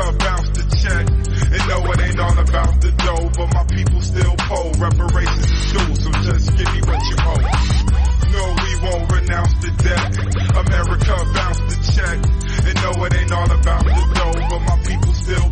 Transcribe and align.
America 0.00 0.24
bounce 0.24 0.48
the 0.50 0.64
check. 0.80 1.04
And 1.52 1.62
no, 1.68 1.92
it 1.92 2.00
ain't 2.00 2.20
all 2.20 2.38
about 2.38 2.80
the 2.80 2.92
dough, 2.92 3.30
but 3.36 3.48
my 3.52 3.64
people 3.68 4.00
still 4.00 4.34
poll. 4.48 4.72
Reparations 4.78 5.44
is 5.44 5.72
due, 5.72 5.94
so 5.96 6.10
just 6.24 6.56
give 6.56 6.72
me 6.72 6.80
what 6.88 7.00
you 7.04 7.16
owe. 7.20 7.44
No, 8.30 8.44
we 8.64 8.72
won't 8.80 9.12
renounce 9.12 9.54
the 9.60 9.70
debt. 9.82 10.08
America 10.56 11.14
bounce 11.34 11.60
the 11.68 11.76
check. 11.92 12.16
And 12.64 12.76
no, 12.80 13.04
it 13.04 13.14
ain't 13.14 13.32
all 13.32 13.50
about 13.50 13.84
the 13.84 14.04
dough, 14.14 14.40
but 14.48 14.60
my 14.64 14.76
people 14.84 15.09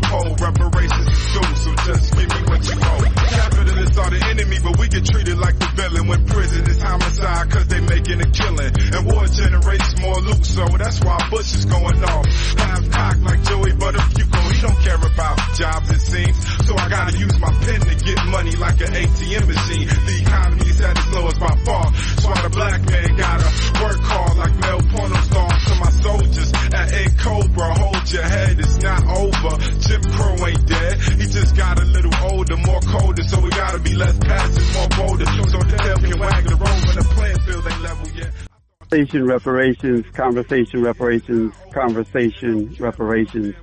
poll. 0.08 0.32
Reparations 0.40 1.08
is 1.08 1.24
due, 1.32 1.54
so 1.54 1.70
just 1.84 2.04
give 2.16 2.28
me 2.28 2.40
what 2.48 2.60
you 2.64 2.76
owe. 2.80 3.04
Capitalists 3.28 3.98
are 3.98 4.10
the 4.10 4.20
enemy, 4.32 4.58
but 4.64 4.74
we 4.78 4.88
get 4.88 5.04
treated 5.04 5.38
like 5.38 5.56
the 5.58 5.68
villain 5.76 6.08
when 6.08 6.24
prison 6.26 6.64
is 6.66 6.80
homicide 6.80 7.50
cause 7.50 7.66
they 7.68 7.80
making 7.80 8.20
a 8.20 8.28
killing. 8.32 8.72
And 8.96 9.02
war 9.06 9.24
generates 9.28 9.90
more 10.00 10.18
loot, 10.24 10.44
so 10.44 10.64
that's 10.76 10.98
why 11.04 11.16
Bush 11.30 11.54
is 11.54 11.64
going 11.66 12.02
off. 12.04 12.26
Half 12.56 12.90
cocked 12.90 13.22
like 13.22 13.40
Joey 13.44 13.72
Buttafuoco, 13.76 14.40
he 14.52 14.58
don't 14.64 14.80
care 14.80 14.96
about 14.96 15.36
jobs 15.54 15.90
it 15.90 16.00
seems. 16.00 16.36
So 16.66 16.76
I 16.76 16.88
gotta 16.88 17.16
use 17.16 17.38
my 17.38 17.52
pen 17.64 17.80
to 17.80 17.94
get 18.04 18.18
money 18.26 18.56
like 18.56 18.80
an 18.80 18.92
ATM 18.96 19.46
machine. 19.46 19.88
The 19.88 20.16
economy 20.24 20.68
is 20.68 20.80
at 20.80 20.96
its 20.96 21.08
lowest 21.12 21.38
by 21.38 21.54
far. 21.64 21.94
So 21.94 22.28
the 22.32 22.50
black 22.50 22.80
man 22.88 23.16
gotta 23.16 23.48
work 23.84 24.00
hard 24.00 24.38
like 24.38 24.54
Mel 24.56 24.80
Porno 24.88 25.16
stars 25.28 25.64
to 25.68 25.74
my 25.76 25.90
soldiers 26.00 26.52
at 26.72 26.92
A 26.92 27.04
Cobra. 27.20 27.68
Hold 27.78 27.97
your 28.12 28.22
head, 28.22 28.58
it's 28.58 28.76
not 28.78 29.04
over. 29.06 29.56
Jim 29.80 30.02
Crow 30.02 30.46
ain't 30.46 30.66
dead. 30.66 31.00
He 31.18 31.26
just 31.26 31.54
got 31.56 31.78
a 31.78 31.84
little 31.84 32.14
older, 32.30 32.56
more 32.56 32.80
colder, 32.80 33.22
so 33.24 33.40
we 33.40 33.50
gotta 33.50 33.78
be 33.80 33.94
less 33.94 34.16
passive, 34.18 34.74
more 34.74 34.88
bolder. 35.06 35.26
So 35.26 35.58
the 35.58 35.82
hell 35.82 35.98
can 35.98 36.18
wag 36.18 36.44
the 36.44 36.56
road 36.56 36.86
when 36.86 36.96
the 36.96 37.08
playing 37.14 37.38
field 37.40 37.66
ain't 37.66 37.82
level 37.82 38.08
yet. 38.16 38.32
Conversation 38.80 39.26
reparations, 39.26 40.06
conversation 40.14 40.82
reparations, 40.82 41.54
conversation 41.72 42.76
reparations. 42.78 43.54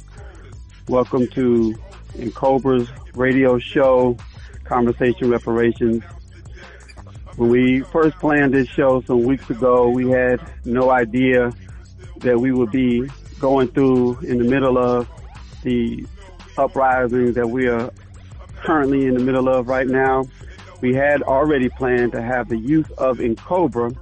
Welcome 0.87 1.27
to 1.29 1.73
NCOBRA's 2.13 2.91
radio 3.15 3.57
show, 3.57 4.15
Conversation 4.63 5.31
Reparations. 5.31 6.03
When 7.37 7.49
we 7.49 7.81
first 7.81 8.17
planned 8.17 8.53
this 8.53 8.67
show 8.67 9.01
some 9.01 9.23
weeks 9.23 9.49
ago, 9.49 9.89
we 9.89 10.09
had 10.11 10.39
no 10.63 10.91
idea 10.91 11.51
that 12.19 12.39
we 12.39 12.51
would 12.51 12.71
be 12.71 13.09
going 13.39 13.67
through 13.69 14.19
in 14.19 14.37
the 14.37 14.43
middle 14.43 14.77
of 14.77 15.07
the 15.63 16.05
uprisings 16.57 17.35
that 17.35 17.49
we 17.49 17.67
are 17.67 17.91
currently 18.63 19.05
in 19.05 19.13
the 19.13 19.23
middle 19.23 19.49
of 19.49 19.67
right 19.67 19.87
now. 19.87 20.25
We 20.81 20.93
had 20.93 21.21
already 21.23 21.69
planned 21.69 22.11
to 22.13 22.21
have 22.21 22.49
the 22.49 22.57
youth 22.57 22.91
of 22.97 23.17
NCOBRA, 23.17 23.97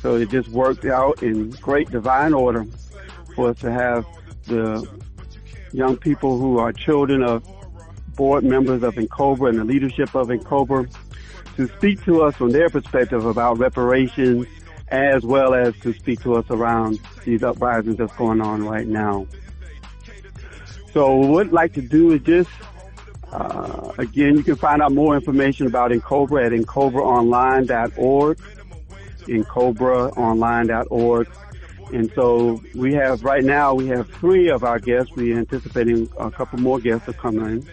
so 0.00 0.16
it 0.16 0.30
just 0.30 0.48
worked 0.48 0.84
out 0.84 1.22
in 1.22 1.50
great 1.50 1.90
divine 1.90 2.32
order 2.32 2.66
for 3.34 3.50
us 3.50 3.58
to 3.60 3.72
have 3.72 4.06
the 4.44 4.88
young 5.72 5.96
people 5.96 6.38
who 6.38 6.58
are 6.58 6.72
children 6.72 7.22
of 7.22 7.46
board 8.16 8.44
members 8.44 8.82
of 8.82 8.94
NCOBRA 8.94 9.50
and 9.50 9.58
the 9.58 9.64
leadership 9.64 10.14
of 10.14 10.28
NCOBRA 10.28 10.92
to 11.56 11.68
speak 11.76 12.04
to 12.04 12.22
us 12.22 12.36
from 12.36 12.50
their 12.50 12.70
perspective 12.70 13.24
about 13.26 13.58
reparations 13.58 14.46
as 14.90 15.24
well 15.24 15.54
as 15.54 15.74
to 15.80 15.92
speak 15.92 16.20
to 16.22 16.34
us 16.34 16.46
around 16.50 16.98
these 17.24 17.42
uprisings 17.42 17.96
that's 17.96 18.14
going 18.16 18.40
on 18.40 18.64
right 18.64 18.86
now. 18.86 19.26
So 20.92 21.14
what 21.14 21.48
I'd 21.48 21.52
like 21.52 21.74
to 21.74 21.82
do 21.82 22.12
is 22.12 22.22
just, 22.22 22.50
uh, 23.30 23.92
again, 23.98 24.36
you 24.36 24.42
can 24.42 24.56
find 24.56 24.82
out 24.82 24.92
more 24.92 25.14
information 25.14 25.66
about 25.66 25.90
NCOBRA 25.90 26.46
at 26.46 26.52
ncobraonline.org, 26.52 28.38
ncobraonline.org. 29.26 31.28
And 31.92 32.12
so 32.14 32.62
we 32.74 32.94
have, 32.94 33.24
right 33.24 33.44
now, 33.44 33.74
we 33.74 33.88
have 33.88 34.08
three 34.10 34.50
of 34.50 34.64
our 34.64 34.78
guests. 34.78 35.12
We're 35.14 35.38
anticipating 35.38 36.10
a 36.18 36.30
couple 36.30 36.58
more 36.58 36.80
guests 36.80 37.06
to 37.06 37.12
come 37.12 37.38
in 37.40 37.68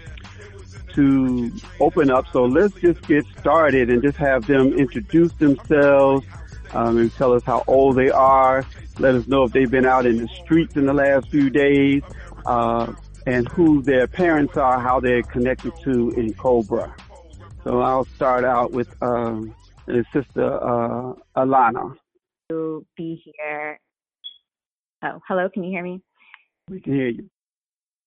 to 0.93 1.51
open 1.79 2.09
up. 2.09 2.25
So 2.31 2.45
let's 2.45 2.73
just 2.75 3.05
get 3.07 3.25
started 3.39 3.89
and 3.89 4.01
just 4.01 4.17
have 4.17 4.47
them 4.47 4.73
introduce 4.73 5.33
themselves 5.33 6.25
um, 6.73 6.97
and 6.97 7.13
tell 7.15 7.33
us 7.33 7.43
how 7.43 7.63
old 7.67 7.95
they 7.95 8.09
are. 8.09 8.65
Let 8.99 9.15
us 9.15 9.27
know 9.27 9.43
if 9.43 9.51
they've 9.51 9.69
been 9.69 9.85
out 9.85 10.05
in 10.05 10.17
the 10.17 10.27
streets 10.43 10.75
in 10.75 10.85
the 10.85 10.93
last 10.93 11.29
few 11.29 11.49
days, 11.49 12.01
uh, 12.45 12.93
and 13.25 13.47
who 13.49 13.81
their 13.81 14.07
parents 14.07 14.55
are, 14.57 14.79
how 14.79 14.99
they're 14.99 15.23
connected 15.23 15.73
to 15.83 16.13
NCOBRA. 16.15 16.93
So 17.63 17.81
I'll 17.81 18.05
start 18.05 18.45
out 18.45 18.71
with 18.71 18.87
um, 19.01 19.55
Sister 19.85 20.53
uh, 20.63 21.13
Alana. 21.35 21.95
To 22.49 22.85
be 22.95 23.21
here. 23.25 23.79
Oh, 25.03 25.19
hello. 25.27 25.49
Can 25.49 25.63
you 25.63 25.71
hear 25.71 25.83
me? 25.83 26.01
We 26.69 26.79
can 26.79 26.93
hear 26.93 27.09
you. 27.09 27.29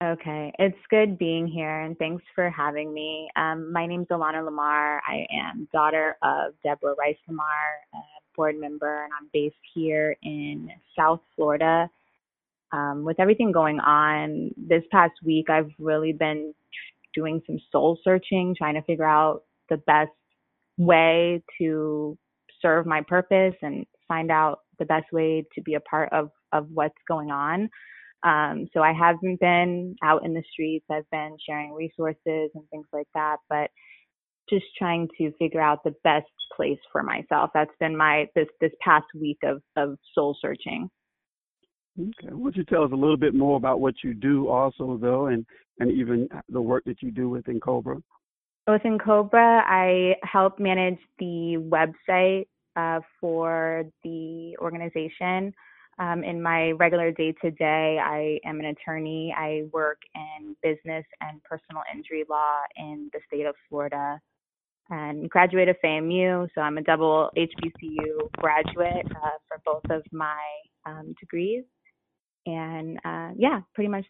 Okay, 0.03 0.53
it's 0.61 0.79
good 0.91 1.19
being 1.19 1.49
here, 1.49 1.81
and 1.81 1.99
thanks 1.99 2.23
for 2.33 2.51
having 2.51 2.95
me. 2.95 3.29
Um, 3.35 3.73
my 3.73 3.83
is 3.85 4.07
Alana 4.07 4.45
Lamar. 4.45 5.03
I 5.05 5.27
am 5.33 5.67
daughter 5.73 6.17
of 6.23 6.55
Deborah 6.63 6.95
Rice 6.97 7.17
Lamar, 7.27 7.81
board 8.39 8.59
member, 8.59 9.03
and 9.05 9.13
I'm 9.21 9.29
based 9.33 9.57
here 9.75 10.17
in 10.23 10.71
South 10.97 11.21
Florida. 11.35 11.91
Um, 12.73 13.05
with 13.05 13.19
everything 13.19 13.51
going 13.51 13.81
on 13.81 14.53
this 14.57 14.85
past 14.93 15.15
week, 15.25 15.51
I've 15.51 15.71
really 15.79 16.13
been 16.13 16.55
doing 17.15 17.43
some 17.47 17.59
soul 17.73 17.99
searching, 18.05 18.55
trying 18.57 18.75
to 18.75 18.83
figure 18.83 19.05
out 19.05 19.43
the 19.69 19.79
best 19.79 20.13
way 20.77 21.43
to 21.59 22.17
serve 22.63 22.87
my 22.87 23.03
purpose 23.03 23.55
and 23.61 23.85
find 24.07 24.31
out 24.31 24.61
the 24.79 24.85
best 24.85 25.07
way 25.13 25.45
to 25.55 25.61
be 25.63 25.75
a 25.75 25.81
part 25.81 26.11
of 26.13 26.31
of 26.53 26.69
what's 26.73 26.95
going 27.09 27.31
on. 27.31 27.69
Um, 28.23 28.69
so 28.73 28.81
I 28.83 28.93
haven't 28.93 29.41
been 29.41 29.97
out 30.03 30.25
in 30.25 30.33
the 30.33 30.43
streets. 30.53 30.87
I've 30.91 31.11
been 31.11 31.37
sharing 31.45 31.73
resources 31.73 32.51
and 32.55 32.65
things 32.71 32.87
like 32.93 33.09
that, 33.15 33.39
but 33.49 33.71
just 34.51 34.67
trying 34.77 35.09
to 35.19 35.33
figure 35.39 35.61
out 35.61 35.83
the 35.85 35.95
best 36.05 36.27
place 36.55 36.79
for 36.91 37.03
myself. 37.03 37.51
That's 37.55 37.71
been 37.81 37.97
my 37.97 38.27
this 38.35 38.49
this 38.61 38.73
past 38.81 39.07
week 39.15 39.39
of 39.45 39.63
of 39.77 39.97
soul 40.15 40.37
searching. 40.41 40.91
Okay. 41.99 42.33
Would 42.33 42.57
you 42.57 42.65
tell 42.65 42.85
us 42.85 42.91
a 42.93 42.97
little 42.97 43.17
bit 43.17 43.35
more 43.35 43.57
about 43.57 43.81
what 43.81 43.95
you 44.05 44.15
do 44.15 44.49
also 44.49 44.99
though 45.01 45.27
and 45.27 45.45
and 45.81 45.91
even 45.93 46.29
the 46.49 46.61
work 46.61 46.85
that 46.87 47.03
you 47.03 47.11
do 47.11 47.29
with 47.29 47.45
NCOBRA? 47.45 48.03
With 48.67 48.83
NCOBRA, 48.83 49.63
I 49.67 50.15
help 50.23 50.59
manage 50.59 50.99
the 51.19 51.57
website 51.59 52.47
uh, 52.77 53.01
for 53.21 53.85
the 54.05 54.57
organization. 54.61 55.53
Um, 55.99 56.23
in 56.23 56.41
my 56.41 56.71
regular 56.73 57.11
day 57.11 57.35
to 57.43 57.51
day, 57.51 57.99
I 58.01 58.39
am 58.49 58.61
an 58.61 58.67
attorney. 58.67 59.35
I 59.37 59.63
work 59.73 59.99
in 60.15 60.55
business 60.63 61.05
and 61.21 61.43
personal 61.43 61.83
injury 61.93 62.25
law 62.31 62.61
in 62.77 63.11
the 63.13 63.19
state 63.27 63.47
of 63.47 63.57
Florida 63.69 64.21
and 64.91 65.29
graduate 65.29 65.69
of 65.69 65.77
FAMU. 65.85 66.49
So 66.55 66.61
I'm 66.61 66.79
a 66.79 66.83
double 66.83 67.31
HBCU 67.37 68.31
graduate 68.39 69.07
uh, 69.11 69.31
for 69.47 69.61
both 69.65 69.85
of 69.91 70.03
my 70.13 70.41
um, 70.87 71.15
degrees. 71.21 71.65
And 72.47 72.99
uh, 73.05 73.31
yeah, 73.37 73.61
pretty 73.75 73.89
much. 73.89 74.05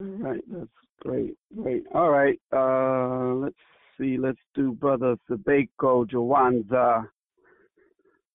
All 0.00 0.06
right, 0.06 0.40
that's 0.50 0.68
great, 1.00 1.36
great. 1.56 1.84
All 1.94 2.10
right, 2.10 2.38
uh, 2.52 3.34
let's 3.34 3.56
see. 3.98 4.16
Let's 4.18 4.38
do 4.54 4.72
Brother 4.72 5.16
Sabeko 5.30 6.08
Jawanza. 6.08 7.06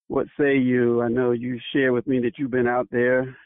What 0.08 0.26
say 0.38 0.56
you? 0.56 1.02
I 1.02 1.08
know 1.08 1.32
you 1.32 1.58
share 1.72 1.92
with 1.92 2.06
me 2.06 2.20
that 2.20 2.38
you've 2.38 2.52
been 2.52 2.68
out 2.68 2.88
there 2.92 3.36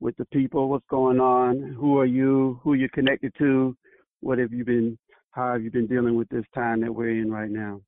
with 0.00 0.16
the 0.16 0.24
people. 0.26 0.68
What's 0.68 0.86
going 0.90 1.20
on? 1.20 1.76
Who 1.78 1.98
are 1.98 2.06
you? 2.06 2.60
Who 2.64 2.74
you 2.74 2.88
connected 2.88 3.32
to? 3.38 3.76
What 4.20 4.38
have 4.38 4.52
you 4.52 4.64
been? 4.64 4.98
How 5.32 5.52
have 5.52 5.62
you 5.62 5.70
been 5.70 5.86
dealing 5.86 6.16
with 6.16 6.28
this 6.28 6.44
time 6.54 6.80
that 6.80 6.92
we're 6.92 7.10
in 7.10 7.30
right 7.30 7.50
now? 7.50 7.80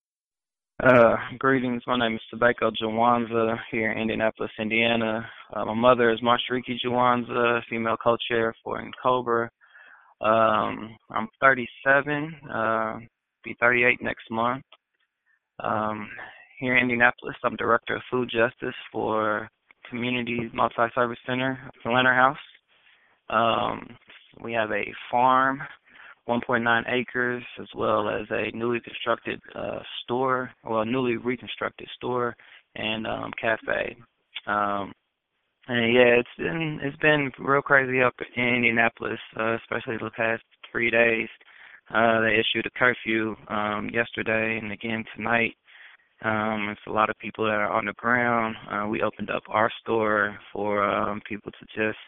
Uh, 0.82 1.16
greetings. 1.38 1.82
My 1.86 1.98
name 1.98 2.14
is 2.14 2.20
Sabeko 2.32 2.70
Jawanza 2.80 3.56
here 3.70 3.90
in 3.90 3.98
Indianapolis, 3.98 4.50
Indiana. 4.60 5.26
Uh, 5.52 5.64
my 5.64 5.74
mother 5.74 6.12
is 6.12 6.20
Mashariki 6.20 6.76
Jawanza, 6.84 7.60
female 7.68 7.96
co-chair 8.02 8.54
for 8.62 8.80
N'COBRA. 8.80 9.48
Um, 10.20 10.96
I'm 11.10 11.26
37, 11.40 12.34
uh, 12.54 12.98
be 13.42 13.56
38 13.58 14.00
next 14.02 14.30
month. 14.30 14.64
Um, 15.58 16.08
here 16.60 16.76
in 16.76 16.82
Indianapolis. 16.82 17.34
I'm 17.42 17.56
director 17.56 17.96
of 17.96 18.02
food 18.08 18.30
justice 18.30 18.76
for 18.92 19.48
Community 19.90 20.48
Multi-Service 20.54 21.18
Center, 21.26 21.58
Flanner 21.84 22.14
House. 22.14 22.36
Um, 23.30 23.96
we 24.42 24.52
have 24.52 24.70
a 24.70 24.84
farm, 25.10 25.60
1.9 26.28 26.82
acres, 26.88 27.42
as 27.60 27.68
well 27.74 28.08
as 28.08 28.26
a 28.30 28.56
newly 28.56 28.80
constructed 28.80 29.40
uh, 29.54 29.80
store, 30.04 30.50
well, 30.64 30.84
newly 30.84 31.16
reconstructed 31.16 31.88
store 31.96 32.36
and 32.76 33.06
um, 33.06 33.32
cafe. 33.40 33.96
Um, 34.46 34.92
and 35.68 35.94
yeah, 35.94 36.18
it's 36.18 36.28
been 36.36 36.80
it's 36.82 36.96
been 36.98 37.30
real 37.38 37.62
crazy 37.62 38.02
up 38.02 38.14
in 38.36 38.44
Indianapolis, 38.44 39.20
uh, 39.38 39.56
especially 39.56 39.96
the 39.96 40.10
past 40.16 40.42
three 40.70 40.90
days. 40.90 41.28
Uh, 41.92 42.20
they 42.20 42.34
issued 42.34 42.66
a 42.66 42.78
curfew 42.78 43.36
um, 43.48 43.90
yesterday 43.92 44.58
and 44.60 44.72
again 44.72 45.04
tonight. 45.16 45.54
Um, 46.24 46.68
it's 46.70 46.80
a 46.86 46.92
lot 46.92 47.10
of 47.10 47.18
people 47.18 47.44
that 47.44 47.54
are 47.54 47.70
on 47.70 47.86
the 47.86 47.92
ground. 47.94 48.54
Uh, 48.70 48.86
we 48.88 49.02
opened 49.02 49.30
up 49.30 49.42
our 49.48 49.70
store 49.80 50.38
for 50.52 50.82
um, 50.84 51.20
people 51.28 51.50
to 51.52 51.66
just 51.76 51.98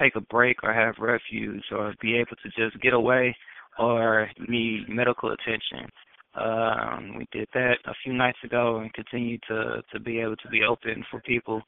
take 0.00 0.16
a 0.16 0.20
break 0.20 0.62
or 0.62 0.72
have 0.72 0.94
refuge 0.98 1.64
or 1.72 1.94
be 2.00 2.16
able 2.16 2.36
to 2.42 2.48
just 2.56 2.80
get 2.82 2.92
away 2.94 3.36
or 3.78 4.28
need 4.48 4.88
medical 4.88 5.32
attention. 5.32 5.88
Um, 6.34 7.16
we 7.16 7.26
did 7.32 7.48
that 7.54 7.76
a 7.86 7.94
few 8.04 8.12
nights 8.12 8.38
ago 8.44 8.78
and 8.78 8.92
continue 8.92 9.38
to 9.48 9.82
to 9.92 10.00
be 10.00 10.20
able 10.20 10.36
to 10.36 10.48
be 10.48 10.62
open 10.68 11.04
for 11.10 11.20
people 11.20 11.62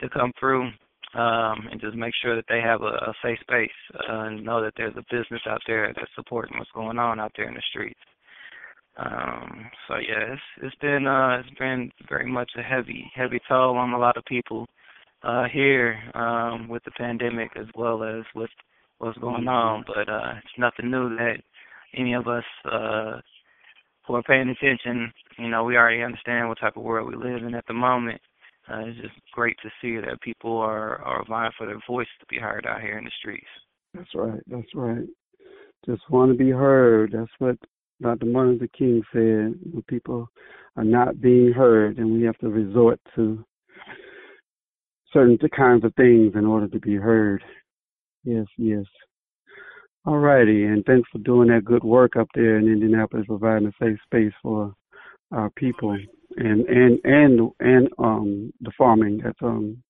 to 0.00 0.08
come 0.08 0.32
through 0.40 0.62
um, 1.14 1.68
and 1.70 1.80
just 1.80 1.94
make 1.94 2.14
sure 2.22 2.34
that 2.34 2.46
they 2.48 2.60
have 2.60 2.82
a, 2.82 2.86
a 2.86 3.14
safe 3.22 3.38
space 3.40 3.70
uh, 3.94 4.24
and 4.24 4.44
know 4.44 4.62
that 4.62 4.72
there's 4.76 4.96
a 4.96 5.14
business 5.14 5.42
out 5.48 5.60
there 5.66 5.92
that's 5.94 6.10
supporting 6.16 6.58
what's 6.58 6.70
going 6.74 6.98
on 6.98 7.20
out 7.20 7.32
there 7.36 7.48
in 7.48 7.54
the 7.54 7.62
streets. 7.70 8.00
Um, 8.96 9.70
so 9.88 9.94
yeah, 9.96 10.32
it's 10.32 10.42
it's 10.62 10.76
been 10.76 11.06
uh 11.06 11.40
it's 11.40 11.58
been 11.58 11.90
very 12.08 12.30
much 12.30 12.50
a 12.56 12.62
heavy 12.62 13.10
heavy 13.14 13.40
toll 13.48 13.76
on 13.76 13.92
a 13.92 13.98
lot 13.98 14.16
of 14.16 14.24
people 14.24 14.66
uh 15.24 15.44
here 15.52 15.98
um 16.14 16.68
with 16.68 16.84
the 16.84 16.90
pandemic 16.92 17.50
as 17.56 17.66
well 17.74 18.02
as 18.04 18.24
with 18.34 18.50
what's 18.98 19.18
going 19.18 19.48
on. 19.48 19.84
But 19.86 20.08
uh 20.08 20.34
it's 20.38 20.58
nothing 20.58 20.90
new 20.90 21.16
that 21.16 21.36
any 21.96 22.14
of 22.14 22.28
us 22.28 22.44
uh 22.70 23.20
who 24.06 24.14
are 24.14 24.22
paying 24.22 24.50
attention, 24.50 25.12
you 25.38 25.48
know, 25.48 25.64
we 25.64 25.76
already 25.76 26.02
understand 26.02 26.48
what 26.48 26.60
type 26.60 26.76
of 26.76 26.82
world 26.82 27.08
we 27.08 27.16
live 27.16 27.42
in 27.42 27.54
at 27.54 27.66
the 27.66 27.72
moment. 27.72 28.20
Uh, 28.70 28.80
it's 28.80 29.00
just 29.00 29.14
great 29.32 29.56
to 29.62 29.70
see 29.80 29.96
that 29.96 30.20
people 30.22 30.56
are 30.58 31.00
are 31.02 31.24
vying 31.28 31.52
for 31.56 31.66
their 31.66 31.80
voice 31.86 32.08
to 32.20 32.26
be 32.28 32.38
heard 32.38 32.66
out 32.66 32.80
here 32.80 32.98
in 32.98 33.04
the 33.04 33.10
streets. 33.18 33.46
That's 33.92 34.14
right. 34.14 34.40
That's 34.46 34.74
right. 34.74 35.06
Just 35.86 36.02
want 36.10 36.32
to 36.32 36.38
be 36.38 36.50
heard. 36.50 37.12
That's 37.12 37.30
what 37.38 37.56
Dr. 38.00 38.26
Martin 38.26 38.54
Luther 38.54 38.68
King 38.76 39.02
said. 39.12 39.72
When 39.72 39.84
people 39.86 40.28
are 40.76 40.84
not 40.84 41.20
being 41.20 41.52
heard, 41.52 41.98
and 41.98 42.12
we 42.12 42.22
have 42.22 42.38
to 42.38 42.48
resort 42.48 42.98
to 43.16 43.44
certain 45.14 45.38
kinds 45.56 45.84
of 45.84 45.94
things 45.94 46.32
in 46.34 46.44
order 46.44 46.68
to 46.68 46.78
be 46.78 46.96
heard. 46.96 47.42
Yes, 48.24 48.46
yes. 48.58 48.84
All 50.04 50.18
righty, 50.18 50.64
and 50.64 50.84
thanks 50.84 51.08
for 51.10 51.18
doing 51.18 51.48
that 51.48 51.64
good 51.64 51.82
work 51.82 52.16
up 52.16 52.28
there 52.34 52.58
in 52.58 52.66
Indianapolis, 52.66 53.24
providing 53.26 53.68
a 53.68 53.72
safe 53.82 53.98
space 54.04 54.34
for 54.42 54.74
our 55.32 55.48
people 55.56 55.96
and 56.36 56.66
and 56.66 56.98
and 57.04 57.50
and 57.60 57.88
um 57.98 58.52
the 58.60 58.72
farming. 58.76 59.20
That's 59.24 59.38
um 59.42 59.82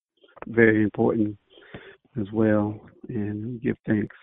very 0.47 0.83
important 0.83 1.37
as 2.21 2.27
well, 2.33 2.81
and 3.09 3.61
give 3.61 3.77
thanks. 3.87 4.15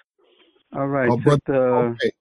All 0.74 0.88
right, 0.88 1.12
uh, 1.12 1.18
just, 1.18 1.42
uh, 1.50 1.54
okay. 1.54 2.12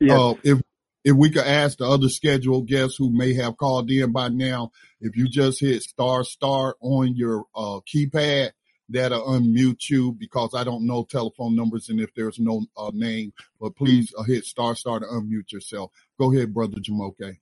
yes. 0.00 0.18
uh, 0.18 0.34
if 0.42 0.60
if 1.08 1.16
we 1.16 1.30
could 1.30 1.46
ask 1.46 1.78
the 1.78 1.86
other 1.88 2.10
scheduled 2.10 2.66
guests 2.66 2.98
who 2.98 3.10
may 3.10 3.32
have 3.32 3.56
called 3.56 3.90
in 3.90 4.12
by 4.12 4.28
now, 4.28 4.70
if 5.00 5.16
you 5.16 5.26
just 5.26 5.58
hit 5.58 5.82
star 5.82 6.22
star 6.22 6.76
on 6.82 7.16
your 7.16 7.46
uh, 7.56 7.80
keypad, 7.90 8.50
that'll 8.90 9.26
unmute 9.26 9.88
you 9.88 10.12
because 10.12 10.50
I 10.54 10.64
don't 10.64 10.86
know 10.86 11.04
telephone 11.04 11.56
numbers 11.56 11.88
and 11.88 11.98
if 11.98 12.12
there's 12.14 12.38
no 12.38 12.66
uh, 12.76 12.90
name, 12.92 13.32
but 13.58 13.74
please 13.74 14.12
uh, 14.18 14.22
hit 14.24 14.44
star 14.44 14.76
star 14.76 15.00
to 15.00 15.06
unmute 15.06 15.50
yourself. 15.50 15.92
Go 16.20 16.30
ahead, 16.30 16.52
brother 16.52 16.76
Jumoke. 16.76 17.38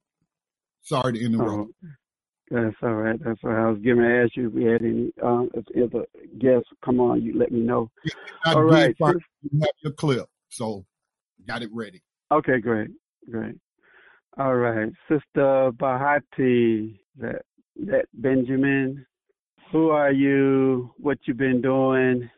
Sorry 0.83 1.15
to 1.15 1.25
interrupt. 1.25 1.73
Oh, 1.83 1.89
that's 2.49 2.77
all 2.85 2.95
right. 2.95 3.19
That's 3.25 3.41
all 3.43 3.51
right. 3.51 3.67
I 3.67 3.71
was 3.71 3.83
going 3.83 3.99
to 3.99 4.23
ask 4.23 4.37
you 4.37 4.47
if 4.47 4.53
we 4.53 4.63
had 4.63 4.83
any 4.83 5.13
um, 5.25 5.51
if, 5.55 5.65
if 5.71 5.93
a 5.93 6.05
guest 6.39 6.67
come 6.85 7.01
on. 7.01 7.21
You 7.21 7.37
let 7.37 7.51
me 7.51 7.63
know. 7.63 7.91
I 8.45 8.55
All 8.55 8.63
right. 8.63 8.95
you 9.01 9.61
have 9.61 9.71
your 9.83 9.93
clip, 9.95 10.29
so 10.51 10.87
got 11.49 11.63
it 11.63 11.71
ready. 11.73 12.05
Okay, 12.31 12.61
great, 12.61 12.91
great. 13.31 13.57
All 14.39 14.57
right, 14.57 14.93
Sister 15.09 15.71
Bahati, 15.73 16.99
that 17.19 17.43
that 17.87 18.07
Benjamin. 18.15 19.05
Who 19.73 19.91
are 19.91 20.13
you? 20.13 20.93
What 20.99 21.19
you 21.25 21.35
been 21.35 21.61
doing? 21.61 22.29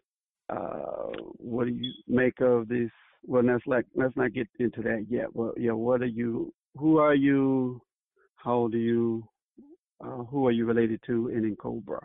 Uh, 0.49 1.13
what 1.37 1.67
do 1.67 1.73
you 1.73 1.93
make 2.07 2.41
of 2.41 2.69
this? 2.69 2.91
Well, 3.27 3.43
let's 3.43 3.67
like 3.67 3.85
let's 3.95 4.17
not 4.17 4.33
get 4.33 4.49
into 4.59 4.81
that 4.83 5.07
yet. 5.09 5.27
Well, 5.35 5.53
yeah, 5.57 5.73
what 5.73 6.01
are 6.03 6.07
you? 6.07 6.53
Who 6.77 6.99
are 6.99 7.15
you? 7.15 7.83
How 8.37 8.55
old 8.55 8.75
are 8.75 8.79
you? 8.79 9.29
Uh, 10.03 10.23
who 10.25 10.47
are 10.47 10.53
you 10.53 10.65
related 10.65 11.01
to? 11.07 11.29
And 11.29 11.45
in 11.45 11.57
Cobra. 11.57 12.01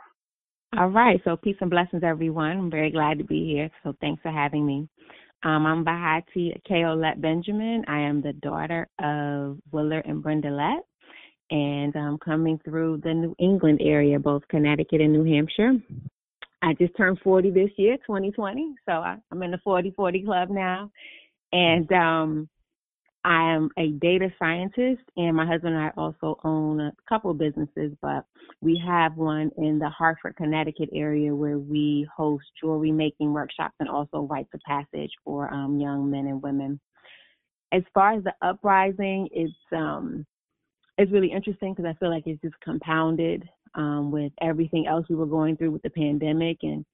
All 0.78 0.90
right. 0.90 1.22
So 1.24 1.38
peace 1.38 1.56
and 1.62 1.70
blessings, 1.70 2.04
everyone. 2.04 2.58
I'm 2.58 2.72
very 2.72 2.90
glad 2.90 3.20
to 3.20 3.24
be 3.24 3.46
here. 3.46 3.70
So 3.84 3.96
thanks 4.02 4.22
for 4.24 4.32
having 4.32 4.66
me. 4.66 4.90
Um, 5.46 5.66
I'm 5.66 5.84
Bahati 5.84 6.58
Keolet 6.70 7.20
Benjamin. 7.20 7.84
I 7.90 8.00
am 8.00 8.22
the 8.22 8.32
daughter 8.32 8.88
of 9.00 9.58
Willard 9.74 10.06
and 10.06 10.24
Brenda 10.24 10.50
Lett, 10.50 10.86
and 11.52 11.94
I'm 11.98 12.18
coming 12.18 12.62
through 12.64 13.02
the 13.04 13.14
New 13.14 13.36
England 13.40 13.82
area, 13.84 14.18
both 14.20 14.48
Connecticut 14.48 15.02
and 15.02 15.12
New 15.12 15.26
Hampshire. 15.26 15.74
I 16.62 16.74
just 16.76 16.96
turned 16.96 17.20
40 17.20 17.52
this 17.52 17.72
year, 17.76 17.98
2020. 18.08 18.74
So 18.86 18.94
I, 18.94 19.18
I'm 19.32 19.44
in 19.44 19.52
the 19.52 19.60
40-40 19.68 20.24
club 20.24 20.50
now, 20.50 20.90
and 21.52 21.92
um, 21.92 22.50
I 23.26 23.54
am 23.54 23.70
a 23.78 23.92
data 23.92 24.30
scientist, 24.38 25.02
and 25.16 25.36
my 25.36 25.46
husband 25.46 25.76
and 25.76 25.84
I 25.84 25.92
also 25.96 26.40
own 26.44 26.82
a 26.82 26.92
couple 27.08 27.32
of 27.32 27.38
businesses, 27.38 27.94
but 28.02 28.26
we 28.62 28.82
have 28.86 29.16
one 29.16 29.50
in 29.58 29.80
the 29.80 29.90
Hartford, 29.90 30.36
Connecticut 30.36 30.90
area 30.94 31.34
where 31.34 31.58
we 31.58 32.08
host 32.16 32.44
jewelry 32.60 32.92
making 32.92 33.32
workshops 33.32 33.76
and 33.80 33.88
also 33.88 34.22
rites 34.22 34.50
of 34.54 34.60
passage 34.62 35.12
for 35.24 35.54
um, 35.54 35.80
young 35.80 36.12
men 36.12 36.28
and 36.28 36.42
women. 36.42 36.80
As 37.72 37.84
far 37.94 38.14
as 38.14 38.24
the 38.24 38.34
uprising, 38.42 39.30
it's 39.32 39.54
um, 39.72 40.26
it's 40.98 41.12
really 41.12 41.32
interesting 41.32 41.74
because 41.74 41.90
I 41.90 41.98
feel 42.00 42.10
like 42.10 42.24
it's 42.28 42.42
just 42.42 42.60
compounded 42.62 43.48
um, 43.76 44.12
with 44.12 44.34
everything 44.42 44.86
else 44.86 45.06
we 45.10 45.16
were 45.16 45.26
going 45.26 45.56
through 45.56 45.72
with 45.72 45.82
the 45.82 45.90
pandemic 45.90 46.58
and 46.64 46.86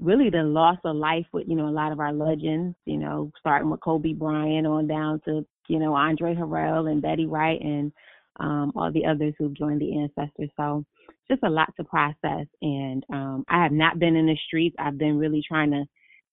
really 0.00 0.30
the 0.30 0.42
loss 0.42 0.78
of 0.84 0.96
life 0.96 1.26
with 1.32 1.46
you 1.46 1.54
know 1.54 1.68
a 1.68 1.70
lot 1.70 1.92
of 1.92 2.00
our 2.00 2.12
legends 2.12 2.74
you 2.84 2.96
know 2.96 3.30
starting 3.38 3.70
with 3.70 3.80
kobe 3.80 4.12
bryant 4.12 4.66
on 4.66 4.88
down 4.88 5.20
to 5.24 5.46
you 5.68 5.78
know 5.78 5.94
andre 5.94 6.34
harrell 6.34 6.90
and 6.90 7.02
betty 7.02 7.26
wright 7.26 7.60
and 7.60 7.92
um 8.40 8.72
all 8.76 8.90
the 8.92 9.04
others 9.04 9.34
who've 9.38 9.54
joined 9.54 9.80
the 9.80 9.98
ancestors 9.98 10.50
so 10.56 10.84
just 11.30 11.42
a 11.44 11.50
lot 11.50 11.72
to 11.76 11.84
process 11.84 12.46
and 12.62 13.04
um 13.12 13.44
i 13.48 13.62
have 13.62 13.72
not 13.72 13.98
been 13.98 14.16
in 14.16 14.26
the 14.26 14.38
streets 14.46 14.76
i've 14.78 14.98
been 14.98 15.18
really 15.18 15.42
trying 15.46 15.70
to 15.70 15.84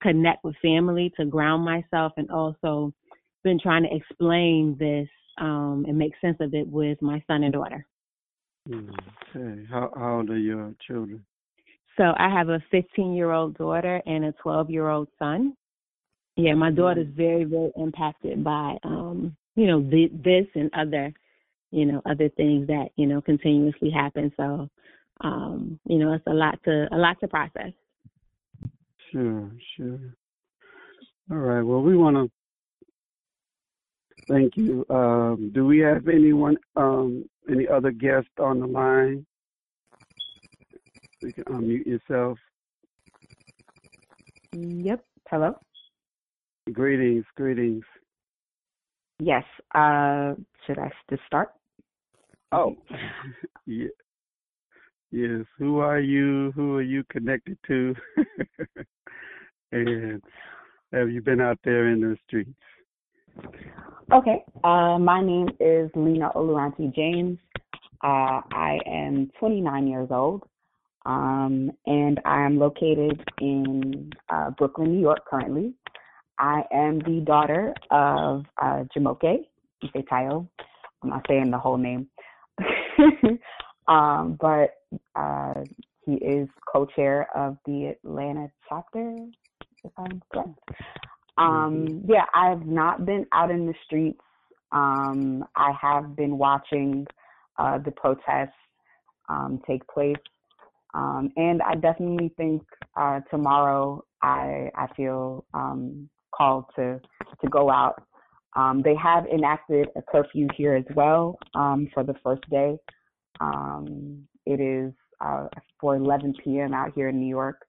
connect 0.02 0.44
with 0.44 0.56
family 0.62 1.12
to 1.16 1.26
ground 1.26 1.64
myself 1.64 2.12
and 2.18 2.32
also 2.32 2.92
been 3.44 3.60
trying 3.60 3.84
to 3.84 3.96
explain 3.96 4.76
this 4.80 5.08
um 5.40 5.86
and 5.88 5.98
make 5.98 6.14
sense 6.22 6.38
of 6.40 6.54
it 6.54 6.68
with 6.68 7.00
my 7.02 7.24
son 7.28 7.44
and 7.44 7.54
daughter 7.54 7.86
Okay. 8.70 9.64
How, 9.70 9.92
how 9.96 10.18
old 10.18 10.30
are 10.30 10.38
your 10.38 10.74
children? 10.86 11.26
So 11.98 12.14
I 12.18 12.30
have 12.30 12.50
a 12.50 12.64
15 12.72 13.14
year 13.14 13.32
old 13.32 13.58
daughter 13.58 14.02
and 14.06 14.26
a 14.26 14.34
12 14.44 14.70
year 14.70 14.88
old 14.88 15.08
son. 15.20 15.56
Yeah, 16.38 16.54
my 16.54 16.72
daughter's 16.72 17.14
very, 17.16 17.44
very 17.44 17.72
impacted 17.76 18.44
by, 18.44 18.78
um, 18.84 19.36
you 19.56 19.68
know, 19.68 19.82
the, 19.82 20.10
this 20.14 20.48
and 20.56 20.70
other, 20.74 21.14
you 21.72 21.86
know, 21.86 22.02
other 22.06 22.30
things 22.30 22.68
that 22.68 22.90
you 22.96 23.06
know 23.06 23.22
continuously 23.22 23.90
happen. 23.90 24.32
So, 24.38 24.70
um, 25.22 25.80
you 25.86 25.98
know, 25.98 26.14
it's 26.14 26.28
a 26.28 26.34
lot 26.34 26.60
to 26.64 26.88
a 26.92 26.98
lot 26.98 27.20
to 27.20 27.28
process. 27.28 27.74
Sure, 29.12 29.52
sure. 29.76 30.00
All 31.30 31.38
right. 31.38 31.62
Well, 31.62 31.82
we 31.82 31.96
want 31.98 32.16
to 32.16 32.32
thank 34.28 34.56
you. 34.56 34.86
Um, 34.90 35.52
do 35.54 35.66
we 35.66 35.80
have 35.80 36.08
anyone, 36.08 36.58
um, 36.76 37.26
any 37.50 37.68
other 37.68 37.92
guests 37.92 38.32
on 38.40 38.60
the 38.60 38.68
line? 38.68 39.26
You 41.22 41.34
can 41.34 41.44
unmute 41.46 41.86
yourself. 41.86 42.38
Yep. 44.54 45.06
Hello. 45.30 45.56
Greetings, 46.72 47.26
greetings. 47.36 47.84
Yes. 49.20 49.44
Uh, 49.74 50.36
should 50.66 50.78
I 50.78 50.92
just 51.10 51.24
start? 51.26 51.50
Oh, 52.52 52.76
yeah. 53.66 53.88
Yes. 55.12 55.46
Who 55.58 55.80
are 55.80 56.00
you? 56.00 56.52
Who 56.56 56.76
are 56.76 56.82
you 56.82 57.04
connected 57.12 57.58
to? 57.68 57.96
and 59.72 60.22
have 60.94 61.10
you 61.10 61.22
been 61.22 61.42
out 61.42 61.58
there 61.64 61.90
in 61.90 62.00
the 62.00 62.16
streets? 62.28 62.52
Okay. 64.14 64.44
Uh, 64.64 65.00
my 65.00 65.22
name 65.22 65.50
is 65.60 65.90
Lena 65.96 66.30
Oluranti 66.36 66.94
James. 66.94 67.40
Uh, 68.04 68.42
I 68.54 68.80
am 68.86 69.32
29 69.40 69.88
years 69.88 70.10
old, 70.12 70.44
um, 71.06 71.72
and 71.86 72.20
I 72.26 72.46
am 72.46 72.58
located 72.58 73.24
in 73.40 74.12
uh, 74.30 74.52
Brooklyn, 74.52 74.94
New 74.94 75.00
York 75.00 75.26
currently. 75.30 75.74
I 76.42 76.64
am 76.74 76.98
the 77.00 77.22
daughter 77.24 77.74
of 77.92 78.46
uh, 78.60 78.84
Jumoke 78.96 79.46
Ifetayo. 79.84 80.48
I'm 81.04 81.10
not 81.10 81.26
saying 81.28 81.52
the 81.52 81.60
whole 81.60 81.78
name, 81.78 82.08
um, 83.88 84.40
but 84.42 84.72
uh, 85.16 85.54
he 86.04 86.14
is 86.14 86.50
co-chair 86.72 87.28
of 87.36 87.58
the 87.66 87.96
Atlanta 88.04 88.52
chapter, 88.68 89.18
if 89.84 89.92
I'm 89.98 90.22
correct. 90.34 90.60
Um, 91.38 92.04
yeah, 92.08 92.26
I've 92.34 92.66
not 92.66 93.06
been 93.06 93.28
out 93.34 93.52
in 93.52 93.68
the 93.68 93.76
streets. 93.86 94.20
Um, 94.72 95.46
I 95.56 95.72
have 95.80 96.16
been 96.16 96.40
watching 96.40 97.06
uh, 97.60 97.78
the 97.78 97.92
protests 97.92 98.50
um, 99.30 99.62
take 99.68 99.88
place. 99.88 100.16
Um, 100.96 101.32
and 101.38 101.62
I 101.62 101.76
definitely 101.76 102.34
think 102.36 102.64
uh, 102.98 103.22
tomorrow 103.30 104.04
I 104.22 104.70
I 104.76 104.88
feel 104.96 105.46
um, 105.54 106.10
called 106.36 106.66
to 106.76 107.00
to 107.42 107.50
go 107.50 107.70
out. 107.70 108.04
Um, 108.56 108.82
they 108.84 108.96
have 108.96 109.26
enacted 109.28 109.88
a 109.96 110.02
curfew 110.02 110.48
here 110.58 110.76
as 110.76 110.86
well 110.96 111.38
um, 111.56 111.88
for 111.94 112.04
the 112.04 112.16
first 112.24 112.48
day. 112.50 112.78
Um, 113.40 114.28
it 114.46 114.60
is 114.60 114.94
uh, 115.22 115.48
for 115.80 115.96
11 115.96 116.34
p.m. 116.44 116.74
out 116.74 116.92
here 116.94 117.10
in 117.10 117.20
New 117.20 117.30
York. 117.30 117.66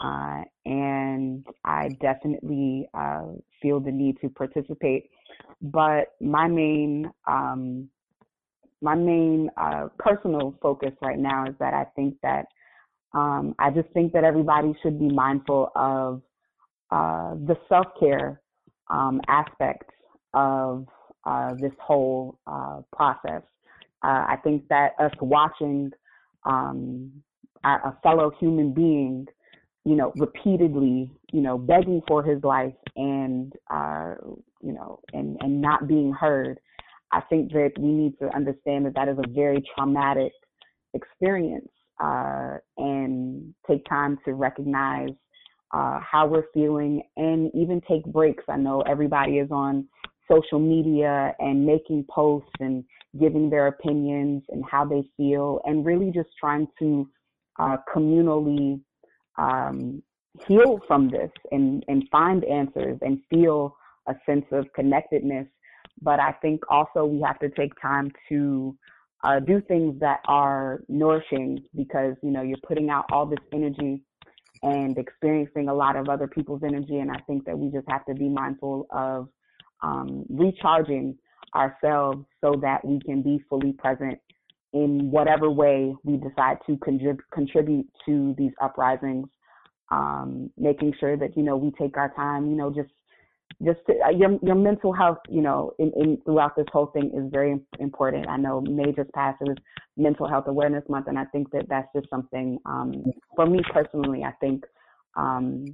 Uh, 0.00 0.42
and 0.64 1.44
I 1.64 1.88
definitely 2.00 2.88
uh, 2.94 3.24
feel 3.60 3.80
the 3.80 3.90
need 3.90 4.16
to 4.20 4.28
participate. 4.30 5.10
But 5.60 6.14
my 6.20 6.46
main 6.46 7.10
um, 7.26 7.88
my 8.80 8.94
main 8.94 9.50
uh, 9.56 9.88
personal 9.98 10.54
focus 10.62 10.92
right 11.02 11.18
now 11.18 11.46
is 11.46 11.54
that 11.58 11.74
I 11.74 11.84
think 11.96 12.14
that 12.22 12.46
um, 13.12 13.54
I 13.58 13.70
just 13.70 13.88
think 13.90 14.12
that 14.12 14.22
everybody 14.22 14.72
should 14.82 15.00
be 15.00 15.08
mindful 15.08 15.72
of 15.74 16.22
uh, 16.90 17.34
the 17.46 17.56
self 17.68 17.86
care 17.98 18.40
um, 18.90 19.20
aspects 19.28 19.94
of 20.34 20.86
uh, 21.24 21.54
this 21.60 21.72
whole 21.80 22.38
uh, 22.46 22.80
process. 22.92 23.42
I 24.00 24.36
think 24.44 24.68
that 24.68 24.92
us 25.00 25.10
watching 25.20 25.90
um, 26.44 27.10
a 27.64 27.92
fellow 28.02 28.30
human 28.38 28.72
being 28.72 29.26
you 29.88 29.96
know, 29.96 30.12
repeatedly, 30.16 31.10
you 31.32 31.40
know, 31.40 31.56
begging 31.56 32.02
for 32.06 32.22
his 32.22 32.44
life 32.44 32.74
and, 32.96 33.54
uh, 33.72 34.14
you 34.60 34.72
know, 34.72 35.00
and, 35.14 35.38
and 35.40 35.62
not 35.62 35.88
being 35.88 36.12
heard, 36.12 36.60
I 37.10 37.22
think 37.22 37.52
that 37.52 37.72
we 37.78 37.88
need 37.88 38.18
to 38.18 38.28
understand 38.36 38.84
that 38.84 38.94
that 38.96 39.08
is 39.08 39.16
a 39.16 39.28
very 39.30 39.62
traumatic 39.74 40.32
experience 40.92 41.70
uh, 42.02 42.58
and 42.76 43.54
take 43.66 43.82
time 43.88 44.18
to 44.26 44.34
recognize 44.34 45.08
uh, 45.72 46.00
how 46.00 46.26
we're 46.26 46.46
feeling 46.54 47.02
and 47.16 47.50
even 47.54 47.80
take 47.88 48.04
breaks. 48.06 48.44
I 48.48 48.56
know 48.56 48.80
everybody 48.82 49.38
is 49.38 49.50
on 49.50 49.86
social 50.30 50.58
media 50.58 51.34
and 51.38 51.64
making 51.64 52.04
posts 52.10 52.50
and 52.60 52.84
giving 53.18 53.48
their 53.48 53.68
opinions 53.68 54.42
and 54.50 54.64
how 54.70 54.84
they 54.84 55.02
feel 55.16 55.60
and 55.64 55.84
really 55.84 56.10
just 56.10 56.28
trying 56.38 56.66
to 56.78 57.08
uh, 57.58 57.76
communally 57.94 58.80
um, 59.38 60.02
heal 60.46 60.80
from 60.86 61.10
this 61.10 61.30
and, 61.50 61.84
and 61.88 62.04
find 62.10 62.44
answers 62.44 62.98
and 63.02 63.20
feel 63.30 63.76
a 64.08 64.14
sense 64.26 64.44
of 64.52 64.66
connectedness. 64.74 65.46
But 66.00 66.20
I 66.20 66.32
think 66.40 66.60
also 66.70 67.04
we 67.04 67.20
have 67.22 67.38
to 67.40 67.48
take 67.50 67.72
time 67.80 68.10
to 68.28 68.76
uh, 69.24 69.40
do 69.40 69.60
things 69.62 69.98
that 70.00 70.20
are 70.26 70.82
nourishing 70.88 71.64
because, 71.74 72.14
you 72.22 72.30
know, 72.30 72.42
you're 72.42 72.58
putting 72.66 72.88
out 72.88 73.06
all 73.10 73.26
this 73.26 73.38
energy 73.52 74.02
and 74.62 74.96
experiencing 74.98 75.68
a 75.68 75.74
lot 75.74 75.96
of 75.96 76.08
other 76.08 76.26
people's 76.26 76.62
energy. 76.64 76.98
And 76.98 77.10
I 77.10 77.18
think 77.26 77.44
that 77.46 77.58
we 77.58 77.70
just 77.70 77.88
have 77.88 78.04
to 78.06 78.14
be 78.14 78.28
mindful 78.28 78.86
of 78.90 79.28
um, 79.82 80.24
recharging 80.28 81.16
ourselves 81.54 82.24
so 82.40 82.54
that 82.62 82.84
we 82.84 83.00
can 83.00 83.22
be 83.22 83.42
fully 83.48 83.72
present 83.72 84.18
in 84.72 85.10
whatever 85.10 85.50
way 85.50 85.94
we 86.04 86.16
decide 86.16 86.58
to 86.66 86.76
contrib- 86.76 87.20
contribute 87.32 87.86
to 88.04 88.34
these 88.36 88.52
uprisings, 88.60 89.26
um, 89.90 90.50
making 90.58 90.92
sure 91.00 91.16
that 91.16 91.36
you 91.36 91.42
know 91.42 91.56
we 91.56 91.70
take 91.72 91.96
our 91.96 92.12
time. 92.14 92.50
You 92.50 92.56
know, 92.56 92.70
just 92.70 92.90
just 93.64 93.80
to, 93.86 93.94
uh, 94.06 94.10
your 94.10 94.38
your 94.42 94.54
mental 94.54 94.92
health. 94.92 95.18
You 95.28 95.42
know, 95.42 95.72
in, 95.78 95.92
in 95.96 96.18
throughout 96.24 96.56
this 96.56 96.66
whole 96.72 96.86
thing 96.86 97.10
is 97.14 97.30
very 97.32 97.58
important. 97.78 98.28
I 98.28 98.36
know 98.36 98.60
May 98.60 98.92
just 98.92 99.12
passed. 99.12 99.38
It 99.40 99.58
Mental 99.96 100.28
Health 100.28 100.44
Awareness 100.46 100.84
Month, 100.88 101.08
and 101.08 101.18
I 101.18 101.24
think 101.26 101.50
that 101.50 101.66
that's 101.68 101.88
just 101.94 102.08
something 102.08 102.58
um, 102.66 103.04
for 103.34 103.46
me 103.46 103.60
personally. 103.72 104.22
I 104.22 104.32
think 104.40 104.64
um, 105.16 105.64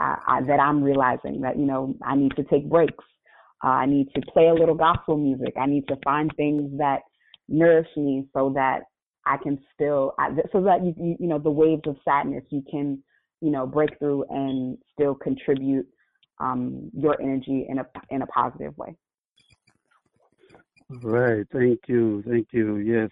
I, 0.00 0.16
I, 0.26 0.40
that 0.42 0.58
I'm 0.58 0.82
realizing 0.82 1.40
that 1.42 1.58
you 1.58 1.66
know 1.66 1.94
I 2.02 2.16
need 2.16 2.34
to 2.36 2.44
take 2.44 2.68
breaks. 2.68 3.04
Uh, 3.62 3.68
I 3.68 3.86
need 3.86 4.08
to 4.14 4.20
play 4.32 4.48
a 4.48 4.54
little 4.54 4.74
gospel 4.74 5.16
music. 5.16 5.54
I 5.60 5.66
need 5.66 5.86
to 5.88 5.96
find 6.04 6.30
things 6.36 6.70
that 6.78 7.00
nourish 7.48 7.88
me 7.96 8.26
so 8.34 8.52
that 8.54 8.82
I 9.26 9.36
can 9.38 9.58
still, 9.74 10.12
so 10.52 10.60
that 10.62 10.84
you, 10.84 11.16
you 11.18 11.26
know, 11.26 11.38
the 11.38 11.50
waves 11.50 11.82
of 11.86 11.96
sadness, 12.04 12.44
you 12.50 12.62
can, 12.70 13.02
you 13.40 13.50
know, 13.50 13.66
break 13.66 13.98
through 13.98 14.24
and 14.28 14.76
still 14.92 15.14
contribute 15.14 15.86
um, 16.38 16.90
your 16.92 17.20
energy 17.20 17.66
in 17.68 17.78
a 17.78 17.86
in 18.10 18.22
a 18.22 18.26
positive 18.26 18.76
way. 18.76 18.94
Right. 20.90 21.46
Thank 21.52 21.80
you. 21.88 22.22
Thank 22.28 22.48
you. 22.52 22.76
Yes. 22.76 23.10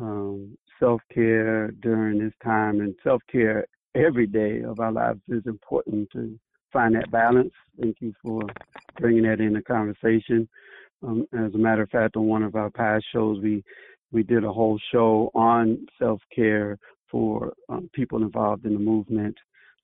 Um, 0.00 0.56
self 0.80 1.00
care 1.12 1.70
during 1.82 2.18
this 2.18 2.32
time 2.42 2.80
and 2.80 2.94
self 3.02 3.22
care 3.30 3.66
every 3.94 4.26
day 4.26 4.62
of 4.62 4.80
our 4.80 4.92
lives 4.92 5.20
is 5.28 5.42
important 5.46 6.10
to 6.12 6.38
find 6.72 6.94
that 6.96 7.10
balance. 7.10 7.52
Thank 7.80 7.96
you 8.00 8.12
for 8.22 8.42
bringing 8.98 9.22
that 9.24 9.40
in 9.40 9.52
the 9.52 9.62
conversation. 9.62 10.48
Um, 11.02 11.26
as 11.32 11.54
a 11.54 11.58
matter 11.58 11.82
of 11.82 11.90
fact, 11.90 12.16
on 12.16 12.26
one 12.26 12.42
of 12.42 12.56
our 12.56 12.70
past 12.70 13.04
shows, 13.12 13.40
we 13.42 13.62
we 14.12 14.22
did 14.22 14.44
a 14.44 14.52
whole 14.52 14.78
show 14.92 15.30
on 15.34 15.86
self 15.98 16.20
care 16.34 16.78
for 17.10 17.52
um, 17.68 17.88
people 17.92 18.22
involved 18.22 18.64
in 18.64 18.74
the 18.74 18.80
movement. 18.80 19.36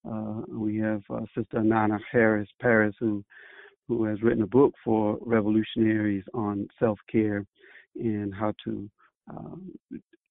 Uh, 0.08 0.42
we 0.48 0.78
have 0.78 1.02
uh, 1.10 1.20
Sister 1.36 1.62
Nana 1.62 1.98
Harris 2.10 2.48
Paris, 2.60 2.94
who 2.98 3.24
who 3.88 4.04
has 4.04 4.22
written 4.22 4.42
a 4.42 4.46
book 4.46 4.72
for 4.84 5.18
revolutionaries 5.20 6.24
on 6.32 6.68
self 6.78 6.98
care 7.10 7.44
and 7.96 8.32
how 8.32 8.52
to 8.64 8.88
um, 9.28 9.72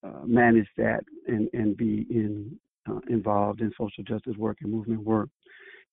uh, 0.04 0.26
manage 0.26 0.68
that 0.78 1.02
and 1.28 1.50
and 1.54 1.76
be 1.76 2.06
in 2.10 2.58
uh, 2.90 3.00
involved 3.10 3.62
in 3.62 3.72
social 3.78 4.04
justice 4.04 4.38
work 4.38 4.58
and 4.62 4.72
movement 4.72 5.04
work 5.04 5.30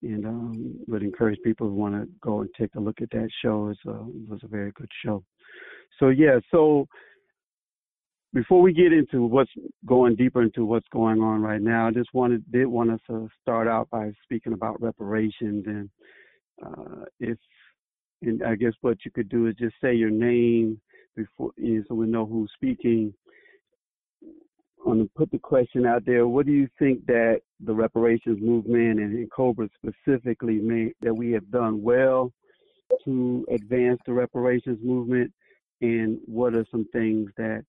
and 0.03 0.25
um, 0.27 0.79
would 0.87 1.03
encourage 1.03 1.39
people 1.43 1.69
who 1.69 1.75
want 1.75 1.95
to 1.95 2.09
go 2.21 2.41
and 2.41 2.51
take 2.59 2.75
a 2.77 2.81
look 2.81 3.01
at 3.01 3.11
that 3.11 3.29
show. 3.43 3.69
It 3.69 3.79
was 3.85 4.41
a 4.43 4.49
very 4.49 4.71
good 4.73 4.91
show. 5.05 5.25
So 5.99 6.11
yeah, 6.11 6.39
so 6.51 6.87
before 8.37 8.61
we 8.61 8.71
get 8.71 8.93
into 8.93 9.25
what's 9.25 9.51
going 9.87 10.15
deeper 10.15 10.43
into 10.43 10.67
what's 10.67 10.87
going 10.93 11.23
on 11.23 11.41
right 11.41 11.63
now, 11.63 11.89
I 11.89 11.91
just 11.91 12.13
wanted 12.13 12.45
did 12.53 12.67
want 12.67 12.91
us 12.91 13.01
to 13.07 13.31
start 13.41 13.67
out 13.67 13.89
by 13.89 14.13
speaking 14.23 14.53
about 14.53 14.81
reparations 14.83 15.65
and 15.67 15.91
uh, 16.63 17.05
if 17.19 17.39
and 18.21 18.43
I 18.43 18.55
guess 18.57 18.75
what 18.83 18.99
you 19.07 19.11
could 19.11 19.31
do 19.31 19.47
is 19.47 19.55
just 19.55 19.77
say 19.83 19.95
your 19.95 20.11
name 20.11 20.79
before 21.17 21.53
you 21.57 21.79
know, 21.79 21.85
so 21.89 21.95
we 21.95 22.07
know 22.07 22.27
who's 22.27 22.51
speaking 22.55 23.15
want 24.85 25.01
to 25.01 25.11
put 25.17 25.31
the 25.31 25.39
question 25.39 25.87
out 25.87 26.05
there. 26.05 26.29
What 26.29 26.45
do 26.45 26.53
you 26.53 26.69
think 26.79 27.07
that 27.07 27.41
the 27.65 27.75
reparations 27.75 28.39
movement 28.43 29.01
and, 29.01 29.29
NCOBRA 29.31 29.71
specifically 29.75 30.59
made 30.59 30.93
that 31.01 31.15
we 31.15 31.33
have 31.33 31.51
done 31.51 31.83
well 31.83 32.33
to 33.05 33.47
advance 33.51 33.99
the 34.07 34.13
reparations 34.13 34.79
movement, 34.83 35.33
and 35.81 36.19
what 36.27 36.55
are 36.55 36.67
some 36.71 36.87
things 36.93 37.31
that 37.39 37.65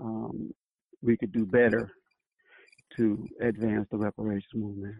um, 0.00 0.52
we 1.02 1.16
could 1.16 1.32
do 1.32 1.46
better 1.46 1.90
to 2.96 3.26
advance 3.40 3.86
the 3.90 3.98
reparations 3.98 4.46
movement? 4.54 4.96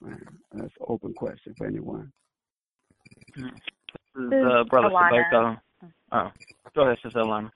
Right. 0.00 0.20
That's 0.52 0.64
an 0.64 0.86
open 0.88 1.12
question 1.14 1.54
for 1.56 1.66
anyone. 1.66 2.12
This 3.36 3.44
is 4.16 4.32
uh, 4.32 4.64
Brother 4.64 4.88
Sabeko. 4.88 5.60
Oh, 6.12 6.30
go 6.74 6.82
ahead, 6.82 6.98
Sister 7.02 7.20
Alana. 7.20 7.50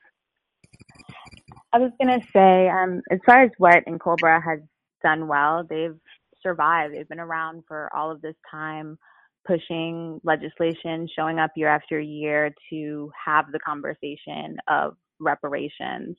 I 1.73 1.79
was 1.79 1.91
gonna 2.01 2.21
say, 2.33 2.69
um, 2.69 3.01
as 3.11 3.19
far 3.25 3.43
as 3.43 3.51
what 3.59 3.85
N'COBRA 3.87 4.43
has 4.45 4.61
done 5.03 5.27
well, 5.27 5.65
they've 5.69 5.99
survived. 6.43 6.95
They've 6.95 7.09
been 7.09 7.21
around 7.21 7.65
for 7.67 7.89
all 7.95 8.11
of 8.11 8.21
this 8.21 8.35
time, 8.51 8.99
pushing 9.47 10.21
legislation, 10.23 11.09
showing 11.17 11.39
up 11.39 11.53
year 11.57 11.69
after 11.69 11.99
year 11.99 12.53
to 12.71 13.11
have 13.25 13.47
the 13.53 13.59
conversation 13.61 14.57
of 14.69 14.97
reparations. 15.23 16.17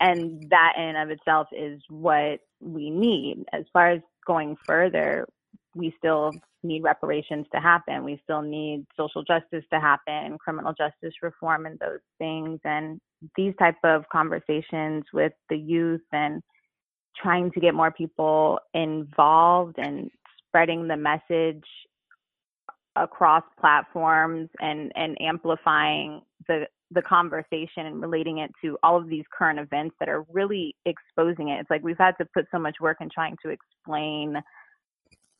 And 0.00 0.44
that 0.50 0.74
in 0.76 0.82
and 0.82 0.98
of 0.98 1.10
itself 1.10 1.48
is 1.52 1.80
what 1.88 2.40
we 2.60 2.90
need. 2.90 3.44
As 3.52 3.64
far 3.72 3.90
as 3.90 4.00
going 4.26 4.56
further, 4.66 5.26
we 5.74 5.94
still 5.98 6.32
need 6.62 6.82
reparations 6.82 7.46
to 7.54 7.60
happen. 7.60 8.04
We 8.04 8.20
still 8.24 8.42
need 8.42 8.86
social 8.96 9.22
justice 9.22 9.64
to 9.72 9.80
happen, 9.80 10.38
criminal 10.38 10.72
justice 10.72 11.14
reform 11.22 11.66
and 11.66 11.78
those 11.78 12.00
things. 12.18 12.60
And 12.64 13.00
these 13.36 13.54
type 13.58 13.76
of 13.84 14.04
conversations 14.10 15.04
with 15.12 15.32
the 15.48 15.56
youth 15.56 16.02
and 16.12 16.42
trying 17.20 17.50
to 17.52 17.60
get 17.60 17.74
more 17.74 17.92
people 17.92 18.58
involved 18.72 19.76
and 19.78 20.10
spreading 20.48 20.88
the 20.88 20.96
message 20.96 21.64
across 22.96 23.42
platforms 23.60 24.48
and 24.60 24.92
and 24.94 25.20
amplifying 25.20 26.22
the 26.46 26.66
the 26.94 27.02
conversation 27.02 27.86
and 27.86 28.00
relating 28.00 28.38
it 28.38 28.50
to 28.62 28.78
all 28.82 28.96
of 28.96 29.08
these 29.08 29.24
current 29.36 29.58
events 29.58 29.94
that 30.00 30.08
are 30.08 30.24
really 30.32 30.74
exposing 30.86 31.48
it. 31.48 31.60
It's 31.60 31.70
like 31.70 31.82
we've 31.82 31.98
had 31.98 32.16
to 32.18 32.26
put 32.32 32.46
so 32.50 32.58
much 32.58 32.76
work 32.80 32.98
in 33.00 33.10
trying 33.10 33.36
to 33.42 33.50
explain 33.50 34.36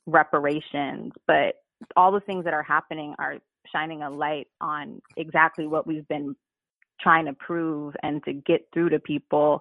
reparations, 0.06 1.12
but 1.26 1.54
all 1.96 2.12
the 2.12 2.20
things 2.20 2.44
that 2.44 2.54
are 2.54 2.62
happening 2.62 3.14
are 3.18 3.36
shining 3.72 4.02
a 4.02 4.10
light 4.10 4.48
on 4.60 5.00
exactly 5.16 5.66
what 5.66 5.86
we've 5.86 6.06
been 6.08 6.34
trying 7.00 7.26
to 7.26 7.32
prove 7.34 7.94
and 8.02 8.22
to 8.24 8.32
get 8.32 8.66
through 8.72 8.90
to 8.90 8.98
people 9.00 9.60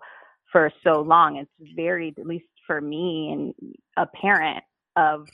for 0.51 0.71
so 0.83 1.01
long. 1.01 1.37
It's 1.37 1.75
very, 1.75 2.13
at 2.17 2.25
least 2.25 2.45
for 2.67 2.81
me 2.81 3.31
and 3.31 3.73
a 3.97 4.05
parent, 4.05 4.63
of 4.95 5.27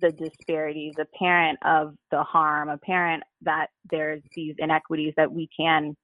the 0.00 0.10
disparities, 0.10 0.94
a 0.98 1.04
parent 1.16 1.58
of 1.64 1.94
the 2.10 2.22
harm, 2.22 2.68
a 2.68 2.78
parent 2.78 3.22
that 3.42 3.68
there's 3.90 4.22
these 4.34 4.54
inequities 4.58 5.14
that 5.16 5.30
we 5.30 5.48
can 5.56 5.96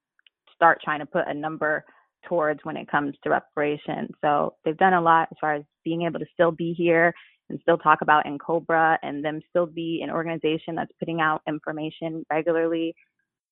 start 0.60 0.82
trying 0.84 1.00
to 1.00 1.06
put 1.06 1.26
a 1.26 1.32
number 1.32 1.82
towards 2.28 2.60
when 2.64 2.76
it 2.76 2.90
comes 2.90 3.14
to 3.24 3.30
reparations. 3.30 4.10
So 4.20 4.54
they've 4.62 4.76
done 4.76 4.92
a 4.92 5.00
lot 5.00 5.28
as 5.30 5.38
far 5.40 5.54
as 5.54 5.62
being 5.84 6.02
able 6.02 6.18
to 6.18 6.26
still 6.34 6.50
be 6.50 6.74
here 6.76 7.14
and 7.48 7.58
still 7.62 7.78
talk 7.78 8.02
about 8.02 8.26
NCOBRA 8.26 8.98
and 9.02 9.24
them 9.24 9.40
still 9.48 9.64
be 9.64 10.02
an 10.04 10.10
organization 10.10 10.74
that's 10.74 10.92
putting 10.98 11.22
out 11.22 11.40
information 11.48 12.24
regularly, 12.30 12.94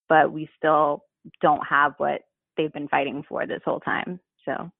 but 0.08 0.30
we 0.30 0.48
still 0.58 1.04
don't 1.40 1.66
have 1.66 1.94
what 1.96 2.20
they've 2.56 2.72
been 2.72 2.88
fighting 2.88 3.24
for 3.26 3.46
this 3.46 3.62
whole 3.64 3.80
time. 3.80 4.20
So 4.44 4.70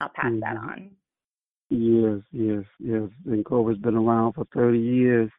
I'll 0.00 0.10
pass 0.14 0.26
mm-hmm. 0.26 0.40
that 0.40 0.56
on. 0.56 0.90
Yes, 1.70 2.20
yes, 2.32 2.64
yes. 2.80 3.08
NCOBRA's 3.28 3.78
been 3.78 3.94
around 3.94 4.32
for 4.32 4.44
30 4.54 4.78
years, 4.78 5.30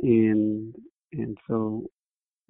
and 0.00 0.74
and 1.12 1.36
so 1.46 1.84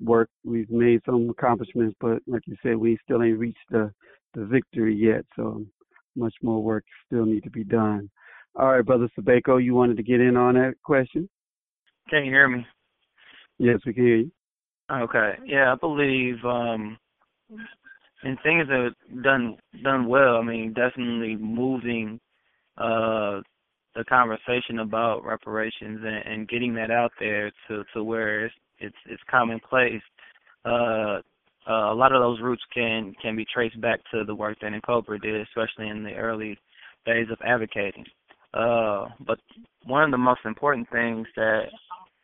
work 0.02 0.28
we've 0.44 0.70
made 0.70 1.00
some 1.06 1.30
accomplishments, 1.30 1.96
but 2.00 2.18
like 2.26 2.42
you 2.46 2.56
said, 2.62 2.76
we 2.76 2.98
still 3.04 3.22
ain't 3.22 3.38
reached 3.38 3.58
the 3.70 3.92
the 4.34 4.44
victory 4.44 4.94
yet. 4.94 5.24
So 5.36 5.64
much 6.16 6.34
more 6.42 6.62
work 6.62 6.84
still 7.06 7.24
need 7.24 7.44
to 7.44 7.50
be 7.50 7.64
done. 7.64 8.10
All 8.54 8.72
right, 8.72 8.84
brother 8.84 9.08
Sabeko, 9.18 9.62
you 9.62 9.74
wanted 9.74 9.96
to 9.96 10.02
get 10.02 10.20
in 10.20 10.36
on 10.36 10.54
that 10.54 10.74
question? 10.84 11.28
Can 12.10 12.24
you 12.24 12.32
hear 12.32 12.48
me? 12.48 12.66
Yes, 13.58 13.78
we 13.86 13.94
can 13.94 14.04
hear 14.04 14.16
you. 14.16 14.30
Okay. 14.90 15.34
Yeah, 15.46 15.72
I 15.72 15.76
believe 15.76 16.36
um 16.44 16.98
and 18.22 18.38
things 18.42 18.68
are 18.70 18.90
done 19.22 19.56
done 19.82 20.06
well. 20.06 20.36
I 20.36 20.42
mean, 20.42 20.74
definitely 20.74 21.36
moving 21.36 22.20
uh 22.76 23.40
the 23.94 24.04
conversation 24.08 24.78
about 24.80 25.24
reparations 25.24 26.00
and, 26.02 26.32
and 26.32 26.48
getting 26.48 26.74
that 26.74 26.90
out 26.90 27.12
there 27.20 27.50
to 27.68 27.84
to 27.94 28.04
where 28.04 28.46
it's 28.46 28.54
it's, 28.82 28.96
it's 29.06 29.22
commonplace. 29.30 30.02
Uh, 30.64 31.20
uh, 31.68 31.92
a 31.92 31.94
lot 31.94 32.12
of 32.12 32.20
those 32.20 32.40
roots 32.40 32.62
can 32.74 33.14
can 33.22 33.36
be 33.36 33.46
traced 33.52 33.80
back 33.80 34.00
to 34.10 34.24
the 34.24 34.34
work 34.34 34.58
that 34.60 34.72
NCOBRA 34.72 35.22
did, 35.22 35.40
especially 35.42 35.88
in 35.88 36.02
the 36.02 36.14
early 36.14 36.58
days 37.06 37.26
of 37.30 37.38
advocating. 37.44 38.04
Uh, 38.52 39.06
but 39.26 39.38
one 39.86 40.02
of 40.02 40.10
the 40.10 40.18
most 40.18 40.40
important 40.44 40.88
things 40.90 41.26
that 41.36 41.66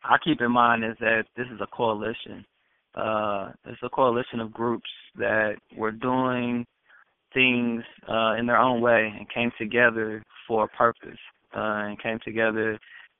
I 0.03 0.17
keep 0.23 0.41
in 0.41 0.51
mind 0.51 0.83
is 0.83 0.95
that 0.99 1.23
this 1.37 1.47
is 1.53 1.59
a 1.61 1.67
coalition. 1.67 2.45
Uh, 2.95 3.51
it's 3.65 3.81
a 3.83 3.89
coalition 3.89 4.39
of 4.39 4.51
groups 4.51 4.89
that 5.15 5.55
were 5.75 5.91
doing 5.91 6.65
things 7.33 7.83
uh, 8.09 8.33
in 8.33 8.45
their 8.45 8.57
own 8.57 8.81
way 8.81 9.13
and 9.17 9.29
came 9.29 9.51
together 9.57 10.23
for 10.47 10.65
a 10.65 10.67
purpose 10.69 11.19
uh, 11.55 11.87
and 11.87 12.01
came 12.01 12.19
together 12.25 12.77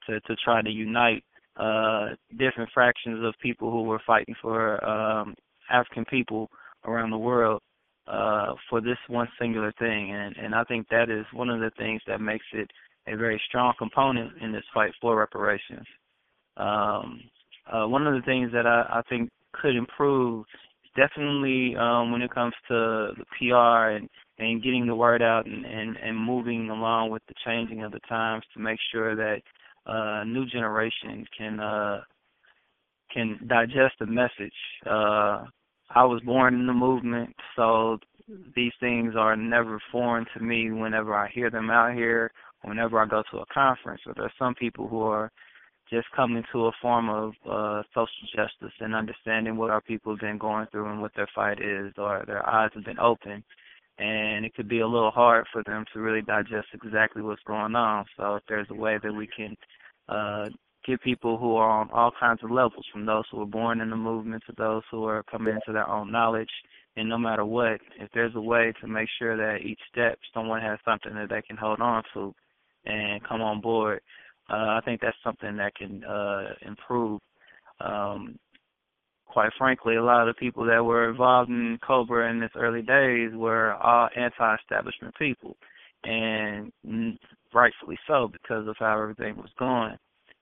to 0.08 0.20
to 0.22 0.36
try 0.44 0.62
to 0.62 0.70
unite 0.70 1.24
uh, 1.60 2.10
different 2.38 2.70
fractions 2.74 3.24
of 3.26 3.34
people 3.42 3.72
who 3.72 3.84
were 3.84 4.02
fighting 4.08 4.36
for 4.42 4.84
um, 4.88 5.36
African 5.70 6.06
people 6.06 6.50
around 6.86 7.12
the 7.12 7.18
world 7.18 7.62
uh, 8.08 8.54
for 8.70 8.82
this 8.82 8.98
one 9.08 9.28
singular 9.40 9.74
thing, 9.78 10.12
and 10.12 10.36
and 10.38 10.56
I 10.56 10.64
think 10.64 10.88
that 10.90 11.10
is 11.10 11.26
one 11.34 11.50
of 11.50 11.60
the 11.60 11.72
things 11.78 12.02
that 12.08 12.22
makes 12.22 12.46
it 12.54 12.70
a 13.08 13.16
very 13.16 13.42
strong 13.48 13.74
component 13.78 14.32
in 14.42 14.52
this 14.52 14.64
fight 14.74 14.92
for 15.02 15.18
reparations. 15.18 15.86
Um, 16.58 17.22
uh, 17.72 17.88
one 17.88 18.08
of 18.08 18.14
the 18.14 18.26
things 18.26 18.52
that 18.54 18.66
I, 18.66 19.00
I 19.00 19.02
think 19.10 19.30
could 19.54 19.76
improve 19.76 20.46
definitely 20.96 21.76
um, 21.76 22.12
when 22.12 22.22
it 22.22 22.34
comes 22.34 22.54
to 22.68 23.12
the 23.18 23.26
PR 23.38 23.96
and, 23.96 24.10
and 24.40 24.64
getting 24.64 24.88
the 24.88 24.96
word 24.96 25.22
out 25.22 25.46
and, 25.46 25.66
and, 25.66 25.98
and 25.98 26.18
moving 26.18 26.70
along 26.70 27.12
with 27.12 27.22
the 27.28 27.34
changing 27.46 27.84
of 27.84 27.92
the 27.92 28.00
times 28.10 28.44
to 28.54 28.60
make 28.60 28.80
sure 28.92 29.16
that 29.16 29.42
uh, 29.90 30.24
new 30.24 30.46
generation 30.46 31.26
can 31.38 31.60
uh, 31.60 32.02
can 33.14 33.40
digest 33.48 33.96
the 34.00 34.06
message. 34.06 34.54
Uh, 34.86 35.46
I 35.92 36.06
was 36.06 36.22
born 36.24 36.54
in 36.54 36.68
the 36.68 36.74
movement, 36.74 37.36
so 37.56 37.98
these 38.56 38.74
things 38.80 39.16
are 39.18 39.36
never 39.36 39.82
foreign 39.92 40.26
to 40.36 40.44
me 40.44 40.72
whenever 40.72 41.16
I 41.16 41.30
hear 41.30 41.50
them 41.50 41.70
out 41.72 41.96
here, 41.96 42.32
whenever 42.62 43.00
I 43.00 43.08
go 43.08 43.24
to 43.32 43.40
a 43.40 43.46
conference. 43.52 44.02
Or 44.06 44.14
there's 44.16 44.32
some 44.38 44.54
people 44.56 44.88
who 44.88 45.02
are 45.02 45.32
just 45.90 46.06
coming 46.16 46.44
to 46.52 46.68
a 46.68 46.72
form 46.82 47.10
of 47.10 47.34
uh, 47.50 47.82
social 47.96 48.28
justice 48.36 48.76
and 48.80 48.94
understanding 48.94 49.58
what 49.58 49.72
our 49.72 49.82
people 49.82 50.14
have 50.14 50.20
been 50.20 50.38
going 50.38 50.68
through 50.72 50.92
and 50.92 51.02
what 51.02 51.12
their 51.16 51.30
fight 51.34 51.60
is, 51.60 51.92
or 51.98 52.24
their 52.28 52.48
eyes 52.48 52.70
have 52.76 52.86
been 52.86 53.00
open. 53.00 53.44
And 53.98 54.46
it 54.46 54.54
could 54.54 54.70
be 54.70 54.80
a 54.80 54.88
little 54.88 55.12
hard 55.12 55.46
for 55.52 55.64
them 55.66 55.84
to 55.92 56.00
really 56.00 56.22
digest 56.22 56.68
exactly 56.74 57.22
what's 57.22 57.42
going 57.46 57.76
on. 57.76 58.06
So 58.16 58.36
if 58.36 58.44
there's 58.48 58.68
a 58.70 58.76
way 58.76 58.98
that 59.02 59.12
we 59.12 59.28
can 59.36 59.58
uh, 60.10 60.50
get 60.86 61.02
people 61.02 61.38
who 61.38 61.56
are 61.56 61.70
on 61.70 61.90
all 61.92 62.12
kinds 62.20 62.44
of 62.44 62.52
levels, 62.52 62.86
from 62.92 63.06
those 63.06 63.24
who 63.32 63.38
were 63.38 63.46
born 63.46 63.82
in 63.82 63.90
the 63.90 63.96
movement 63.96 64.44
to 64.48 64.54
those 64.58 64.84
who 64.90 65.06
are 65.06 65.24
coming 65.24 65.54
into 65.54 65.72
their 65.72 65.88
own 65.88 66.12
knowledge. 66.12 66.50
And 66.96 67.08
no 67.08 67.18
matter 67.18 67.46
what, 67.46 67.80
if 68.00 68.10
there's 68.14 68.36
a 68.36 68.42
way 68.42 68.74
to 68.82 68.88
make 68.88 69.08
sure 69.20 69.38
that 69.38 69.64
each 69.64 69.80
step 69.92 70.18
someone 70.34 70.62
has 70.62 70.80
something 70.84 71.14
that 71.14 71.30
they 71.30 71.42
can 71.42 71.56
hold 71.56 71.80
on 71.80 72.04
to 72.14 72.34
and 72.86 73.24
come 73.24 73.42
on 73.42 73.62
board, 73.62 74.02
uh, 74.50 74.78
I 74.78 74.82
think 74.84 75.00
that's 75.00 75.16
something 75.24 75.56
that 75.58 75.76
can 75.76 76.04
uh, 76.04 76.54
improve. 76.66 77.22
Um, 77.80 78.40
quite 79.28 79.52
frankly, 79.58 79.96
a 79.96 80.04
lot 80.04 80.28
of 80.28 80.36
the 80.36 80.40
people 80.40 80.66
that 80.66 80.84
were 80.84 81.10
involved 81.10 81.50
in 81.50 81.78
COBRA 81.86 82.32
in 82.32 82.42
its 82.42 82.56
early 82.58 82.82
days 82.82 83.32
were 83.34 83.74
all 83.76 84.10
anti-establishment 84.16 85.14
people, 85.18 85.56
and 86.04 86.72
rightfully 87.54 87.98
so 88.08 88.30
because 88.32 88.68
of 88.68 88.76
how 88.80 89.02
everything 89.02 89.36
was 89.38 89.52
going. 89.58 89.98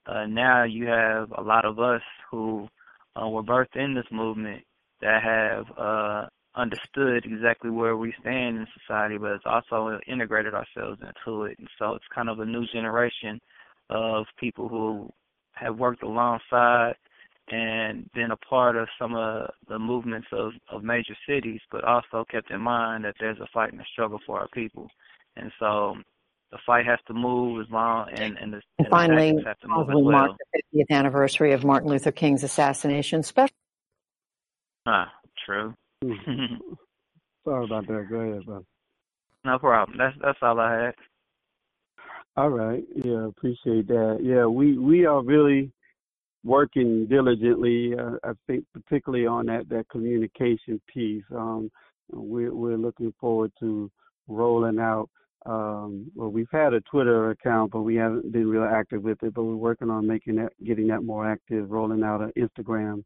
Uh, 0.05 0.25
now 0.25 0.63
you 0.63 0.87
have 0.87 1.31
a 1.37 1.41
lot 1.41 1.65
of 1.65 1.79
us 1.79 2.01
who 2.31 2.67
uh, 3.15 3.27
were 3.27 3.43
birthed 3.43 3.75
in 3.75 3.93
this 3.93 4.05
movement 4.11 4.63
that 5.01 5.21
have 5.21 5.65
uh, 5.77 6.25
understood 6.55 7.25
exactly 7.25 7.69
where 7.69 7.97
we 7.97 8.13
stand 8.21 8.57
in 8.57 8.67
society, 8.79 9.17
but 9.17 9.31
it's 9.31 9.45
also 9.45 9.99
integrated 10.07 10.53
ourselves 10.53 10.99
into 11.01 11.43
it. 11.43 11.57
And 11.59 11.67
so 11.77 11.93
it's 11.93 12.05
kind 12.13 12.29
of 12.29 12.39
a 12.39 12.45
new 12.45 12.65
generation 12.67 13.39
of 13.89 14.25
people 14.39 14.67
who 14.67 15.09
have 15.53 15.77
worked 15.77 16.03
alongside 16.03 16.95
and 17.49 18.09
been 18.13 18.31
a 18.31 18.37
part 18.37 18.75
of 18.75 18.87
some 18.99 19.15
of 19.15 19.49
the 19.69 19.79
movements 19.79 20.27
of, 20.31 20.51
of 20.69 20.83
major 20.83 21.15
cities, 21.27 21.61
but 21.71 21.83
also 21.83 22.25
kept 22.29 22.51
in 22.51 22.59
mind 22.59 23.05
that 23.05 23.15
there's 23.19 23.39
a 23.39 23.47
fight 23.53 23.71
and 23.71 23.81
a 23.81 23.85
struggle 23.91 24.19
for 24.25 24.39
our 24.39 24.49
people. 24.49 24.89
And 25.37 25.51
so 25.59 25.95
the 26.51 26.57
fight 26.65 26.85
has 26.85 26.99
to 27.07 27.13
move 27.13 27.61
as 27.61 27.71
long 27.71 28.07
and 28.11 28.37
and, 28.37 28.53
the, 28.53 28.57
and, 28.57 28.63
and 28.79 28.87
finally 28.89 29.43
have 29.45 29.59
to 29.59 29.67
move 29.67 29.87
we 29.87 29.95
well. 29.95 30.11
mark 30.11 30.31
the 30.53 30.61
50th 30.79 30.95
anniversary 30.95 31.53
of 31.53 31.63
Martin 31.63 31.89
Luther 31.89 32.11
King's 32.11 32.43
assassination 32.43 33.23
special 33.23 33.55
ah 34.85 35.11
true. 35.45 35.73
Sorry 37.45 37.65
about 37.65 37.87
that. 37.87 38.07
Go 38.09 38.15
ahead 38.17 38.45
brother 38.45 38.65
no 39.45 39.59
problem. 39.59 39.97
That's 39.97 40.15
that's 40.21 40.39
all 40.41 40.59
I 40.59 40.83
had. 40.85 40.95
All 42.35 42.49
right. 42.49 42.83
Yeah 42.95 43.27
appreciate 43.27 43.87
that. 43.87 44.19
Yeah 44.21 44.45
we 44.45 44.77
we 44.77 45.05
are 45.05 45.23
really 45.23 45.71
working 46.43 47.07
diligently 47.07 47.93
uh, 47.97 48.17
I 48.23 48.31
think 48.45 48.65
particularly 48.73 49.25
on 49.27 49.47
that 49.47 49.67
that 49.69 49.89
communication 49.89 50.79
piece. 50.93 51.23
Um 51.35 51.71
we're 52.09 52.53
we're 52.53 52.77
looking 52.77 53.13
forward 53.19 53.51
to 53.59 53.91
rolling 54.27 54.79
out 54.79 55.09
um, 55.47 56.11
well, 56.13 56.29
we've 56.29 56.51
had 56.51 56.73
a 56.73 56.81
Twitter 56.81 57.31
account, 57.31 57.71
but 57.71 57.81
we 57.81 57.95
haven't 57.95 58.31
been 58.31 58.49
real 58.49 58.63
active 58.63 59.01
with 59.03 59.23
it. 59.23 59.33
But 59.33 59.43
we're 59.43 59.55
working 59.55 59.89
on 59.89 60.05
making 60.05 60.35
that, 60.35 60.51
getting 60.63 60.87
that 60.87 61.03
more 61.03 61.29
active, 61.29 61.71
rolling 61.71 62.03
out 62.03 62.21
an 62.21 62.33
Instagram 62.37 63.03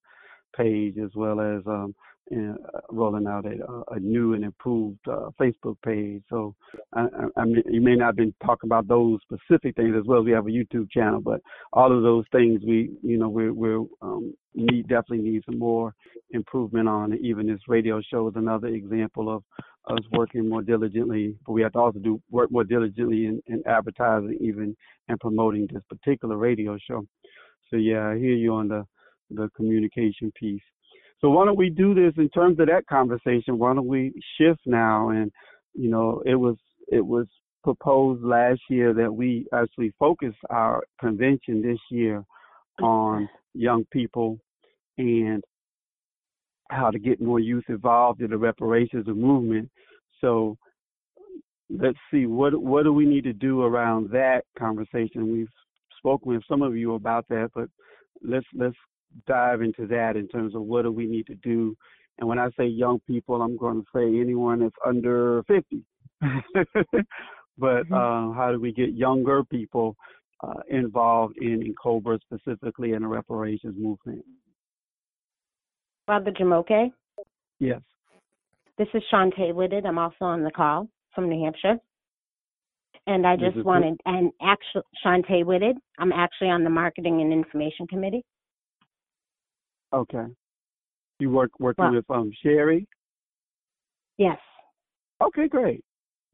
page 0.58 0.98
as 0.98 1.12
well 1.16 1.40
as 1.40 1.62
um, 1.68 1.96
uh, 2.32 2.80
rolling 2.90 3.28
out 3.28 3.46
a, 3.46 3.94
a, 3.94 4.00
new 4.00 4.34
and 4.34 4.44
improved 4.44 5.00
uh, 5.08 5.30
Facebook 5.40 5.76
page. 5.84 6.24
So 6.30 6.56
I, 6.94 7.08
I, 7.36 7.46
mean, 7.46 7.64
you 7.70 7.82
may 7.82 7.96
not 7.96 8.08
have 8.08 8.16
been 8.16 8.34
talking 8.46 8.68
about 8.68 8.88
those 8.88 9.20
specific 9.22 9.76
things 9.76 9.96
as 9.98 10.06
well 10.06 10.20
as 10.20 10.26
we 10.26 10.32
have 10.32 10.48
a 10.48 10.50
YouTube 10.50 10.90
channel, 10.92 11.22
but 11.22 11.42
all 11.74 11.96
of 11.96 12.04
those 12.04 12.26
things 12.32 12.62
we, 12.66 12.92
you 13.04 13.18
know, 13.18 13.30
we're, 13.30 13.54
we're 13.54 13.84
um, 14.02 14.34
need 14.56 14.88
definitely 14.88 15.30
need 15.30 15.44
some 15.46 15.60
more 15.60 15.94
improvement 16.32 16.88
on. 16.88 17.14
Even 17.22 17.48
this 17.48 17.60
radio 17.68 18.02
show 18.02 18.28
is 18.28 18.36
another 18.36 18.68
example 18.68 19.34
of 19.34 19.44
us 19.90 20.04
working 20.12 20.48
more 20.48 20.62
diligently, 20.62 21.36
but 21.46 21.54
we 21.54 21.62
have 21.62 21.74
to 21.74 21.80
also 21.80 22.00
do 22.00 22.22
work 22.30 22.52
more 22.52 22.64
diligently 22.64 23.26
in, 23.26 23.42
in 23.48 23.64
advertising, 23.68 24.38
even 24.42 24.76
and 25.08 25.20
promoting 25.20 25.68
this 25.72 25.84
particular 25.90 26.38
radio 26.38 26.78
show. 26.78 27.06
So 27.70 27.78
yeah, 27.78 28.10
I 28.10 28.18
hear 28.18 28.36
you 28.36 28.54
on 28.54 28.68
the 28.68 28.86
the 29.32 29.50
communication 29.56 30.32
piece. 30.38 30.62
So 31.22 31.30
why 31.30 31.46
don't 31.46 31.58
we 31.58 31.70
do 31.70 31.94
this 31.94 32.14
in 32.18 32.30
terms 32.30 32.60
of 32.60 32.68
that 32.68 32.88
conversation? 32.88 33.60
Why 33.60 33.74
don't 33.74 33.88
we 33.88 34.12
shift 34.38 34.62
now? 34.66 35.10
And 35.10 35.32
you 35.74 35.90
know, 35.90 36.22
it 36.26 36.36
was 36.36 36.58
it 36.88 37.06
was 37.06 37.28
proposed 37.64 38.24
last 38.24 38.60
year 38.70 38.94
that 38.94 39.14
we 39.14 39.46
actually 39.54 39.94
focus 40.00 40.34
our 40.50 40.84
convention 41.00 41.62
this 41.62 41.78
year 41.92 42.24
on 42.82 43.30
young 43.54 43.86
people 43.92 44.40
and 44.98 45.44
how 46.72 46.90
to 46.90 46.98
get 46.98 47.22
more 47.22 47.40
youth 47.40 47.66
involved 47.70 48.22
in 48.22 48.32
the 48.32 48.38
reparations 48.38 49.06
movement. 49.08 49.70
So 50.22 50.58
let's 51.70 51.98
see 52.12 52.26
what 52.26 52.60
what 52.60 52.84
do 52.84 52.94
we 52.94 53.06
need 53.06 53.26
to 53.26 53.34
do 53.34 53.62
around 53.62 54.10
that 54.12 54.44
conversation. 54.58 55.32
We've 55.32 55.48
spoken 55.98 56.34
with 56.34 56.44
some 56.50 56.64
of 56.64 56.76
you 56.76 56.96
about 56.96 57.28
that, 57.30 57.52
but 57.54 57.70
let's 58.24 58.46
let's 58.56 58.76
dive 59.28 59.62
into 59.62 59.88
that 59.88 60.16
in 60.16 60.28
terms 60.28 60.56
of 60.56 60.64
what 60.64 60.84
do 60.84 60.92
we 60.92 61.08
need 61.08 61.28
to 61.28 61.36
do. 61.36 61.76
And 62.20 62.28
when 62.28 62.40
I 62.40 62.50
say 62.58 62.66
young 62.66 63.00
people, 63.08 63.42
I'm 63.42 63.58
going 63.58 63.82
to 63.82 63.88
say 63.96 64.20
anyone 64.20 64.60
that's 64.60 64.76
under 64.86 65.44
50. 65.48 65.84
but 67.58 67.88
mm-hmm. 67.88 67.94
uh, 67.94 68.34
how 68.34 68.52
do 68.52 68.60
we 68.60 68.72
get 68.72 68.94
younger 68.94 69.44
people 69.44 69.96
uh, 70.44 70.62
involved 70.70 71.38
in, 71.38 71.64
in 71.64 71.74
COBRA 71.82 72.20
specifically 72.22 72.94
in 72.94 73.02
the 73.02 73.08
reparations 73.08 73.76
movement? 73.78 74.24
Father 76.06 76.32
Jumoke? 76.32 76.92
Yes. 77.60 77.82
This 78.78 78.88
is 78.94 79.04
Shantae 79.14 79.54
Whitted. 79.54 79.86
I'm 79.86 79.98
also 79.98 80.26
on 80.26 80.44
the 80.44 80.52
call 80.52 80.88
from 81.14 81.30
New 81.30 81.44
Hampshire. 81.44 81.80
And 83.08 83.26
I 83.26 83.36
just 83.36 83.58
wanted, 83.66 84.00
and 84.06 84.32
actually, 84.42 84.84
Shantae 85.04 85.44
Whitted, 85.44 85.76
I'm 85.98 86.12
actually 86.12 86.50
on 86.50 86.64
the 86.64 86.70
Marketing 86.70 87.22
and 87.22 87.34
Information 87.34 87.88
Committee. 87.88 88.24
Okay. 89.94 90.26
You 91.20 91.30
work 91.30 91.52
working 91.60 91.86
well, 91.86 91.94
with 91.94 92.10
um 92.10 92.32
Sherry? 92.42 92.88
Yes. 94.18 94.38
Okay, 95.22 95.48
great. 95.48 95.84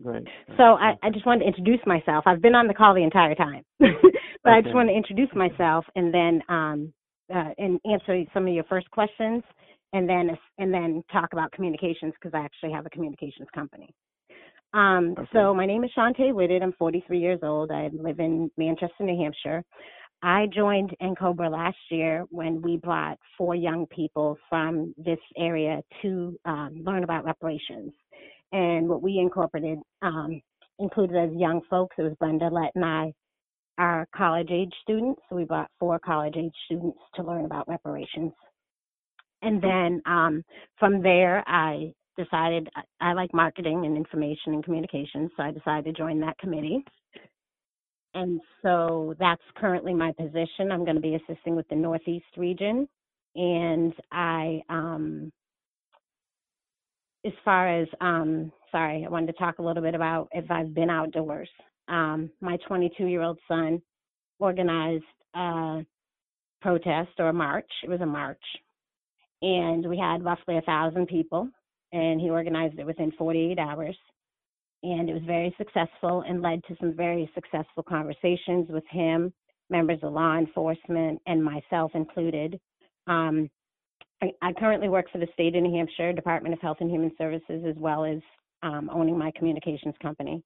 Great. 0.02 0.28
So 0.58 0.64
I, 0.64 0.94
I 1.02 1.10
just 1.10 1.26
wanted 1.26 1.40
to 1.42 1.48
introduce 1.48 1.80
myself. 1.86 2.24
I've 2.28 2.42
been 2.42 2.56
on 2.56 2.68
the 2.68 2.74
call 2.74 2.94
the 2.94 3.04
entire 3.04 3.34
time, 3.34 3.64
but 3.80 3.90
okay. 3.90 4.12
I 4.46 4.62
just 4.62 4.76
want 4.76 4.90
to 4.90 4.96
introduce 4.96 5.30
myself 5.34 5.86
and 5.96 6.14
then 6.14 6.42
um, 6.50 6.94
uh, 7.34 7.50
and 7.58 7.80
answer 7.92 8.24
some 8.34 8.48
of 8.48 8.54
your 8.54 8.64
first 8.66 8.90
questions, 8.92 9.44
and 9.94 10.08
then 10.08 10.30
and 10.60 10.74
then 10.74 11.04
talk 11.12 11.34
about 11.34 11.52
communications 11.52 12.14
because 12.14 12.38
I 12.38 12.46
actually 12.46 12.72
have 12.74 12.86
a 12.86 12.90
communications 12.90 13.48
company. 13.56 13.90
Um, 14.74 15.16
okay. 15.18 15.28
So 15.34 15.54
my 15.54 15.66
name 15.66 15.84
is 15.84 15.92
Shantae 15.98 16.34
Whitted. 16.34 16.62
I'm 16.62 16.74
43 16.74 17.20
years 17.20 17.40
old. 17.42 17.72
I 17.72 17.90
live 17.94 18.20
in 18.20 18.52
Manchester, 18.58 19.04
New 19.04 19.22
Hampshire. 19.22 19.64
I 20.24 20.48
joined 20.48 20.96
NCOBRA 21.02 21.52
last 21.52 21.78
year 21.92 22.26
when 22.30 22.62
we 22.62 22.78
brought 22.78 23.20
four 23.38 23.56
young 23.56 23.86
people 23.88 24.38
from 24.50 24.94
this 24.98 25.20
area 25.38 25.82
to 26.02 26.38
um, 26.46 26.82
learn 26.84 27.04
about 27.04 27.26
reparations. 27.26 27.94
And 28.52 28.88
what 28.88 29.04
we 29.04 29.20
incorporated 29.20 29.80
um, 30.02 30.42
included 30.80 31.18
as 31.18 31.38
young 31.38 31.62
folks, 31.70 31.96
it 32.00 32.04
was 32.04 32.14
Brenda 32.20 32.50
Lett 32.50 32.72
and 32.76 32.86
I, 32.86 33.14
our 33.78 34.08
college 34.16 34.50
age 34.52 34.74
students. 34.82 35.22
So 35.30 35.36
we 35.36 35.44
brought 35.44 35.70
four 35.80 36.00
college 36.00 36.36
age 36.36 36.54
students 36.66 36.98
to 37.16 37.24
learn 37.24 37.46
about 37.46 37.68
reparations. 37.68 38.32
And 39.44 39.62
then 39.62 40.02
um, 40.08 40.44
from 40.80 41.04
there, 41.04 41.44
I 41.48 41.94
decided 42.18 42.68
I, 42.76 43.10
I 43.10 43.14
like 43.14 43.34
marketing 43.34 43.86
and 43.86 43.96
information 43.96 44.54
and 44.54 44.64
communications, 44.64 45.30
so 45.38 45.44
I 45.44 45.52
decided 45.52 45.86
to 45.86 45.94
join 45.94 46.20
that 46.22 46.40
committee. 46.40 46.84
And 48.18 48.42
so 48.64 49.14
that's 49.20 49.42
currently 49.58 49.94
my 49.94 50.12
position. 50.12 50.72
I'm 50.72 50.86
going 50.86 50.96
to 50.96 51.02
be 51.02 51.14
assisting 51.16 51.56
with 51.56 51.68
the 51.70 51.76
Northeast 51.76 52.26
region. 52.36 52.90
And 53.36 53.94
I, 54.12 54.62
um, 54.70 55.32
as 57.24 57.34
far 57.46 57.80
as, 57.80 57.88
um, 58.02 58.52
sorry, 58.72 59.06
I 59.06 59.10
wanted 59.10 59.28
to 59.28 59.34
talk 59.34 59.60
a 59.60 59.62
little 59.62 59.84
bit 59.84 59.94
about 59.94 60.30
if 60.32 60.50
I've 60.50 60.74
been 60.74 60.90
outdoors. 60.90 61.50
Um, 61.90 62.32
my 62.42 62.58
22 62.68 63.06
year 63.06 63.22
old 63.22 63.38
son 63.48 63.84
organized 64.40 65.04
a 65.36 65.86
protest 66.60 67.12
or 67.20 67.30
a 67.30 67.34
march. 67.34 67.70
It 67.84 67.90
was 67.90 68.02
a 68.02 68.06
march. 68.08 68.42
And 69.44 69.88
we 69.88 69.96
had 70.00 70.26
roughly 70.26 70.58
a 70.58 70.62
thousand 70.62 71.06
people, 71.06 71.48
and 71.94 72.20
he 72.20 72.32
organized 72.32 72.80
it 72.80 72.86
within 72.88 73.12
48 73.12 73.60
hours 73.60 73.96
and 74.92 75.10
it 75.10 75.14
was 75.14 75.24
very 75.26 75.54
successful 75.58 76.24
and 76.28 76.42
led 76.42 76.64
to 76.66 76.76
some 76.80 76.94
very 76.94 77.30
successful 77.36 77.84
conversations 77.84 78.68
with 78.70 78.86
him, 78.90 79.34
members 79.70 80.00
of 80.02 80.14
law 80.14 80.38
enforcement, 80.38 81.22
and 81.28 81.44
myself 81.44 81.92
included. 81.94 82.60
Um, 83.08 83.50
I, 84.22 84.32
I, 84.42 84.54
currently 84.54 84.90
work 84.90 85.12
for 85.12 85.18
the 85.18 85.28
state 85.34 85.56
of 85.56 85.64
New 85.64 85.76
Hampshire 85.76 86.14
Department 86.14 86.54
of 86.54 86.62
Health 86.62 86.78
and 86.80 86.90
Human 86.90 87.12
Services, 87.18 87.64
as 87.68 87.76
well 87.78 88.06
as 88.06 88.20
um, 88.64 88.90
owning 88.92 89.18
my 89.18 89.32
communications 89.36 89.96
company. 90.02 90.42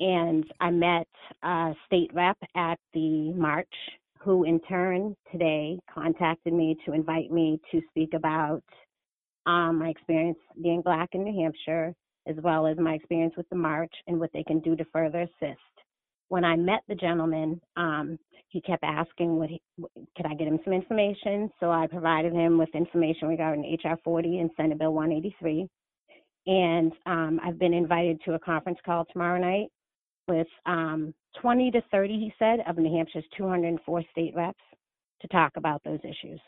And 0.00 0.44
I 0.60 0.70
met 0.70 1.08
a 1.42 1.74
state 1.86 2.10
rep 2.14 2.38
at 2.56 2.78
the 2.92 3.32
march, 3.32 3.74
who 4.20 4.44
in 4.44 4.60
turn 4.60 5.14
today 5.30 5.78
contacted 5.92 6.52
me 6.52 6.76
to 6.86 6.92
invite 6.92 7.30
me 7.30 7.60
to 7.72 7.80
speak 7.90 8.14
about 8.14 8.62
um, 9.46 9.78
my 9.80 9.88
experience 9.88 10.38
being 10.62 10.80
Black 10.80 11.10
in 11.12 11.24
New 11.24 11.42
Hampshire 11.42 11.94
as 12.26 12.36
well 12.42 12.66
as 12.66 12.78
my 12.78 12.94
experience 12.94 13.34
with 13.36 13.48
the 13.50 13.56
march 13.56 13.92
and 14.06 14.18
what 14.18 14.30
they 14.32 14.42
can 14.42 14.60
do 14.60 14.76
to 14.76 14.84
further 14.92 15.22
assist. 15.22 15.60
When 16.28 16.44
I 16.44 16.56
met 16.56 16.82
the 16.88 16.94
gentleman, 16.94 17.60
um, 17.76 18.18
he 18.48 18.60
kept 18.60 18.82
asking, 18.82 19.38
"What 19.38 19.50
could 20.16 20.26
I 20.26 20.34
get 20.34 20.48
him 20.48 20.60
some 20.64 20.72
information?" 20.72 21.50
So 21.60 21.70
I 21.70 21.86
provided 21.86 22.32
him 22.32 22.58
with 22.58 22.74
information 22.74 23.28
regarding 23.28 23.64
HR 23.64 23.96
40 24.02 24.40
and 24.40 24.50
Senate 24.56 24.78
Bill 24.78 24.94
183. 24.94 25.68
And 26.46 26.92
um, 27.06 27.40
I've 27.42 27.58
been 27.58 27.74
invited 27.74 28.20
to 28.24 28.34
a 28.34 28.38
conference 28.38 28.78
call 28.84 29.04
tomorrow 29.06 29.38
night 29.38 29.70
with 30.28 30.46
um, 30.66 31.14
20 31.40 31.70
to 31.72 31.82
30, 31.90 32.14
he 32.14 32.34
said, 32.38 32.60
of 32.66 32.78
New 32.78 32.90
Hampshire's 32.90 33.24
204 33.36 34.02
state 34.10 34.34
reps 34.34 34.58
to 35.20 35.28
talk 35.28 35.52
about 35.56 35.82
those 35.84 36.00
issues. 36.00 36.40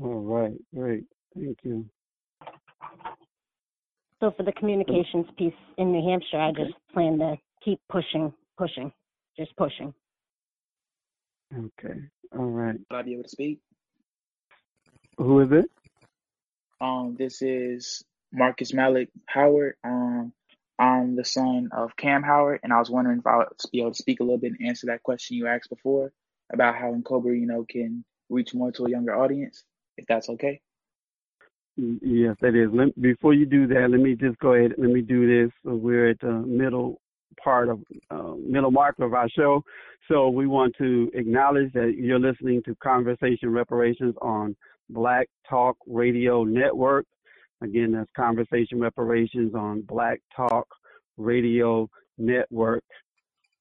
All 0.00 0.20
right, 0.20 0.54
great. 0.74 1.04
Thank 1.34 1.58
you. 1.64 1.86
So 4.20 4.30
for 4.36 4.44
the 4.44 4.52
communications 4.52 5.26
piece 5.36 5.52
in 5.78 5.92
New 5.92 6.08
Hampshire, 6.08 6.38
I 6.38 6.52
just 6.52 6.74
plan 6.94 7.18
to 7.18 7.36
keep 7.64 7.80
pushing, 7.90 8.32
pushing, 8.56 8.92
just 9.36 9.56
pushing. 9.56 9.92
Okay. 11.52 11.98
All 12.38 12.46
right. 12.46 12.76
Will 12.90 12.96
I 12.96 13.02
be 13.02 13.14
able 13.14 13.24
to 13.24 13.28
speak? 13.28 13.58
Who 15.18 15.40
is 15.40 15.50
it? 15.50 15.66
Um, 16.80 17.16
this 17.18 17.42
is 17.42 18.04
Marcus 18.32 18.72
Malik 18.72 19.08
Howard. 19.26 19.74
Um, 19.84 20.32
I'm 20.78 21.16
the 21.16 21.24
son 21.24 21.68
of 21.72 21.96
Kamm 21.96 22.22
Howard, 22.22 22.60
and 22.62 22.72
I 22.72 22.78
was 22.78 22.90
wondering 22.90 23.18
if 23.18 23.26
I 23.26 23.38
would 23.38 23.48
be 23.70 23.80
able 23.80 23.92
to 23.92 24.02
speak 24.02 24.20
a 24.20 24.24
little 24.24 24.38
bit 24.38 24.52
and 24.58 24.68
answer 24.68 24.86
that 24.86 25.02
question 25.02 25.36
you 25.36 25.46
asked 25.46 25.68
before 25.68 26.12
about 26.52 26.76
how 26.76 26.92
NCOBRA, 26.92 27.38
you 27.38 27.46
know, 27.46 27.64
can 27.68 28.04
reach 28.30 28.54
more 28.54 28.72
to 28.72 28.86
a 28.86 28.90
younger 28.90 29.14
audience, 29.14 29.64
if 29.96 30.06
that's 30.06 30.28
okay. 30.28 30.60
Yes, 31.76 32.36
that 32.42 32.54
is. 32.54 32.68
Let, 32.72 33.00
before 33.00 33.32
you 33.32 33.46
do 33.46 33.66
that, 33.68 33.88
let 33.90 34.00
me 34.00 34.14
just 34.14 34.38
go 34.40 34.52
ahead. 34.52 34.72
And 34.72 34.82
let 34.86 34.92
me 34.92 35.00
do 35.00 35.26
this. 35.26 35.52
We're 35.64 36.10
at 36.10 36.20
the 36.20 36.32
middle 36.32 37.00
part 37.42 37.68
of 37.70 37.80
uh, 38.10 38.34
middle 38.46 38.70
mark 38.70 38.96
of 39.00 39.14
our 39.14 39.28
show, 39.30 39.64
so 40.06 40.28
we 40.28 40.46
want 40.46 40.74
to 40.76 41.10
acknowledge 41.14 41.72
that 41.72 41.94
you're 41.96 42.18
listening 42.20 42.62
to 42.64 42.74
Conversation 42.82 43.50
Reparations 43.50 44.14
on 44.20 44.54
Black 44.90 45.28
Talk 45.48 45.76
Radio 45.86 46.44
Network. 46.44 47.06
Again, 47.62 47.92
that's 47.92 48.10
Conversation 48.14 48.78
Reparations 48.78 49.54
on 49.54 49.80
Black 49.82 50.20
Talk 50.36 50.66
Radio 51.16 51.88
Network. 52.18 52.84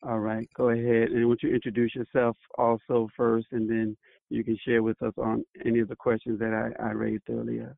All 0.03 0.19
right, 0.19 0.49
go 0.57 0.69
ahead 0.69 1.11
and 1.11 1.27
want 1.27 1.43
you 1.43 1.53
introduce 1.53 1.95
yourself 1.95 2.35
also 2.57 3.07
first, 3.15 3.47
and 3.51 3.69
then 3.69 3.95
you 4.29 4.43
can 4.43 4.57
share 4.65 4.83
with 4.83 5.01
us 5.01 5.13
on 5.17 5.45
any 5.65 5.79
of 5.79 5.87
the 5.87 5.95
questions 5.95 6.39
that 6.39 6.53
I, 6.53 6.83
I 6.83 6.91
raised 6.91 7.29
earlier. 7.29 7.75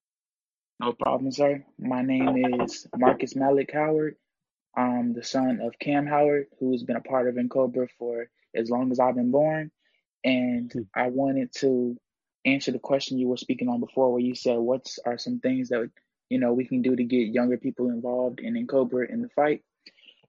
No 0.80 0.94
problem, 0.94 1.32
sir. 1.32 1.64
My 1.78 2.02
name 2.02 2.62
is 2.62 2.88
Marcus 2.96 3.36
Malik 3.36 3.72
Howard. 3.74 4.16
I'm 4.76 5.14
the 5.14 5.24
son 5.24 5.62
of 5.62 5.78
Kamm 5.80 6.08
Howard, 6.08 6.48
who's 6.60 6.84
been 6.84 6.96
a 6.96 7.02
part 7.02 7.28
of 7.28 7.36
NCOBRA 7.36 7.90
for 7.98 8.28
as 8.56 8.70
long 8.70 8.92
as 8.92 9.00
I've 9.00 9.16
been 9.16 9.32
born. 9.32 9.72
And 10.24 10.72
hmm. 10.72 10.82
I 10.96 11.10
wanted 11.10 11.54
to 11.58 11.96
answer 12.46 12.72
the 12.72 12.80
question 12.80 13.18
you 13.18 13.28
were 13.28 13.38
speaking 13.38 13.70
on 13.70 13.80
before, 13.80 14.12
where 14.12 14.22
you 14.22 14.36
said, 14.36 14.58
"What 14.58 14.92
are 15.06 15.18
some 15.18 15.40
things 15.40 15.70
that 15.70 15.90
you 16.30 16.40
know 16.40 16.54
we 16.54 16.66
can 16.66 16.82
do 16.82 16.96
to 16.96 17.04
get 17.04 17.34
younger 17.34 17.58
people 17.58 17.90
involved 17.90 18.40
in 18.40 18.56
NCOBRA 18.56 19.10
in 19.10 19.22
the 19.22 19.30
fight?" 19.30 19.64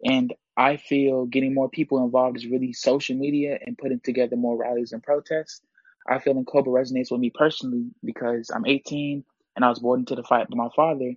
And 0.05 0.35
I 0.57 0.77
feel 0.77 1.25
getting 1.27 1.55
more 1.55 1.71
people 1.71 2.05
involved 2.05 2.37
is 2.37 2.47
really 2.47 2.73
social 2.75 3.17
media 3.17 3.59
and 3.65 3.79
putting 3.79 4.01
together 4.01 4.37
more 4.37 4.57
rallies 4.57 4.93
and 4.93 5.03
protests. 5.03 5.63
I 6.07 6.19
feel 6.19 6.35
NCOBRA 6.35 6.67
resonates 6.67 7.11
with 7.11 7.21
me 7.21 7.31
personally 7.31 7.91
because 8.05 8.51
I'm 8.51 8.67
18 8.67 9.25
and 9.57 9.65
I 9.65 9.69
was 9.69 9.79
born 9.79 10.01
into 10.01 10.15
the 10.15 10.23
fight 10.23 10.49
by 10.49 10.57
my 10.57 10.69
father 10.75 11.15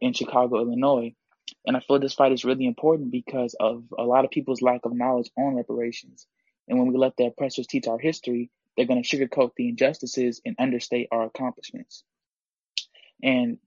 in 0.00 0.12
Chicago, 0.12 0.60
Illinois. 0.60 1.14
And 1.66 1.76
I 1.76 1.80
feel 1.80 1.98
this 1.98 2.14
fight 2.14 2.32
is 2.32 2.44
really 2.44 2.66
important 2.66 3.10
because 3.10 3.54
of 3.60 3.84
a 3.98 4.04
lot 4.04 4.24
of 4.24 4.30
people's 4.30 4.62
lack 4.62 4.80
of 4.84 4.94
knowledge 4.94 5.30
on 5.36 5.54
reparations. 5.54 6.26
And 6.68 6.78
when 6.78 6.88
we 6.88 6.98
let 6.98 7.16
the 7.16 7.26
oppressors 7.26 7.66
teach 7.66 7.86
our 7.86 7.98
history, 7.98 8.50
they're 8.76 8.86
going 8.86 9.02
to 9.02 9.16
sugarcoat 9.16 9.52
the 9.56 9.68
injustices 9.68 10.40
and 10.44 10.56
understate 10.58 11.08
our 11.12 11.24
accomplishments. 11.24 12.02
And 13.22 13.58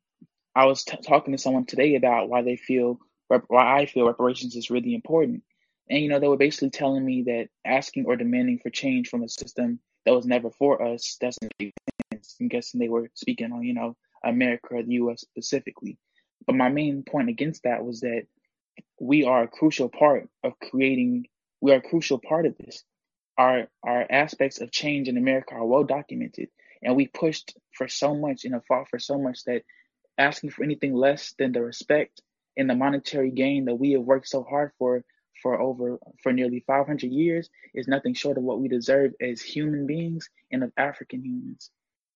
I 0.56 0.66
was 0.66 0.84
t- 0.84 0.98
talking 1.06 1.34
to 1.34 1.38
someone 1.38 1.66
today 1.66 1.96
about 1.96 2.30
why 2.30 2.42
they 2.42 2.56
feel, 2.56 3.00
why 3.28 3.80
I 3.82 3.86
feel 3.86 4.08
reparations 4.08 4.56
is 4.56 4.72
really 4.72 4.96
important. 4.96 5.44
And, 5.90 6.02
you 6.02 6.10
know, 6.10 6.20
they 6.20 6.28
were 6.28 6.38
basically 6.38 6.72
telling 6.72 7.06
me 7.06 7.24
that 7.24 7.50
asking 7.64 8.06
or 8.06 8.16
demanding 8.16 8.60
for 8.60 8.70
change 8.70 9.08
from 9.08 9.24
a 9.24 9.30
system 9.30 9.80
that 10.06 10.14
was 10.14 10.26
never 10.26 10.50
for 10.50 10.82
us 10.82 11.18
doesn't 11.22 11.54
make 11.60 11.74
sense. 12.12 12.36
I'm 12.42 12.48
guessing 12.48 12.80
they 12.80 12.90
were 12.90 13.10
speaking 13.14 13.52
on, 13.52 13.64
you 13.64 13.74
know, 13.74 13.96
America 14.24 14.76
or 14.76 14.84
the 14.84 14.94
US 14.94 15.22
specifically. 15.22 15.98
But 16.46 16.56
my 16.56 16.70
main 16.70 17.04
point 17.04 17.30
against 17.30 17.64
that 17.64 17.86
was 17.86 18.02
that 18.02 18.24
we 19.00 19.26
are 19.26 19.44
a 19.44 19.48
crucial 19.48 19.90
part 19.90 20.30
of 20.44 20.60
creating 20.60 21.28
we 21.60 21.72
are 21.72 21.78
a 21.78 21.82
crucial 21.82 22.20
part 22.20 22.46
of 22.46 22.56
this. 22.58 22.84
Our 23.38 23.68
our 23.84 24.06
aspects 24.10 24.62
of 24.62 24.72
change 24.72 25.08
in 25.08 25.18
America 25.18 25.56
are 25.56 25.66
well 25.66 25.84
documented, 25.84 26.50
and 26.82 26.96
we 26.96 27.08
pushed 27.08 27.58
for 27.74 27.88
so 27.88 28.16
much 28.16 28.46
and 28.46 28.54
have 28.54 28.66
fought 28.66 28.90
for 28.90 29.00
so 29.00 29.18
much 29.18 29.44
that 29.46 29.64
asking 30.18 30.52
for 30.52 30.64
anything 30.64 30.94
less 30.94 31.34
than 31.38 31.52
the 31.52 31.62
respect 31.62 32.22
and 32.56 32.70
the 32.70 32.76
monetary 32.76 33.32
gain 33.32 33.66
that 33.66 33.76
we 33.76 33.92
have 33.92 34.02
worked 34.02 34.28
so 34.28 34.44
hard 34.44 34.72
for 34.78 35.04
for 35.42 35.60
over 35.62 36.00
for 36.24 36.34
nearly 36.34 36.64
500 36.66 37.12
years 37.12 37.50
is 37.76 37.88
nothing 37.88 38.14
short 38.14 38.38
of 38.38 38.44
what 38.44 38.60
we 38.60 38.68
deserve 38.68 39.14
as 39.22 39.42
human 39.42 39.86
beings 39.86 40.30
and 40.52 40.64
as 40.64 40.72
African 40.78 41.24
humans. 41.24 41.70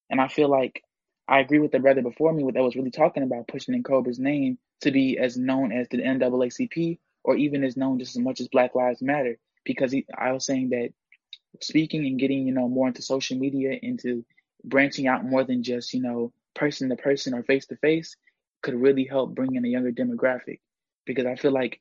And 0.10 0.20
I 0.20 0.28
feel 0.28 0.50
like 0.50 0.84
I 1.32 1.39
agree 1.39 1.60
with 1.60 1.72
the 1.72 1.80
brother 1.80 2.02
before 2.02 2.34
me 2.34 2.44
that 2.52 2.62
was 2.62 2.76
really 2.76 2.91
talking 2.91 3.24
about 3.24 3.48
pushing 3.48 3.82
NCOBRA's 3.82 4.20
name 4.20 4.58
to 4.82 4.91
be 4.91 5.17
as 5.17 5.38
known 5.38 5.72
as 5.72 5.88
the 5.88 6.00
NAACP 6.00 7.00
or 7.24 7.38
even 7.38 7.63
as 7.63 7.78
known 7.78 8.00
just 8.00 8.17
as 8.17 8.22
much 8.22 8.41
as 8.41 8.50
Black 8.50 8.76
Lives 8.76 9.02
Matter. 9.02 9.38
Because 9.63 9.94
he, 9.94 10.06
I 10.13 10.34
was 10.34 10.46
saying 10.46 10.72
that 10.72 10.89
speaking 11.62 12.06
and 12.06 12.20
getting, 12.20 12.46
you 12.46 12.54
know, 12.54 12.67
more 12.67 12.89
into 12.89 13.02
social 13.02 13.38
media, 13.38 13.80
into 13.82 14.26
branching 14.65 15.08
out 15.08 15.24
more 15.24 15.46
than 15.46 15.63
just, 15.63 15.94
you 15.94 16.02
know, 16.02 16.34
person 16.54 16.89
to 16.89 16.98
person 16.98 17.34
or 17.34 17.44
face 17.44 17.65
to 17.67 17.78
face 17.78 18.17
could 18.62 18.76
really 18.76 19.06
help 19.06 19.34
bring 19.34 19.56
in 19.56 19.63
a 19.63 19.70
younger 19.70 19.94
demographic. 19.94 20.60
Because 21.06 21.26
I 21.26 21.36
feel 21.36 21.54
like 21.54 21.80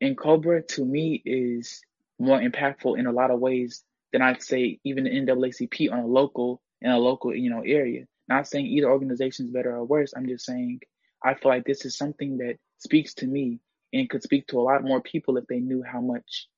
NCOBRA 0.00 0.68
to 0.68 0.84
me 0.84 1.20
is 1.24 1.82
more 2.20 2.38
impactful 2.38 2.96
in 2.96 3.06
a 3.06 3.12
lot 3.12 3.32
of 3.32 3.40
ways 3.40 3.82
than 4.12 4.22
I'd 4.22 4.40
say 4.40 4.78
even 4.84 5.02
the 5.02 5.10
NAACP 5.10 5.90
on 5.90 5.98
a 5.98 6.06
local 6.06 6.62
in 6.80 6.92
a 6.92 6.98
local, 6.98 7.34
you 7.34 7.50
know, 7.50 7.62
area. 7.66 8.06
Not 8.28 8.48
saying 8.48 8.66
either 8.66 8.90
organization 8.90 9.46
is 9.46 9.52
better 9.52 9.74
or 9.76 9.84
worse. 9.84 10.14
I'm 10.16 10.26
just 10.26 10.46
saying 10.46 10.80
I 11.24 11.34
feel 11.34 11.50
like 11.50 11.64
this 11.64 11.84
is 11.84 11.96
something 11.96 12.38
that 12.38 12.58
speaks 12.78 13.14
to 13.14 13.26
me 13.26 13.60
and 13.92 14.10
could 14.10 14.22
speak 14.22 14.46
to 14.48 14.58
a 14.58 14.62
lot 14.62 14.84
more 14.84 15.00
people 15.00 15.36
if 15.36 15.46
they 15.46 15.58
knew 15.58 15.82
how 15.82 16.00
much, 16.00 16.48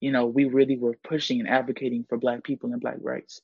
you 0.00 0.12
know, 0.12 0.26
we 0.26 0.44
really 0.44 0.76
were 0.76 0.96
pushing 1.02 1.40
and 1.40 1.48
advocating 1.48 2.04
for 2.08 2.18
black 2.18 2.44
people 2.44 2.72
and 2.72 2.80
black 2.80 2.96
rights. 3.00 3.40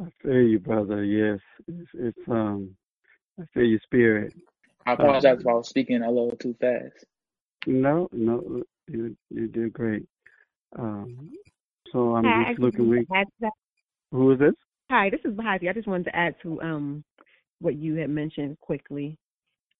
I 0.00 0.06
feel 0.22 0.42
you, 0.42 0.58
brother. 0.58 1.02
Yes, 1.02 1.40
it's, 1.66 1.90
it's 1.94 2.28
um, 2.28 2.76
I 3.40 3.44
feel 3.54 3.64
your 3.64 3.80
spirit. 3.80 4.34
I 4.84 4.92
apologize 4.92 5.34
um, 5.36 5.40
if 5.40 5.46
I 5.46 5.52
was 5.54 5.68
speaking 5.68 6.02
a 6.02 6.08
little 6.08 6.36
too 6.36 6.54
fast. 6.60 7.04
No, 7.66 8.08
no, 8.12 8.62
you 8.86 9.16
you 9.30 9.48
did 9.48 9.72
great. 9.72 10.06
Um, 10.78 11.30
so 11.92 12.14
I'm 12.14 12.46
just 12.46 12.60
looking. 12.60 12.88
Weak. 12.88 13.08
Who 14.12 14.32
is 14.32 14.38
this? 14.38 14.54
Hi, 14.90 15.10
this 15.10 15.20
is 15.24 15.36
Bahati. 15.36 15.68
I 15.68 15.72
just 15.72 15.88
wanted 15.88 16.04
to 16.04 16.16
add 16.16 16.34
to 16.42 16.60
um 16.62 17.04
what 17.60 17.76
you 17.76 17.96
had 17.96 18.10
mentioned 18.10 18.58
quickly. 18.60 19.18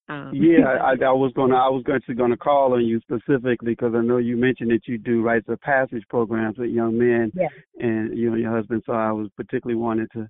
Um, 0.08 0.30
yeah, 0.34 0.66
I, 0.66 0.92
I 0.92 1.12
was 1.12 1.32
gonna 1.36 1.54
I 1.54 1.68
was 1.68 1.84
actually 1.92 2.16
gonna 2.16 2.36
call 2.36 2.74
on 2.74 2.84
you 2.84 3.00
specifically 3.00 3.72
because 3.72 3.92
I 3.94 4.00
know 4.00 4.16
you 4.16 4.36
mentioned 4.36 4.70
that 4.70 4.86
you 4.86 4.98
do 4.98 5.22
rites 5.22 5.48
of 5.48 5.60
passage 5.60 6.04
programs 6.08 6.58
with 6.58 6.70
young 6.70 6.98
men 6.98 7.30
yeah. 7.34 7.48
and 7.78 8.16
you 8.18 8.32
and 8.32 8.42
your 8.42 8.56
husband. 8.56 8.82
So 8.86 8.92
I 8.92 9.12
was 9.12 9.28
particularly 9.36 9.80
wanted 9.80 10.10
to 10.14 10.28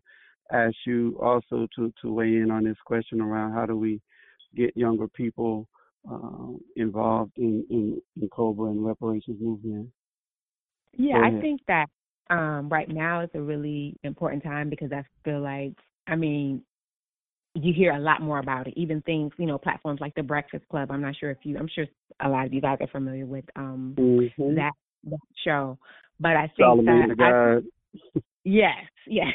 ask 0.53 0.75
you 0.87 1.19
also 1.23 1.67
to 1.77 1.93
to 2.03 2.13
weigh 2.13 2.37
in 2.37 2.51
on 2.51 2.65
this 2.65 2.77
question 2.85 3.21
around 3.21 3.53
how 3.53 3.65
do 3.65 3.77
we 3.77 4.01
get 4.55 4.77
younger 4.77 5.09
people 5.09 5.69
uh, 6.11 6.53
involved 6.77 7.33
in, 7.37 7.65
in 7.71 8.03
in 8.21 8.29
Cobra 8.29 8.71
and 8.71 8.85
reparations 8.85 9.39
movement. 9.41 9.89
Yeah, 10.99 11.21
I 11.23 11.41
think 11.41 11.61
that 11.69 11.87
um, 12.31 12.69
right 12.69 12.89
now 12.89 13.21
is 13.21 13.31
a 13.35 13.41
really 13.41 13.97
important 14.03 14.43
time 14.43 14.69
because 14.71 14.93
I 14.93 15.05
feel 15.25 15.41
like 15.41 15.75
I 16.07 16.17
mean 16.17 16.63
you 17.63 17.73
hear 17.73 17.93
a 17.93 17.99
lot 17.99 18.21
more 18.21 18.39
about 18.39 18.67
it. 18.67 18.75
Even 18.77 19.01
things, 19.03 19.33
you 19.39 19.47
know, 19.47 19.59
platforms 19.59 20.01
like 20.01 20.15
the 20.15 20.23
Breakfast 20.23 20.69
Club. 20.69 20.91
I'm 20.91 21.01
not 21.01 21.17
sure 21.19 21.31
if 21.31 21.39
you. 21.43 21.57
I'm 21.59 21.69
sure 21.75 21.87
a 22.21 22.29
lot 22.29 22.47
of 22.47 22.53
you 22.53 22.61
guys 22.61 22.79
are 22.81 22.87
familiar 22.89 23.27
with 23.27 23.45
um 23.57 23.95
mm-hmm. 23.99 24.55
that 24.57 24.73
that 25.05 25.19
show. 25.45 25.79
But 26.21 26.37
I 26.37 26.43
think 26.43 26.59
Charlemagne 26.59 27.15
that 27.17 27.63
I, 27.65 28.11
yes, 28.45 28.75
yes, 29.07 29.33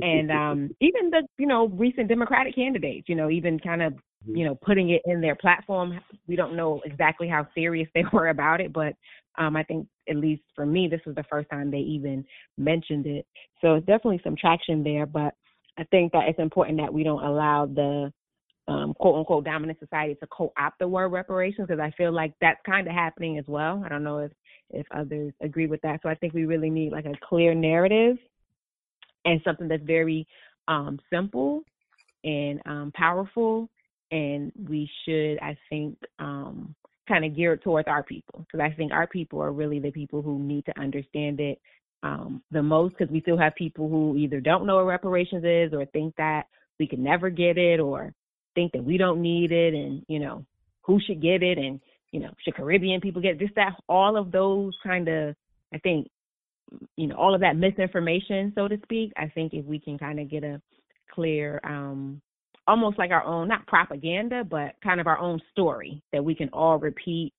and 0.00 0.30
um 0.30 0.70
even 0.80 1.10
the 1.10 1.26
you 1.38 1.46
know 1.46 1.68
recent 1.68 2.08
Democratic 2.08 2.54
candidates, 2.54 3.08
you 3.08 3.14
know, 3.14 3.30
even 3.30 3.58
kind 3.58 3.82
of 3.82 3.92
mm-hmm. 3.92 4.36
you 4.36 4.44
know 4.44 4.54
putting 4.56 4.90
it 4.90 5.02
in 5.04 5.20
their 5.20 5.36
platform. 5.36 6.00
We 6.26 6.36
don't 6.36 6.56
know 6.56 6.80
exactly 6.84 7.28
how 7.28 7.46
serious 7.54 7.88
they 7.94 8.04
were 8.12 8.28
about 8.28 8.60
it, 8.60 8.72
but 8.72 8.94
um 9.38 9.56
I 9.56 9.62
think 9.64 9.86
at 10.08 10.16
least 10.16 10.42
for 10.54 10.66
me, 10.66 10.88
this 10.88 11.00
was 11.06 11.14
the 11.14 11.24
first 11.30 11.48
time 11.50 11.70
they 11.70 11.78
even 11.78 12.24
mentioned 12.58 13.06
it. 13.06 13.26
So 13.60 13.74
it's 13.74 13.86
definitely 13.86 14.20
some 14.22 14.36
traction 14.36 14.84
there, 14.84 15.06
but 15.06 15.34
I 15.78 15.84
think 15.84 16.12
that 16.12 16.28
it's 16.28 16.38
important 16.38 16.78
that 16.78 16.92
we 16.92 17.02
don't 17.02 17.24
allow 17.24 17.66
the 17.66 18.12
um, 18.66 18.94
quote 18.94 19.18
unquote 19.18 19.44
dominant 19.44 19.78
society 19.78 20.14
to 20.16 20.26
co-opt 20.28 20.78
the 20.78 20.88
word 20.88 21.08
reparations 21.08 21.66
because 21.68 21.80
I 21.80 21.90
feel 21.96 22.12
like 22.12 22.32
that's 22.40 22.60
kind 22.64 22.86
of 22.86 22.94
happening 22.94 23.38
as 23.38 23.44
well. 23.46 23.82
I 23.84 23.88
don't 23.88 24.04
know 24.04 24.18
if 24.18 24.32
if 24.70 24.86
others 24.94 25.32
agree 25.42 25.66
with 25.66 25.80
that. 25.82 26.00
So 26.02 26.08
I 26.08 26.14
think 26.14 26.32
we 26.32 26.46
really 26.46 26.70
need 26.70 26.92
like 26.92 27.04
a 27.04 27.12
clear 27.28 27.54
narrative 27.54 28.16
and 29.24 29.40
something 29.44 29.68
that's 29.68 29.82
very 29.84 30.26
um, 30.68 30.98
simple 31.12 31.62
and 32.24 32.60
um, 32.66 32.92
powerful. 32.94 33.68
And 34.10 34.52
we 34.68 34.88
should, 35.04 35.38
I 35.40 35.56
think, 35.68 35.98
um, 36.18 36.74
kind 37.06 37.24
of 37.24 37.36
geared 37.36 37.62
towards 37.62 37.88
our 37.88 38.02
people 38.02 38.46
because 38.46 38.60
I 38.60 38.74
think 38.74 38.92
our 38.92 39.06
people 39.06 39.40
are 39.42 39.52
really 39.52 39.78
the 39.78 39.90
people 39.90 40.22
who 40.22 40.38
need 40.38 40.64
to 40.66 40.80
understand 40.80 41.40
it 41.40 41.60
um, 42.02 42.42
the 42.50 42.62
most 42.62 42.96
because 42.96 43.12
we 43.12 43.20
still 43.22 43.38
have 43.38 43.54
people 43.54 43.88
who 43.88 44.16
either 44.16 44.40
don't 44.40 44.66
know 44.66 44.76
what 44.76 44.86
reparations 44.86 45.44
is 45.44 45.72
or 45.72 45.86
think 45.86 46.14
that 46.16 46.44
we 46.78 46.86
can 46.86 47.02
never 47.02 47.30
get 47.30 47.56
it 47.56 47.80
or 47.80 48.12
think 48.54 48.72
that 48.72 48.84
we 48.84 48.98
don't 48.98 49.22
need 49.22 49.52
it 49.52 49.74
and 49.74 50.04
you 50.08 50.18
know 50.18 50.44
who 50.82 51.00
should 51.04 51.20
get 51.22 51.42
it 51.42 51.58
and 51.58 51.80
you 52.12 52.20
know 52.20 52.30
should 52.44 52.54
Caribbean 52.54 53.00
people 53.00 53.22
get 53.22 53.32
it? 53.32 53.40
just 53.40 53.54
that 53.54 53.74
all 53.88 54.16
of 54.16 54.30
those 54.30 54.74
kind 54.82 55.08
of 55.08 55.34
I 55.72 55.78
think 55.78 56.08
you 56.96 57.06
know 57.06 57.16
all 57.16 57.34
of 57.34 57.40
that 57.40 57.56
misinformation 57.56 58.52
so 58.54 58.68
to 58.68 58.78
speak 58.82 59.12
I 59.16 59.28
think 59.28 59.54
if 59.54 59.64
we 59.64 59.78
can 59.78 59.98
kind 59.98 60.20
of 60.20 60.30
get 60.30 60.44
a 60.44 60.60
clear 61.12 61.60
um 61.64 62.20
almost 62.66 62.98
like 62.98 63.10
our 63.10 63.24
own 63.24 63.48
not 63.48 63.66
propaganda 63.66 64.42
but 64.44 64.74
kind 64.82 65.00
of 65.00 65.06
our 65.06 65.18
own 65.18 65.40
story 65.50 66.02
that 66.12 66.24
we 66.24 66.34
can 66.34 66.48
all 66.50 66.78
repeat 66.78 67.32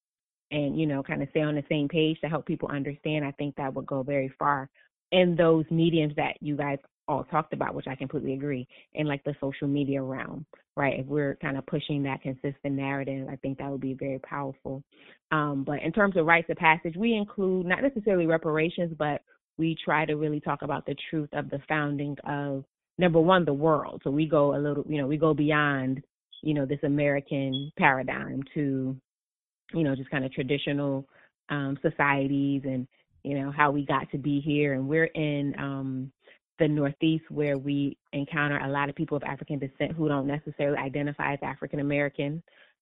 and 0.51 0.79
you 0.79 0.85
know 0.85 1.03
kind 1.03 1.21
of 1.21 1.29
stay 1.29 1.41
on 1.41 1.55
the 1.55 1.63
same 1.69 1.87
page 1.87 2.19
to 2.21 2.27
help 2.27 2.45
people 2.45 2.69
understand. 2.69 3.25
I 3.25 3.31
think 3.31 3.55
that 3.55 3.73
would 3.73 3.85
go 3.85 4.03
very 4.03 4.31
far 4.37 4.69
in 5.11 5.35
those 5.35 5.65
mediums 5.69 6.13
that 6.15 6.33
you 6.41 6.55
guys 6.55 6.77
all 7.07 7.23
talked 7.25 7.53
about 7.53 7.75
which 7.75 7.85
i 7.87 7.93
completely 7.93 8.33
agree 8.33 8.67
in 8.95 9.05
like 9.05 9.23
the 9.23 9.35
social 9.39 9.67
media 9.67 10.01
realm 10.01 10.45
right? 10.77 10.99
If 10.99 11.05
we're 11.05 11.37
kind 11.41 11.57
of 11.57 11.65
pushing 11.67 12.03
that 12.03 12.21
consistent 12.21 12.73
narrative 12.73 13.27
i 13.31 13.35
think 13.37 13.59
that 13.59 13.69
would 13.69 13.81
be 13.81 13.93
very 13.93 14.19
powerful. 14.19 14.83
Um, 15.31 15.63
but 15.65 15.81
in 15.81 15.91
terms 15.91 16.17
of 16.17 16.25
rites 16.25 16.49
of 16.49 16.57
passage 16.57 16.95
we 16.97 17.13
include 17.13 17.67
not 17.67 17.83
necessarily 17.83 18.25
reparations 18.25 18.93
but 18.97 19.21
we 19.57 19.77
try 19.85 20.05
to 20.05 20.15
really 20.15 20.39
talk 20.39 20.63
about 20.63 20.85
the 20.85 20.95
truth 21.09 21.29
of 21.33 21.49
the 21.49 21.59
founding 21.69 22.17
of 22.27 22.65
number 22.97 23.19
one 23.19 23.45
the 23.45 23.53
world 23.53 24.01
so 24.03 24.09
we 24.09 24.27
go 24.27 24.55
a 24.55 24.59
little 24.59 24.85
you 24.87 24.97
know 24.97 25.07
we 25.07 25.17
go 25.17 25.33
beyond 25.33 26.01
you 26.41 26.53
know 26.53 26.65
this 26.65 26.79
american 26.83 27.71
paradigm 27.77 28.41
to 28.53 28.95
you 29.73 29.83
know, 29.83 29.95
just 29.95 30.09
kind 30.09 30.25
of 30.25 30.31
traditional 30.31 31.07
um, 31.49 31.77
societies 31.81 32.61
and, 32.65 32.87
you 33.23 33.39
know, 33.39 33.51
how 33.51 33.71
we 33.71 33.85
got 33.85 34.09
to 34.11 34.17
be 34.17 34.39
here. 34.39 34.73
And 34.73 34.87
we're 34.87 35.05
in 35.05 35.53
um, 35.57 36.11
the 36.59 36.67
Northeast 36.67 37.25
where 37.29 37.57
we 37.57 37.97
encounter 38.13 38.57
a 38.59 38.69
lot 38.69 38.89
of 38.89 38.95
people 38.95 39.17
of 39.17 39.23
African 39.23 39.59
descent 39.59 39.93
who 39.93 40.07
don't 40.07 40.27
necessarily 40.27 40.77
identify 40.77 41.33
as 41.33 41.39
African 41.41 41.79
American. 41.79 42.41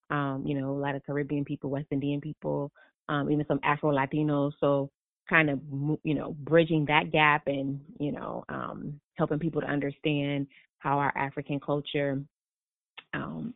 Um, 0.09 0.43
you 0.45 0.59
know, 0.59 0.71
a 0.71 0.79
lot 0.79 0.95
of 0.95 1.05
Caribbean 1.05 1.45
people, 1.45 1.69
West 1.69 1.87
Indian 1.91 2.21
people, 2.21 2.71
um, 3.09 3.31
even 3.31 3.45
some 3.47 3.59
Afro 3.63 3.91
Latinos. 3.91 4.51
So 4.59 4.89
kind 5.29 5.49
of, 5.49 5.59
you 6.03 6.13
know, 6.13 6.35
bridging 6.41 6.85
that 6.85 7.11
gap 7.11 7.43
and, 7.47 7.79
you 7.99 8.11
know, 8.11 8.43
um, 8.49 8.99
helping 9.15 9.39
people 9.39 9.61
to 9.61 9.67
understand 9.67 10.47
how 10.79 10.97
our 10.97 11.15
African 11.17 11.59
culture 11.59 12.21
um, 13.13 13.53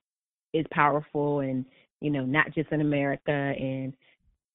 is 0.53 0.65
powerful 0.71 1.41
and 1.41 1.65
you 2.01 2.09
know, 2.11 2.25
not 2.25 2.53
just 2.53 2.71
in 2.71 2.81
America, 2.81 3.31
and 3.31 3.93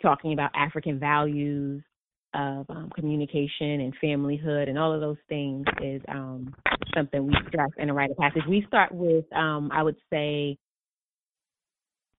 talking 0.01 0.33
about 0.33 0.51
African 0.55 0.99
values 0.99 1.83
of 2.35 2.67
um, 2.71 2.91
communication 2.95 3.81
and 3.81 3.95
familyhood 4.03 4.69
and 4.69 4.79
all 4.79 4.93
of 4.93 5.01
those 5.01 5.19
things 5.29 5.67
is 5.83 6.01
um, 6.09 6.55
something 6.95 7.27
we 7.27 7.35
stress 7.49 7.69
in 7.79 7.91
a 7.91 7.95
rite 7.95 8.11
of 8.11 8.17
passage. 8.17 8.43
We 8.49 8.65
start 8.67 8.93
with, 8.93 9.25
um, 9.35 9.71
I 9.73 9.83
would 9.83 9.97
say, 10.11 10.57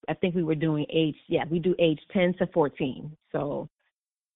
I 0.08 0.14
think 0.14 0.36
we 0.36 0.44
were 0.44 0.56
doing 0.56 0.86
age, 0.94 1.16
yeah, 1.28 1.46
we 1.50 1.60
do 1.60 1.74
age 1.80 2.00
10 2.12 2.36
to 2.40 2.48
14. 2.48 3.16
So, 3.32 3.70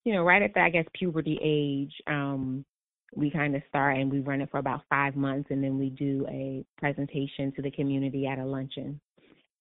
you 0.08 0.13
know, 0.13 0.24
right 0.24 0.41
at 0.41 0.54
that, 0.56 0.63
I 0.63 0.70
guess, 0.70 0.86
puberty 0.93 1.38
age, 1.43 1.91
um, 2.08 2.63
we 3.13 3.30
kind 3.30 3.56
of 3.56 3.62
start 3.67 3.98
and 3.98 4.10
we 4.10 4.22
run 4.22 4.39
it 4.39 4.50
for 4.50 4.58
about 4.58 4.84
five 4.89 5.17
months 5.17 5.50
and 5.52 5.62
then 5.62 5.78
we 5.78 5.89
do 5.89 6.26
a 6.30 6.63
presentation 6.78 7.52
to 7.58 7.62
the 7.62 7.72
community 7.72 8.26
at 8.26 8.39
a 8.39 8.46
luncheon 8.46 9.00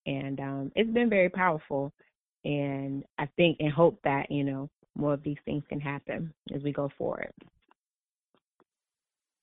and 0.06 0.38
um, 0.38 0.72
it's 0.76 0.90
been 0.90 1.10
very 1.10 1.28
powerful. 1.28 1.92
And 2.44 3.02
I 3.18 3.26
think 3.36 3.56
and 3.58 3.72
hope 3.72 3.98
that 4.04 4.30
you 4.30 4.44
know 4.44 4.70
more 4.94 5.14
of 5.14 5.22
these 5.24 5.36
things 5.44 5.64
can 5.68 5.80
happen 5.80 6.32
as 6.54 6.62
we 6.62 6.72
go 6.72 6.90
forward. 6.96 7.32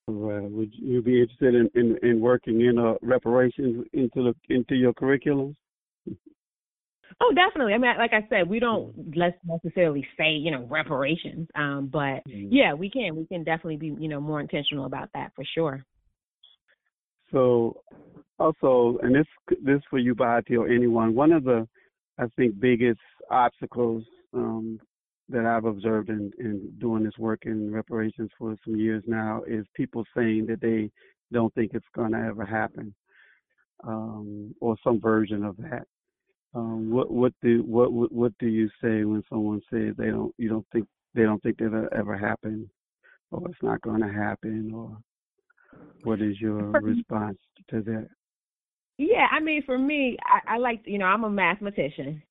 Would 0.06 0.72
you 0.72 1.02
be 1.02 1.20
interested 1.20 1.54
in, 1.54 1.70
in, 1.74 1.98
in 2.02 2.20
working 2.20 2.62
in 2.62 2.78
uh, 2.78 2.94
reparations 3.02 3.86
into 3.92 4.32
the 4.32 4.34
into 4.54 4.74
your 4.74 4.94
curriculum? 4.94 5.54
Oh, 7.20 7.32
definitely. 7.34 7.74
I 7.74 7.78
mean, 7.78 7.92
like 7.98 8.12
I 8.12 8.26
said, 8.28 8.48
we 8.48 8.58
don't 8.58 8.92
let's 9.16 9.36
necessarily 9.44 10.06
say 10.18 10.32
you 10.32 10.50
know 10.50 10.66
reparations, 10.68 11.48
um, 11.54 11.88
but 11.92 12.26
mm-hmm. 12.28 12.48
yeah, 12.50 12.74
we 12.74 12.90
can. 12.90 13.16
We 13.16 13.26
can 13.26 13.44
definitely 13.44 13.76
be 13.76 13.94
you 13.98 14.08
know 14.08 14.20
more 14.20 14.40
intentional 14.40 14.86
about 14.86 15.10
that 15.14 15.32
for 15.36 15.44
sure. 15.54 15.84
So, 17.30 17.80
also, 18.38 18.98
and 19.02 19.14
this 19.14 19.26
this 19.62 19.80
for 19.90 19.98
you, 19.98 20.14
Bahati, 20.14 20.58
or 20.58 20.68
anyone. 20.68 21.14
One 21.14 21.32
of 21.32 21.44
the 21.44 21.68
I 22.18 22.26
think 22.36 22.58
biggest 22.60 23.00
obstacles 23.30 24.04
um, 24.32 24.78
that 25.28 25.46
I've 25.46 25.64
observed 25.64 26.10
in, 26.10 26.30
in 26.38 26.72
doing 26.78 27.04
this 27.04 27.18
work 27.18 27.40
in 27.46 27.72
reparations 27.72 28.30
for 28.38 28.54
some 28.64 28.76
years 28.76 29.02
now 29.06 29.42
is 29.46 29.66
people 29.74 30.04
saying 30.16 30.46
that 30.46 30.60
they 30.60 30.90
don't 31.32 31.52
think 31.54 31.72
it's 31.74 31.84
going 31.94 32.12
to 32.12 32.18
ever 32.18 32.44
happen, 32.44 32.94
um, 33.84 34.54
or 34.60 34.76
some 34.84 35.00
version 35.00 35.44
of 35.44 35.56
that. 35.58 35.86
Um, 36.54 36.90
what 36.90 37.10
what 37.10 37.32
do 37.42 37.62
what, 37.66 37.90
what 37.90 38.32
do 38.38 38.46
you 38.46 38.68
say 38.80 39.04
when 39.04 39.24
someone 39.28 39.60
says 39.70 39.94
they 39.98 40.06
don't 40.06 40.32
you 40.38 40.48
don't 40.48 40.66
think 40.72 40.86
they 41.14 41.22
don't 41.22 41.42
think 41.42 41.58
that'll 41.58 41.88
ever 41.96 42.16
happen, 42.16 42.70
or 43.32 43.48
it's 43.48 43.62
not 43.62 43.80
going 43.82 44.00
to 44.02 44.12
happen, 44.12 44.70
or 44.72 44.96
what 46.04 46.20
is 46.20 46.40
your 46.40 46.70
response 46.80 47.38
to 47.70 47.82
that? 47.82 48.08
Yeah, 48.98 49.26
I 49.32 49.40
mean, 49.40 49.64
for 49.66 49.76
me, 49.76 50.16
I, 50.22 50.54
I 50.54 50.58
like 50.58 50.82
you 50.84 50.98
know 50.98 51.06
I'm 51.06 51.24
a 51.24 51.30
mathematician, 51.30 52.22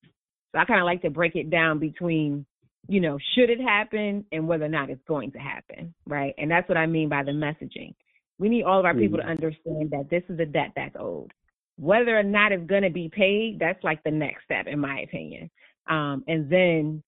so 0.52 0.58
I 0.58 0.64
kind 0.64 0.80
of 0.80 0.86
like 0.86 1.02
to 1.02 1.10
break 1.10 1.36
it 1.36 1.50
down 1.50 1.78
between 1.78 2.46
you 2.88 3.00
know 3.00 3.18
should 3.34 3.50
it 3.50 3.60
happen 3.60 4.24
and 4.32 4.48
whether 4.48 4.64
or 4.64 4.70
not 4.70 4.88
it's 4.88 5.04
going 5.06 5.32
to 5.32 5.38
happen, 5.38 5.92
right? 6.06 6.34
And 6.38 6.50
that's 6.50 6.68
what 6.68 6.78
I 6.78 6.86
mean 6.86 7.10
by 7.10 7.24
the 7.24 7.32
messaging. 7.32 7.94
We 8.38 8.48
need 8.48 8.64
all 8.64 8.80
of 8.80 8.86
our 8.86 8.94
people 8.94 9.18
mm-hmm. 9.18 9.28
to 9.28 9.32
understand 9.32 9.90
that 9.90 10.08
this 10.10 10.22
is 10.30 10.40
a 10.40 10.46
debt 10.46 10.72
that's 10.74 10.96
owed 10.98 11.30
whether 11.76 12.18
or 12.18 12.22
not 12.22 12.52
it's 12.52 12.66
going 12.66 12.82
to 12.82 12.90
be 12.90 13.08
paid, 13.08 13.58
that's 13.58 13.82
like 13.82 14.02
the 14.04 14.10
next 14.10 14.44
step, 14.44 14.66
in 14.66 14.78
my 14.78 15.00
opinion. 15.00 15.50
Um, 15.88 16.24
and 16.28 16.50
then, 16.50 17.02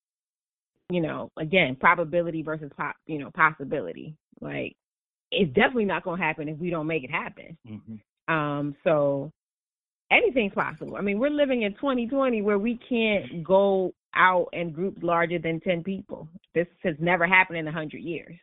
you 0.89 1.01
know, 1.01 1.31
again, 1.37 1.77
probability 1.79 2.41
versus 2.41 2.71
pop, 2.75 2.95
you 3.05 3.19
know, 3.19 3.31
possibility. 3.31 4.15
Like, 4.41 4.75
it's 5.31 5.53
definitely 5.53 5.85
not 5.85 6.03
going 6.03 6.19
to 6.19 6.25
happen 6.25 6.47
if 6.47 6.57
we 6.57 6.69
don't 6.69 6.87
make 6.87 7.03
it 7.03 7.11
happen. 7.11 7.57
Mm-hmm. 7.67 8.33
Um, 8.33 8.75
so 8.83 9.31
anything's 10.11 10.53
possible. 10.53 10.95
I 10.97 11.01
mean, 11.01 11.19
we're 11.19 11.29
living 11.29 11.63
in 11.63 11.73
2020 11.73 12.41
where 12.41 12.59
we 12.59 12.79
can't 12.89 13.43
go 13.43 13.93
out 14.15 14.47
in 14.53 14.71
groups 14.71 15.01
larger 15.01 15.39
than 15.39 15.59
10 15.61 15.83
people. 15.83 16.27
This 16.53 16.67
has 16.83 16.95
never 16.99 17.27
happened 17.27 17.59
in 17.59 17.65
100 17.65 17.97
years. 17.99 18.35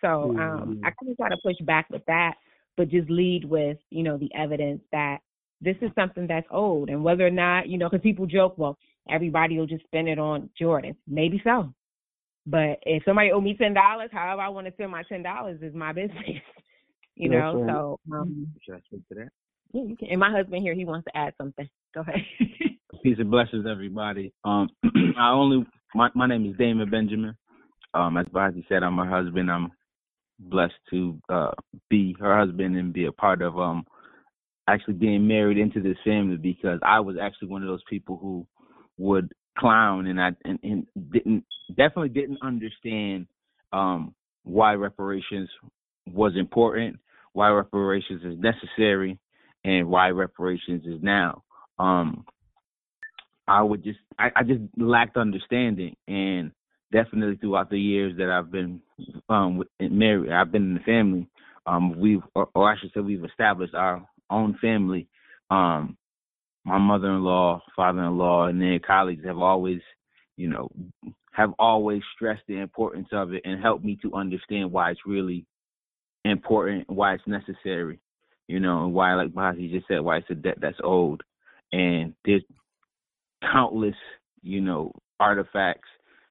So 0.00 0.30
um, 0.30 0.36
mm-hmm. 0.36 0.84
I 0.84 0.90
kind 0.90 1.10
of 1.10 1.16
try 1.16 1.28
to 1.28 1.36
push 1.42 1.56
back 1.64 1.88
with 1.90 2.04
that, 2.06 2.34
but 2.76 2.90
just 2.90 3.08
lead 3.08 3.44
with, 3.44 3.78
you 3.90 4.02
know, 4.02 4.16
the 4.16 4.30
evidence 4.34 4.80
that 4.92 5.18
this 5.62 5.76
is 5.80 5.90
something 5.94 6.26
that's 6.26 6.46
old. 6.50 6.90
And 6.90 7.02
whether 7.04 7.26
or 7.26 7.30
not, 7.30 7.68
you 7.68 7.78
know, 7.78 7.88
because 7.88 8.02
people 8.02 8.26
joke, 8.26 8.58
well, 8.58 8.76
everybody 9.08 9.56
will 9.56 9.66
just 9.66 9.84
spend 9.84 10.08
it 10.08 10.18
on 10.18 10.50
Jordan. 10.58 10.96
Maybe 11.06 11.40
so. 11.44 11.72
But 12.44 12.80
if 12.82 13.04
somebody 13.04 13.30
owe 13.30 13.40
me 13.40 13.56
ten 13.56 13.72
dollars, 13.72 14.10
however 14.12 14.42
I 14.42 14.48
want 14.48 14.66
to 14.66 14.72
spend 14.72 14.90
my 14.90 15.04
ten 15.04 15.22
dollars 15.22 15.60
is 15.62 15.74
my 15.74 15.92
business. 15.94 16.42
you 17.14 17.28
know, 17.28 17.62
so 17.68 18.00
um 18.12 18.48
should 18.62 18.74
I 18.74 18.80
speak 18.86 19.06
to 19.08 19.14
that? 19.14 19.28
Yeah, 19.72 19.84
you 19.84 19.96
can. 19.96 20.08
And 20.10 20.20
my 20.20 20.30
husband 20.30 20.62
here, 20.62 20.74
he 20.74 20.84
wants 20.84 21.04
to 21.04 21.16
add 21.16 21.34
something. 21.38 21.68
Go 21.94 22.00
ahead. 22.00 22.16
Peace 23.02 23.16
and 23.18 23.30
blessings, 23.30 23.66
everybody. 23.70 24.32
Um, 24.44 24.68
I 25.18 25.30
only 25.30 25.64
my 25.94 26.10
my 26.14 26.26
name 26.26 26.44
is 26.46 26.56
Damon 26.56 26.90
Benjamin. 26.90 27.36
Um, 27.94 28.16
as 28.16 28.26
Bobby 28.32 28.64
said, 28.68 28.82
I'm 28.82 28.96
her 28.96 29.08
husband. 29.08 29.50
I'm 29.50 29.70
blessed 30.40 30.74
to 30.90 31.16
uh 31.28 31.52
be 31.88 32.16
her 32.18 32.36
husband 32.36 32.76
and 32.76 32.92
be 32.92 33.04
a 33.04 33.12
part 33.12 33.42
of 33.42 33.56
um 33.58 33.84
actually 34.68 34.94
being 34.94 35.26
married 35.26 35.58
into 35.58 35.80
this 35.80 35.96
family 36.04 36.36
because 36.36 36.78
I 36.82 37.00
was 37.00 37.16
actually 37.20 37.48
one 37.48 37.62
of 37.62 37.68
those 37.68 37.82
people 37.88 38.16
who 38.20 38.46
would 38.98 39.32
clown 39.58 40.06
and 40.06 40.20
I 40.20 40.30
and, 40.44 40.58
and 40.62 40.86
didn't 41.12 41.44
definitely 41.68 42.08
didn't 42.10 42.38
understand 42.42 43.26
um 43.72 44.14
why 44.44 44.74
reparations 44.74 45.48
was 46.12 46.32
important, 46.36 46.98
why 47.32 47.48
reparations 47.48 48.22
is 48.24 48.38
necessary, 48.38 49.18
and 49.64 49.88
why 49.88 50.08
reparations 50.08 50.84
is 50.86 51.02
now. 51.02 51.42
Um 51.78 52.24
I 53.48 53.62
would 53.62 53.82
just 53.82 53.98
I, 54.18 54.30
I 54.36 54.42
just 54.44 54.62
lacked 54.78 55.16
understanding 55.16 55.96
and 56.06 56.52
definitely 56.92 57.36
throughout 57.36 57.70
the 57.70 57.80
years 57.80 58.16
that 58.18 58.30
I've 58.30 58.50
been 58.50 58.80
um 59.28 59.62
married 59.80 60.32
I've 60.32 60.52
been 60.52 60.62
in 60.62 60.74
the 60.74 60.80
family, 60.80 61.26
um 61.66 61.98
we've 61.98 62.22
or, 62.34 62.48
or 62.54 62.70
I 62.70 62.78
should 62.78 62.92
say 62.94 63.00
we've 63.00 63.24
established 63.24 63.74
our 63.74 64.06
own 64.32 64.58
family, 64.60 65.08
um, 65.50 65.96
my 66.64 66.78
mother-in-law, 66.78 67.62
father-in-law, 67.74 68.46
and 68.46 68.60
their 68.60 68.78
colleagues 68.78 69.24
have 69.24 69.38
always, 69.38 69.80
you 70.36 70.48
know, 70.48 70.70
have 71.32 71.52
always 71.58 72.02
stressed 72.14 72.42
the 72.46 72.58
importance 72.58 73.08
of 73.12 73.32
it 73.32 73.42
and 73.44 73.62
helped 73.62 73.84
me 73.84 73.98
to 74.02 74.14
understand 74.14 74.70
why 74.70 74.90
it's 74.90 75.00
really 75.06 75.44
important, 76.24 76.88
why 76.88 77.14
it's 77.14 77.26
necessary, 77.26 77.98
you 78.48 78.60
know, 78.60 78.84
and 78.84 78.94
why, 78.94 79.14
like 79.14 79.32
Bazi 79.32 79.70
just 79.70 79.88
said, 79.88 80.00
why 80.00 80.18
it's 80.18 80.30
a 80.30 80.34
debt 80.34 80.58
that's 80.60 80.78
old. 80.84 81.22
And 81.72 82.14
there's 82.24 82.44
countless, 83.40 83.96
you 84.42 84.60
know, 84.60 84.92
artifacts, 85.18 85.88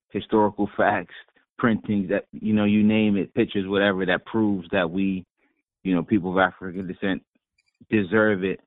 historical 0.09 0.69
facts, 0.77 1.15
printings 1.57 2.09
that, 2.09 2.25
you 2.31 2.53
know, 2.53 2.65
you 2.65 2.83
name 2.83 3.17
it, 3.17 3.33
pictures, 3.33 3.67
whatever, 3.67 4.05
that 4.05 4.25
proves 4.25 4.67
that 4.71 4.89
we, 4.89 5.25
you 5.83 5.95
know, 5.95 6.03
people 6.03 6.31
of 6.31 6.37
African 6.37 6.87
descent 6.87 7.23
deserve 7.89 8.43
it. 8.43 8.59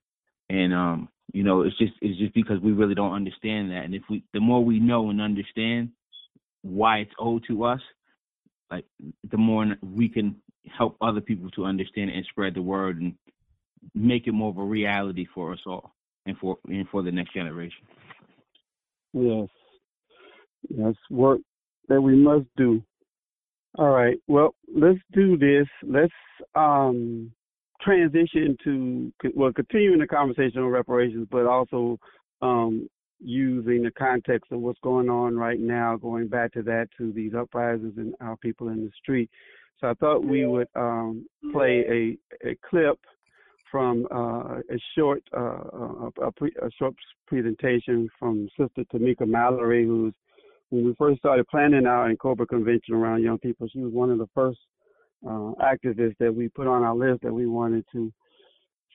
And 0.50 0.74
um 0.74 1.08
you 1.32 1.42
know 1.42 1.62
it's 1.62 1.76
just 1.78 1.92
it's 2.00 2.18
just 2.18 2.34
because 2.34 2.60
we 2.60 2.72
really 2.72 2.94
don't 2.94 3.14
understand 3.14 3.70
that. 3.70 3.84
And 3.84 3.94
if 3.94 4.02
we 4.10 4.24
the 4.32 4.40
more 4.40 4.64
we 4.64 4.78
know 4.78 5.10
and 5.10 5.20
understand 5.20 5.90
why 6.62 6.98
it's 6.98 7.12
owed 7.18 7.44
to 7.48 7.64
us 7.64 7.80
like 8.70 8.84
the 9.30 9.36
more 9.36 9.76
we 9.82 10.08
can 10.08 10.36
help 10.76 10.96
other 11.00 11.20
people 11.20 11.50
to 11.50 11.64
understand 11.64 12.10
and 12.10 12.24
spread 12.30 12.54
the 12.54 12.62
word 12.62 13.00
and 13.00 13.14
make 13.94 14.26
it 14.26 14.32
more 14.32 14.50
of 14.50 14.58
a 14.58 14.64
reality 14.64 15.26
for 15.34 15.52
us 15.52 15.58
all 15.66 15.92
and 16.26 16.36
for 16.38 16.56
and 16.66 16.88
for 16.88 17.02
the 17.02 17.12
next 17.12 17.34
generation. 17.34 17.86
Yes. 19.12 19.48
Yes 20.68 20.94
work 21.10 21.40
that 21.88 22.00
we 22.00 22.16
must 22.16 22.46
do. 22.56 22.82
All 23.76 23.90
right. 23.90 24.16
Well 24.26 24.54
let's 24.74 25.00
do 25.12 25.36
this. 25.36 25.68
Let's 25.82 26.12
um 26.54 27.32
transition 27.84 28.56
to 28.64 29.12
well 29.34 29.52
continuing 29.52 30.00
the 30.00 30.06
conversation 30.06 30.60
on 30.60 30.68
reparations, 30.68 31.28
but 31.30 31.46
also 31.46 31.98
um, 32.42 32.88
using 33.20 33.82
the 33.82 33.90
context 33.90 34.50
of 34.52 34.60
what's 34.60 34.80
going 34.80 35.08
on 35.08 35.36
right 35.36 35.60
now, 35.60 35.96
going 35.96 36.28
back 36.28 36.52
to 36.52 36.62
that 36.62 36.88
to 36.98 37.12
these 37.12 37.32
uprisings 37.34 37.94
and 37.96 38.14
our 38.20 38.36
people 38.36 38.68
in 38.68 38.84
the 38.84 38.90
street. 39.00 39.30
So 39.80 39.88
I 39.88 39.94
thought 39.94 40.24
we 40.24 40.46
would 40.46 40.68
um, 40.74 41.26
play 41.52 41.84
a, 41.88 42.48
a 42.48 42.56
clip 42.68 42.98
from 43.70 44.06
uh, 44.12 44.58
a 44.58 44.78
short 44.96 45.22
uh, 45.36 46.08
a, 46.22 46.32
pre, 46.36 46.52
a, 46.62 46.70
short 46.78 46.94
presentation 47.26 48.08
from 48.18 48.48
Sister 48.58 48.84
Tamika 48.92 49.26
Mallory, 49.26 49.84
who's 49.84 50.14
when 50.70 50.84
we 50.84 50.94
first 50.94 51.18
started 51.18 51.46
planning 51.48 51.86
our 51.86 52.12
NCOBRA 52.12 52.48
convention 52.48 52.94
around 52.94 53.22
young 53.22 53.38
people, 53.38 53.68
she 53.68 53.80
was 53.80 53.92
one 53.92 54.10
of 54.10 54.18
the 54.18 54.28
first 54.34 54.58
uh, 55.26 55.52
activists 55.62 56.16
that 56.18 56.34
we 56.34 56.48
put 56.48 56.66
on 56.66 56.82
our 56.82 56.94
list 56.94 57.22
that 57.22 57.32
we 57.32 57.46
wanted 57.46 57.84
to 57.92 58.12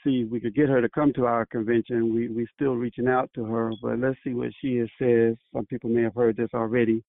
see 0.04 0.22
if 0.22 0.30
we 0.30 0.40
could 0.40 0.56
get 0.56 0.70
her 0.70 0.82
to 0.82 0.90
come 0.90 1.12
to 1.14 1.26
our 1.26 1.46
convention. 1.46 2.14
We 2.14 2.30
we 2.30 2.48
still 2.56 2.76
reaching 2.76 3.08
out 3.08 3.30
to 3.36 3.44
her, 3.46 3.72
but 3.82 4.00
let's 4.00 4.18
see 4.24 4.34
what 4.34 4.52
she 4.62 4.86
says. 5.02 5.36
Some 5.54 5.66
people 5.66 5.90
may 5.90 6.04
have 6.04 6.16
heard 6.16 6.38
this 6.38 6.50
already. 6.54 7.04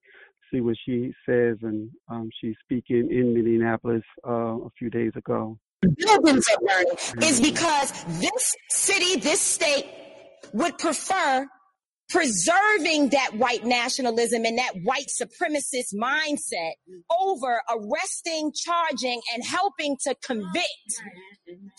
See 0.52 0.61
what 0.61 0.76
she 0.85 1.12
says, 1.26 1.59
and 1.62 1.88
um, 2.09 2.28
she's 2.40 2.56
speaking 2.64 3.09
in 3.11 3.33
Minneapolis 3.33 4.02
uh, 4.26 4.59
a 4.59 4.70
few 4.76 4.90
days 4.90 5.12
ago. 5.14 5.56
Buildings 5.83 6.44
are 6.48 6.66
burning 6.66 7.22
is 7.22 7.40
because 7.40 7.92
this 8.20 8.56
city, 8.68 9.20
this 9.20 9.40
state 9.40 9.87
would 10.52 10.77
prefer 10.77 11.46
preserving 12.11 13.11
that 13.11 13.31
white 13.37 13.65
nationalism 13.65 14.44
and 14.44 14.58
that 14.58 14.73
white 14.83 15.06
supremacist 15.08 15.94
mindset 15.94 16.73
over 17.21 17.63
arresting, 17.71 18.52
charging, 18.54 19.21
and 19.33 19.44
helping 19.44 19.96
to 20.02 20.15
convict 20.17 20.69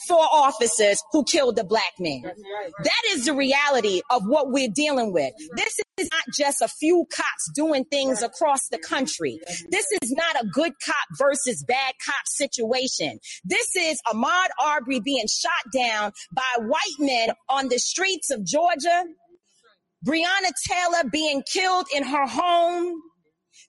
four 0.07 0.25
officers 0.31 1.01
who 1.11 1.23
killed 1.23 1.59
a 1.59 1.63
black 1.63 1.93
man. 1.99 2.23
That 2.23 3.03
is 3.11 3.25
the 3.25 3.33
reality 3.33 4.01
of 4.09 4.23
what 4.25 4.51
we're 4.51 4.71
dealing 4.73 5.13
with. 5.13 5.33
This 5.55 5.79
is 5.97 6.09
not 6.11 6.23
just 6.37 6.61
a 6.61 6.67
few 6.67 7.05
cops 7.13 7.51
doing 7.53 7.85
things 7.85 8.21
across 8.21 8.67
the 8.69 8.79
country. 8.79 9.39
This 9.69 9.85
is 10.01 10.11
not 10.11 10.43
a 10.43 10.47
good 10.47 10.73
cop 10.85 11.07
versus 11.17 11.63
bad 11.67 11.93
cop 12.05 12.25
situation. 12.25 13.19
This 13.43 13.75
is 13.75 14.01
Ahmaud 14.11 14.47
Arbery 14.63 14.99
being 14.99 15.27
shot 15.27 15.71
down 15.73 16.11
by 16.33 16.65
white 16.65 16.99
men 16.99 17.29
on 17.49 17.67
the 17.69 17.79
streets 17.79 18.29
of 18.29 18.45
Georgia, 18.45 19.05
Breonna 20.05 20.51
Taylor 20.67 21.09
being 21.11 21.43
killed 21.51 21.85
in 21.93 22.03
her 22.03 22.27
home. 22.27 23.01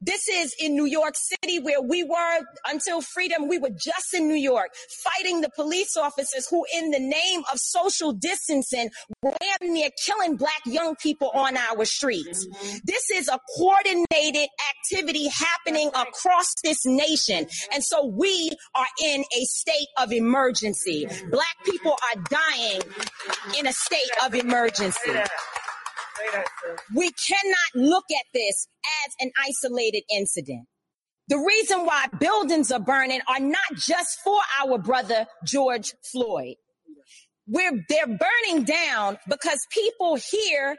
This 0.05 0.26
is 0.28 0.55
in 0.59 0.74
New 0.74 0.87
York 0.87 1.14
City 1.14 1.61
where 1.61 1.80
we 1.80 2.03
were 2.03 2.41
until 2.66 3.01
freedom. 3.03 3.47
We 3.49 3.59
were 3.59 3.70
just 3.70 4.14
in 4.14 4.26
New 4.26 4.35
York 4.35 4.70
fighting 5.05 5.43
the 5.43 5.51
police 5.51 5.97
officers 5.97 6.49
who, 6.49 6.64
in 6.74 6.91
the 6.91 6.99
name 6.99 7.43
of 7.53 7.59
social 7.59 8.12
distancing, 8.12 8.91
were 9.22 9.33
near 9.62 9.91
killing 10.05 10.37
black 10.37 10.61
young 10.66 10.97
people 10.97 11.30
on 11.35 11.57
our 11.57 11.85
streets. 11.85 12.47
This 12.85 13.11
is 13.11 13.28
a 13.28 13.39
coordinated 13.57 14.49
activity 14.70 15.28
happening 15.28 15.89
across 15.89 16.53
this 16.64 16.85
nation. 16.85 17.47
And 17.72 17.85
so 17.85 18.07
we 18.07 18.51
are 18.74 18.87
in 19.05 19.20
a 19.20 19.45
state 19.45 19.89
of 19.99 20.12
emergency. 20.12 21.07
Black 21.30 21.57
people 21.64 21.93
are 21.93 22.22
dying 22.28 22.80
in 23.57 23.66
a 23.68 23.72
state 23.72 24.11
of 24.24 24.35
emergency. 24.35 25.12
We 26.95 27.11
cannot 27.12 27.87
look 27.89 28.05
at 28.11 28.27
this 28.35 28.68
as 29.07 29.14
an 29.20 29.31
isolated 29.45 30.03
incident. 30.14 30.66
The 31.29 31.39
reason 31.39 31.87
why 31.87 32.07
buildings 32.18 32.70
are 32.73 32.81
burning 32.81 33.20
are 33.29 33.41
not 33.41 33.75
just 33.77 34.20
for 34.25 34.39
our 34.62 34.79
brother 34.79 35.27
George 35.45 35.95
Floyd. 36.11 36.57
We're, 37.47 37.85
they're 37.89 38.07
burning 38.07 38.64
down 38.64 39.18
because 39.29 39.59
people 39.70 40.16
here 40.16 40.77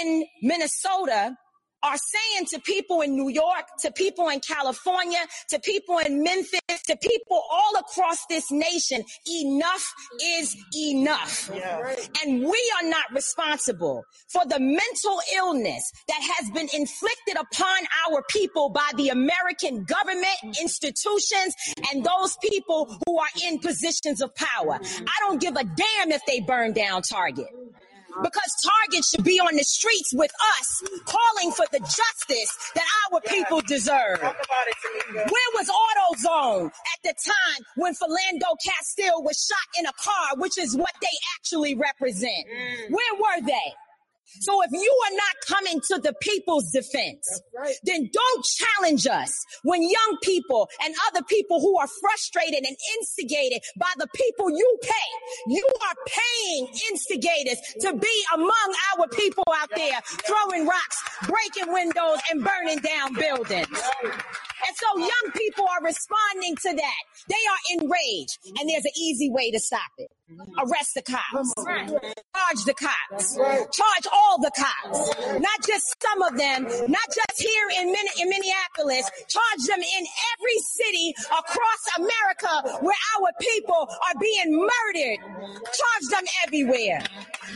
in 0.00 0.24
Minnesota 0.42 1.36
are 1.84 1.96
saying 1.96 2.46
to 2.46 2.60
people 2.60 3.02
in 3.02 3.14
New 3.14 3.28
York, 3.28 3.66
to 3.80 3.92
people 3.92 4.28
in 4.28 4.40
California, 4.40 5.20
to 5.50 5.58
people 5.60 5.98
in 5.98 6.22
Memphis, 6.22 6.82
to 6.86 6.96
people 6.96 7.42
all 7.50 7.78
across 7.78 8.24
this 8.26 8.50
nation, 8.50 9.04
enough 9.30 9.94
is 10.22 10.56
enough. 10.76 11.50
Yeah. 11.54 11.94
And 12.24 12.42
we 12.42 12.72
are 12.80 12.88
not 12.88 13.04
responsible 13.12 14.04
for 14.28 14.42
the 14.46 14.58
mental 14.58 15.20
illness 15.36 15.92
that 16.08 16.20
has 16.20 16.50
been 16.50 16.68
inflicted 16.72 17.36
upon 17.36 17.76
our 18.08 18.22
people 18.30 18.70
by 18.70 18.90
the 18.96 19.10
American 19.10 19.84
government, 19.84 20.58
institutions, 20.60 21.54
and 21.92 22.04
those 22.04 22.36
people 22.42 22.98
who 23.06 23.18
are 23.18 23.28
in 23.46 23.58
positions 23.58 24.22
of 24.22 24.34
power. 24.34 24.78
I 24.82 25.16
don't 25.20 25.40
give 25.40 25.56
a 25.56 25.64
damn 25.64 26.12
if 26.12 26.22
they 26.26 26.40
burn 26.40 26.72
down 26.72 27.02
Target 27.02 27.48
because 28.22 28.50
Target 28.62 29.04
should 29.04 29.24
be 29.24 29.40
on 29.40 29.56
the 29.56 29.64
streets 29.64 30.12
with 30.14 30.32
us 30.58 30.82
calling 31.04 31.52
for 31.52 31.66
the 31.72 31.80
justice 31.80 32.72
that 32.74 32.84
our 33.12 33.20
people 33.20 33.60
deserve. 33.66 34.20
Where 34.20 35.50
was 35.54 35.68
AutoZone 35.70 36.66
at 36.66 37.00
the 37.02 37.14
time 37.14 37.66
when 37.76 37.94
Philando 37.94 38.56
Castile 38.64 39.22
was 39.22 39.38
shot 39.38 39.68
in 39.78 39.86
a 39.86 39.92
car, 39.92 40.38
which 40.38 40.58
is 40.58 40.76
what 40.76 40.92
they 41.00 41.16
actually 41.36 41.74
represent? 41.74 42.46
Where 42.90 43.14
were 43.14 43.46
they? 43.46 43.74
So 44.40 44.62
if 44.62 44.70
you 44.72 45.00
are 45.06 45.16
not 45.16 45.34
coming 45.46 45.80
to 45.92 45.98
the 45.98 46.14
people's 46.20 46.70
defense, 46.70 47.40
right. 47.56 47.74
then 47.84 48.10
don't 48.12 48.44
challenge 48.44 49.06
us 49.06 49.32
when 49.62 49.82
young 49.82 50.18
people 50.22 50.68
and 50.84 50.94
other 51.08 51.24
people 51.24 51.60
who 51.60 51.78
are 51.78 51.88
frustrated 52.00 52.64
and 52.64 52.76
instigated 52.98 53.62
by 53.78 53.90
the 53.96 54.08
people 54.14 54.50
you 54.50 54.78
pay, 54.82 55.08
you 55.48 55.66
are 55.88 55.94
paying 56.06 56.68
instigators 56.90 57.58
to 57.80 57.94
be 57.94 58.24
among 58.34 58.74
our 58.96 59.08
people 59.08 59.44
out 59.56 59.70
there 59.74 60.00
throwing 60.26 60.66
rocks, 60.66 61.02
breaking 61.26 61.72
windows 61.72 62.18
and 62.30 62.44
burning 62.44 62.78
down 62.78 63.14
buildings. 63.14 63.68
And 64.66 64.76
so 64.76 64.98
young 64.98 65.32
people 65.36 65.66
are 65.68 65.84
responding 65.84 66.56
to 66.56 66.74
that. 66.74 67.02
They 67.28 67.34
are 67.34 67.80
enraged 67.80 68.38
and 68.58 68.68
there's 68.68 68.84
an 68.84 68.96
easy 68.96 69.30
way 69.30 69.50
to 69.50 69.60
stop 69.60 69.90
it. 69.98 70.10
Arrest 70.58 70.94
the 70.94 71.02
cops. 71.02 71.52
Charge 71.64 72.64
the 72.64 72.74
cops. 72.74 73.34
Charge 73.36 74.06
all 74.12 74.23
the 74.40 74.50
cops. 74.56 75.40
Not 75.40 75.58
just 75.66 75.84
some 76.02 76.22
of 76.22 76.36
them, 76.38 76.64
not 76.90 77.08
just 77.14 77.36
here 77.38 77.68
in, 77.80 77.86
Min- 77.86 78.14
in 78.20 78.28
Minneapolis. 78.28 79.10
Charge 79.28 79.62
them 79.66 79.80
in 79.80 80.06
every 80.34 80.58
city 80.60 81.14
across 81.26 81.82
America 81.98 82.78
where 82.84 82.96
our 83.18 83.30
people 83.40 83.88
are 83.88 84.20
being 84.20 84.52
murdered. 84.52 85.18
Charge 85.64 86.06
them 86.10 86.24
everywhere. 86.46 87.02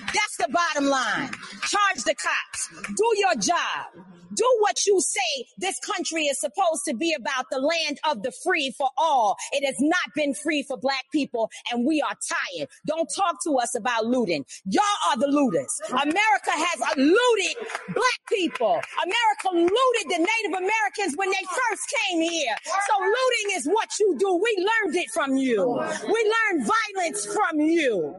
That's 0.06 0.36
the 0.38 0.48
bottom 0.50 0.88
line. 0.88 1.30
Charge 1.62 2.04
the 2.04 2.14
cops. 2.14 2.68
Do 2.96 3.12
your 3.16 3.34
job 3.36 4.04
do 4.34 4.44
what 4.60 4.86
you 4.86 5.00
say 5.00 5.46
this 5.58 5.78
country 5.80 6.24
is 6.24 6.38
supposed 6.40 6.84
to 6.86 6.94
be 6.94 7.14
about 7.14 7.46
the 7.50 7.58
land 7.58 7.98
of 8.08 8.22
the 8.22 8.32
free 8.44 8.72
for 8.76 8.88
all. 8.96 9.36
It 9.52 9.66
has 9.66 9.76
not 9.80 10.14
been 10.14 10.34
free 10.34 10.62
for 10.62 10.76
black 10.76 11.04
people 11.12 11.50
and 11.72 11.86
we 11.86 12.00
are 12.00 12.14
tired. 12.14 12.68
Don't 12.86 13.08
talk 13.14 13.36
to 13.44 13.56
us 13.58 13.74
about 13.76 14.06
looting. 14.06 14.44
Y'all 14.66 14.84
are 15.10 15.18
the 15.18 15.26
looters. 15.26 15.80
America 15.90 16.50
has 16.58 16.96
looted 16.96 17.56
black 17.94 18.20
people. 18.28 18.80
America 19.02 19.48
looted 19.52 20.06
the 20.10 20.18
Native 20.18 20.58
Americans 20.58 21.16
when 21.16 21.30
they 21.30 21.44
first 21.48 21.94
came 22.06 22.20
here. 22.20 22.56
So 22.64 22.94
looting 23.02 23.56
is 23.56 23.66
what 23.66 23.88
you 23.98 24.16
do. 24.18 24.40
We 24.42 24.56
learned 24.58 24.96
it 24.96 25.10
from 25.10 25.36
you. 25.36 25.64
We 26.06 26.32
learned 26.34 26.66
violence 26.66 27.26
from 27.26 27.60
you. 27.60 28.16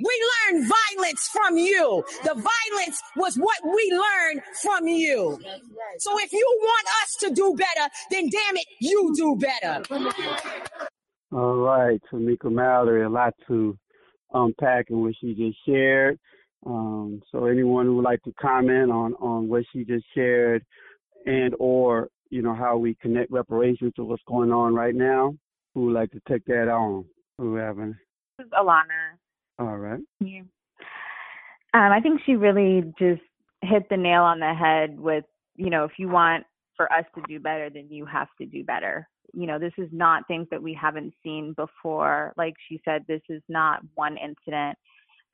We 0.00 0.14
learned 0.52 0.68
violence 0.96 1.28
from 1.32 1.56
you. 1.56 2.04
The 2.24 2.34
violence 2.34 3.00
was 3.16 3.36
what 3.36 3.58
we 3.64 3.92
learned 3.92 4.42
from 4.62 4.88
you. 4.88 5.38
So 5.98 6.18
if 6.18 6.32
you 6.32 6.58
want 6.62 6.86
us 7.02 7.16
to 7.20 7.30
do 7.30 7.54
better, 7.56 7.88
then 8.10 8.28
damn 8.28 8.56
it, 8.56 8.66
you 8.80 9.12
do 9.14 9.36
better. 9.36 9.84
All 11.32 11.56
right, 11.56 12.00
Tamika 12.12 12.50
Mallory, 12.50 13.04
a 13.04 13.08
lot 13.08 13.34
to 13.48 13.78
unpack 14.32 14.90
in 14.90 15.00
what 15.00 15.14
she 15.20 15.34
just 15.34 15.58
shared. 15.66 16.18
Um, 16.66 17.20
so 17.30 17.46
anyone 17.46 17.86
who 17.86 17.96
would 17.96 18.04
like 18.04 18.22
to 18.22 18.32
comment 18.40 18.90
on, 18.90 19.14
on 19.14 19.48
what 19.48 19.64
she 19.72 19.84
just 19.84 20.04
shared 20.14 20.64
and 21.26 21.54
or, 21.58 22.08
you 22.30 22.42
know, 22.42 22.54
how 22.54 22.76
we 22.76 22.94
connect 23.00 23.30
reparations 23.30 23.92
to 23.96 24.04
what's 24.04 24.22
going 24.26 24.50
on 24.50 24.74
right 24.74 24.94
now, 24.94 25.34
who 25.74 25.86
would 25.86 25.94
like 25.94 26.10
to 26.12 26.20
take 26.28 26.44
that 26.46 26.68
on? 26.68 27.04
Who 27.38 27.56
haven't? 27.56 27.96
This 28.38 28.46
is 28.46 28.52
Alana. 28.52 29.18
All 29.58 29.76
right. 29.76 30.00
Yeah. 30.20 30.40
Um, 31.74 31.92
I 31.92 32.00
think 32.00 32.20
she 32.24 32.36
really 32.36 32.92
just 32.98 33.22
hit 33.62 33.88
the 33.90 33.96
nail 33.96 34.22
on 34.22 34.40
the 34.40 34.54
head 34.54 34.98
with, 34.98 35.24
you 35.56 35.70
know, 35.70 35.84
if 35.84 35.92
you 35.98 36.08
want 36.08 36.44
for 36.76 36.92
us 36.92 37.04
to 37.14 37.22
do 37.28 37.40
better, 37.40 37.70
then 37.70 37.88
you 37.90 38.06
have 38.06 38.28
to 38.38 38.46
do 38.46 38.64
better. 38.64 39.08
You 39.32 39.46
know, 39.46 39.58
this 39.58 39.72
is 39.78 39.88
not 39.92 40.26
things 40.28 40.46
that 40.50 40.62
we 40.62 40.76
haven't 40.80 41.12
seen 41.22 41.54
before. 41.56 42.32
Like 42.36 42.54
she 42.68 42.80
said, 42.84 43.04
this 43.08 43.22
is 43.28 43.42
not 43.48 43.80
one 43.94 44.16
incident. 44.16 44.78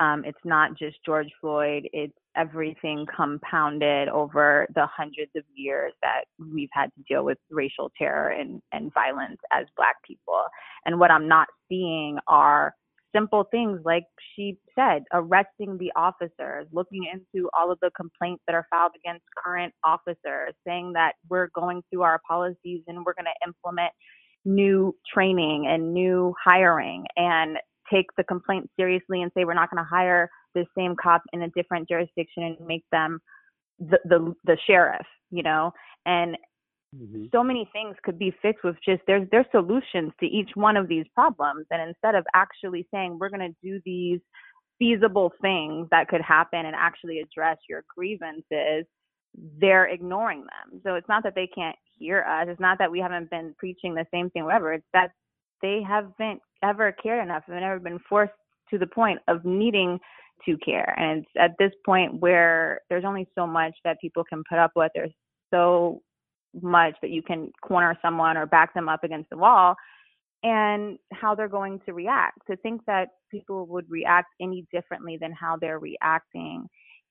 Um, 0.01 0.25
it's 0.25 0.39
not 0.45 0.79
just 0.79 0.97
George 1.05 1.29
Floyd. 1.41 1.89
It's 1.93 2.15
everything 2.37 3.07
compounded 3.15 4.09
over 4.09 4.67
the 4.75 4.87
hundreds 4.87 5.31
of 5.37 5.45
years 5.55 5.93
that 6.03 6.23
we've 6.39 6.71
had 6.73 6.87
to 6.95 7.03
deal 7.09 7.25
with 7.25 7.39
racial 7.51 7.93
terror 7.99 8.31
and, 8.31 8.63
and 8.73 8.93
violence 8.95 9.39
as 9.53 9.67
Black 9.77 9.97
people. 10.07 10.43
And 10.87 10.99
what 10.99 11.11
I'm 11.11 11.29
not 11.29 11.49
seeing 11.69 12.19
are 12.29 12.75
simple 13.15 13.45
things 13.51 13.81
like 13.85 14.05
she 14.35 14.57
said, 14.75 15.05
arresting 15.13 15.77
the 15.79 15.93
officers, 15.97 16.67
looking 16.73 17.07
into 17.13 17.51
all 17.59 17.71
of 17.71 17.79
the 17.83 17.91
complaints 17.97 18.43
that 18.47 18.55
are 18.55 18.67
filed 18.71 18.93
against 18.97 19.25
current 19.45 19.75
officers, 19.85 20.55
saying 20.67 20.93
that 20.95 21.13
we're 21.29 21.49
going 21.55 21.83
through 21.91 22.03
our 22.03 22.21
policies 22.27 22.83
and 22.87 22.99
we're 23.05 23.15
going 23.15 23.27
to 23.27 23.47
implement 23.47 23.93
new 24.45 24.95
training 25.13 25.67
and 25.69 25.93
new 25.93 26.35
hiring 26.43 27.05
and 27.17 27.59
take 27.93 28.07
the 28.17 28.25
complaint 28.25 28.71
seriously 28.79 29.23
and 29.23 29.31
say 29.37 29.45
we're 29.45 29.55
not 29.55 29.71
going 29.71 29.83
to 29.83 29.89
hire 29.89 30.31
the 30.55 30.65
same 30.77 30.95
cop 31.01 31.23
in 31.33 31.43
a 31.43 31.49
different 31.51 31.89
jurisdiction 31.89 32.43
and 32.43 32.57
make 32.67 32.85
them 32.93 33.21
the 33.79 33.99
the, 34.05 34.35
the 34.45 34.59
sheriff, 34.67 35.07
you 35.31 35.43
know, 35.43 35.73
and 36.07 36.37
Mm-hmm. 36.97 37.27
So 37.33 37.45
many 37.45 37.69
things 37.73 37.95
could 38.03 38.19
be 38.19 38.35
fixed 38.43 38.65
with 38.65 38.75
just 38.85 39.03
there's 39.07 39.27
there's 39.31 39.47
solutions 39.53 40.13
to 40.21 40.27
each 40.27 40.51
one 40.55 40.77
of 40.77 40.89
these 40.89 41.05
problems. 41.15 41.67
And 41.71 41.89
instead 41.89 42.17
of 42.17 42.25
actually 42.35 42.87
saying 42.93 43.19
we're 43.19 43.31
going 43.31 43.49
to 43.49 43.55
do 43.63 43.81
these 43.85 44.19
feasible 44.79 45.33
things 45.41 45.87
that 45.91 46.09
could 46.09 46.23
happen 46.23 46.67
and 46.67 46.75
actually 46.75 47.21
address 47.21 47.59
your 47.69 47.85
grievances, 47.95 48.87
they're 49.61 49.87
ignoring 49.87 50.41
them. 50.41 50.81
So 50.85 50.95
it's 50.95 51.09
not 51.09 51.23
that 51.23 51.35
they 51.37 51.47
can't 51.47 51.77
hear 51.97 52.23
us. 52.23 52.47
It's 52.49 52.61
not 52.61 52.79
that 52.79 52.91
we 52.91 52.99
haven't 52.99 53.31
been 53.31 53.55
preaching 53.59 53.95
the 53.95 54.07
same 54.13 54.31
thing, 54.31 54.45
whatever. 54.45 54.73
It's 54.73 54.87
that 54.93 55.13
they 55.63 55.83
haven't 55.87 56.41
ever 56.63 56.93
cared 56.93 57.23
enough 57.23 57.45
and 57.47 57.61
never 57.61 57.79
been 57.79 57.99
forced 58.09 58.33
to 58.71 58.79
the 58.79 58.87
point 58.87 59.19
of 59.29 59.45
needing 59.45 59.99
to 60.47 60.57
care. 60.59 60.95
And 60.99 61.21
it's 61.21 61.31
at 61.39 61.53
this 61.59 61.73
point 61.85 62.21
where 62.21 62.81
there's 62.89 63.05
only 63.05 63.29
so 63.35 63.47
much 63.47 63.75
that 63.85 64.01
people 64.01 64.25
can 64.25 64.43
put 64.49 64.59
up 64.59 64.73
with. 64.75 64.91
There's 64.95 65.13
so 65.53 66.03
much 66.63 66.95
that 67.03 67.11
you 67.11 67.23
can 67.23 67.51
corner 67.63 67.97
someone 68.03 68.37
or 68.37 68.47
back 68.47 68.75
them 68.75 68.89
up 68.89 69.05
against 69.05 69.31
the 69.31 69.37
wall 69.37 69.75
and 70.43 70.99
how 71.13 71.35
they're 71.35 71.49
going 71.49 71.81
to 71.87 71.93
react. 71.93 72.39
To 72.49 72.57
think 72.57 72.83
that 72.87 73.09
people 73.31 73.67
would 73.67 73.91
react 73.91 74.29
any 74.41 74.67
differently 74.73 75.19
than 75.21 75.33
how 75.33 75.57
they're 75.61 75.79
reacting 75.79 76.67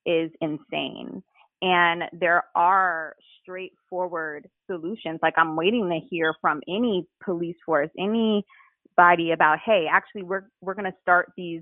is 0.05 0.31
insane. 0.41 1.21
And 1.61 2.03
there 2.13 2.43
are 2.55 3.15
straightforward 3.41 4.49
solutions. 4.67 5.19
Like 5.21 5.33
I'm 5.37 5.55
waiting 5.55 5.89
to 5.89 5.99
hear 6.09 6.33
from 6.39 6.61
any 6.67 7.07
police 7.23 7.57
force, 7.65 7.89
anybody 7.97 9.31
about, 9.31 9.59
hey, 9.65 9.87
actually 9.91 10.23
we're 10.23 10.47
we're 10.61 10.73
gonna 10.73 10.93
start 11.01 11.31
these 11.35 11.61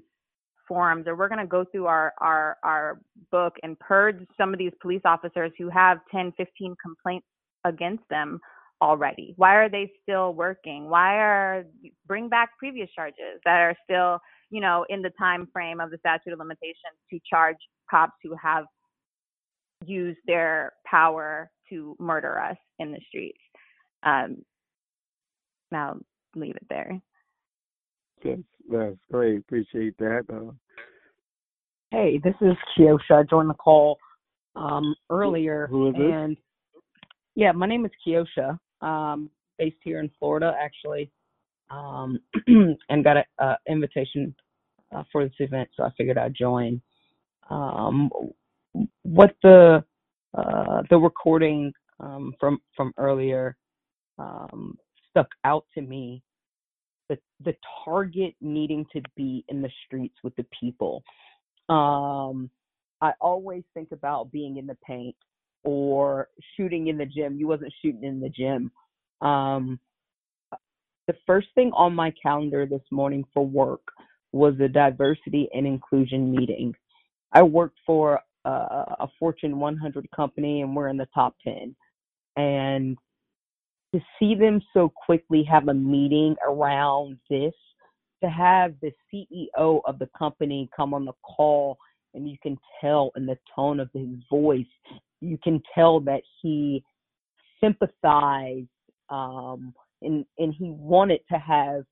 forums 0.67 1.07
or 1.07 1.15
we're 1.15 1.29
going 1.29 1.39
to 1.39 1.47
go 1.47 1.65
through 1.71 1.85
our, 1.85 2.13
our, 2.19 2.57
our 2.63 2.99
book 3.31 3.55
and 3.63 3.79
purge 3.79 4.17
some 4.37 4.53
of 4.53 4.59
these 4.59 4.73
police 4.81 5.01
officers 5.05 5.51
who 5.57 5.69
have 5.69 5.99
10, 6.11 6.33
15 6.37 6.75
complaints 6.83 7.25
against 7.65 8.03
them 8.09 8.39
already? 8.81 9.33
Why 9.37 9.55
are 9.55 9.69
they 9.69 9.91
still 10.03 10.33
working? 10.33 10.89
Why 10.89 11.15
are 11.15 11.65
bring 12.05 12.29
back 12.29 12.49
previous 12.59 12.89
charges 12.95 13.39
that 13.45 13.59
are 13.59 13.75
still, 13.83 14.19
you 14.49 14.61
know, 14.61 14.85
in 14.89 15.01
the 15.01 15.11
time 15.17 15.47
frame 15.51 15.79
of 15.79 15.89
the 15.89 15.97
statute 15.97 16.33
of 16.33 16.39
limitations 16.39 16.97
to 17.09 17.19
charge 17.29 17.57
cops 17.89 18.13
who 18.23 18.35
have 18.41 18.65
used 19.86 20.19
their 20.25 20.73
power 20.86 21.49
to 21.69 21.95
murder 21.99 22.39
us 22.39 22.57
in 22.80 22.91
the 22.91 22.99
streets? 23.07 23.39
Um, 24.03 24.43
now 25.71 25.97
leave 26.36 26.55
it 26.55 26.67
there. 26.69 26.99
That's, 28.23 28.41
that's 28.71 28.97
great. 29.11 29.39
Appreciate 29.39 29.97
that. 29.97 30.25
Uh, 30.32 30.53
Hey, 31.91 32.19
this 32.21 32.36
is 32.41 32.57
Kiosha. 32.78 33.19
I 33.19 33.23
joined 33.23 33.49
the 33.49 33.53
call 33.53 33.97
um, 34.57 34.93
earlier. 35.09 35.67
who 35.67 35.88
is 35.88 35.93
this? 35.93 36.01
and 36.03 36.38
yeah, 37.36 37.53
my 37.53 37.65
name 37.65 37.86
is 37.86 37.91
Kiosha. 38.05 38.59
Um, 38.82 39.30
based 39.57 39.78
here 39.84 40.01
in 40.01 40.11
Florida, 40.19 40.53
actually, 40.59 41.09
um, 41.69 42.19
and 42.89 43.03
got 43.05 43.17
an 43.17 43.23
uh, 43.39 43.55
invitation 43.69 44.36
uh, 44.93 45.03
for 45.11 45.23
this 45.23 45.34
event, 45.39 45.69
so 45.78 45.84
I 45.84 45.91
figured 45.97 46.17
I'd 46.17 46.36
join. 46.36 46.82
Um, 47.49 48.11
what 49.03 49.36
the 49.43 49.84
uh, 50.38 50.82
the 50.89 50.97
recording 50.97 51.74
um, 51.99 52.34
from 52.39 52.59
from 52.76 52.93
earlier 52.97 53.55
um, 54.20 54.78
stuck 55.09 55.30
out 55.43 55.65
to 55.76 55.82
me. 55.82 56.22
The 57.09 57.18
the 57.43 57.55
target 57.86 58.36
needing 58.41 58.86
to 58.93 59.01
be 59.15 59.45
in 59.49 59.61
the 59.61 59.72
streets 59.86 60.15
with 60.24 60.36
the 60.36 60.45
people. 60.59 61.03
Um, 61.70 62.49
I 63.01 63.13
always 63.22 63.63
think 63.74 63.89
about 63.91 64.32
being 64.32 64.57
in 64.57 64.68
the 64.68 64.78
paint 64.86 65.15
or 65.63 66.30
shooting 66.55 66.88
in 66.88 66.97
the 66.97 67.05
gym. 67.05 67.38
You 67.38 67.47
wasn't 67.47 67.74
shooting 67.82 68.03
in 68.03 68.20
the 68.20 68.30
gym. 68.30 68.72
Um, 69.22 69.80
the 71.07 71.15
first 71.26 71.47
thing 71.55 71.72
on 71.74 71.95
my 71.95 72.13
calendar 72.22 72.65
this 72.65 72.82
morning 72.91 73.24
for 73.34 73.45
work 73.45 73.82
was 74.34 74.55
a 74.59 74.68
diversity 74.68 75.47
and 75.53 75.65
inclusion 75.65 76.32
meeting. 76.36 76.74
I 77.32 77.43
work 77.43 77.74
for 77.86 78.22
a, 78.49 79.07
Fortune 79.19 79.59
100 79.59 80.09
company 80.15 80.61
and 80.61 80.75
we're 80.75 80.89
in 80.89 80.97
the 80.97 81.07
top 81.13 81.35
10. 81.43 81.75
And 82.35 82.97
to 83.93 84.01
see 84.19 84.35
them 84.35 84.61
so 84.73 84.91
quickly 85.05 85.43
have 85.43 85.67
a 85.67 85.73
meeting 85.73 86.35
around 86.47 87.17
this, 87.29 87.53
to 88.23 88.29
have 88.29 88.73
the 88.81 88.91
CEO 89.13 89.81
of 89.85 89.99
the 89.99 90.09
company 90.17 90.69
come 90.75 90.93
on 90.93 91.05
the 91.05 91.13
call 91.23 91.77
and 92.13 92.29
you 92.29 92.37
can 92.41 92.57
tell 92.81 93.11
in 93.15 93.25
the 93.25 93.37
tone 93.55 93.79
of 93.79 93.89
his 93.93 94.07
voice, 94.29 94.65
you 95.21 95.37
can 95.43 95.61
tell 95.73 95.99
that 96.01 96.21
he 96.41 96.83
sympathized 97.61 98.67
um, 99.09 99.73
and, 100.01 100.25
and 100.37 100.53
he 100.53 100.71
wanted 100.71 101.21
to 101.31 101.37
have 101.37 101.83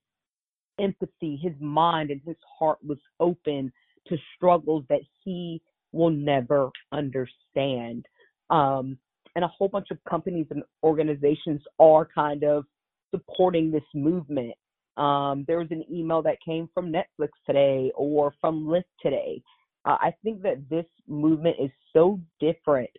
empathy. 0.80 1.36
His 1.36 1.54
mind 1.60 2.10
and 2.10 2.20
his 2.26 2.36
heart 2.58 2.78
was 2.84 2.98
open 3.20 3.72
to 4.08 4.16
struggles 4.36 4.84
that 4.88 5.00
he 5.24 5.60
will 5.92 6.10
never 6.10 6.70
understand. 6.92 8.06
Um, 8.50 8.98
and 9.34 9.44
a 9.44 9.48
whole 9.48 9.68
bunch 9.68 9.88
of 9.90 9.98
companies 10.08 10.46
and 10.50 10.62
organizations 10.82 11.60
are 11.78 12.08
kind 12.14 12.44
of 12.44 12.64
supporting 13.10 13.70
this 13.70 13.84
movement. 13.94 14.54
Um, 14.96 15.44
there 15.46 15.58
was 15.58 15.68
an 15.70 15.84
email 15.92 16.22
that 16.22 16.38
came 16.42 16.68
from 16.72 16.92
Netflix 16.92 17.28
today 17.46 17.92
or 17.94 18.32
from 18.40 18.66
Lyft 18.66 18.84
today. 19.02 19.42
Uh, 19.84 19.96
I 20.00 20.14
think 20.24 20.42
that 20.42 20.68
this 20.70 20.86
movement 21.06 21.56
is 21.60 21.70
so 21.92 22.18
different 22.40 22.90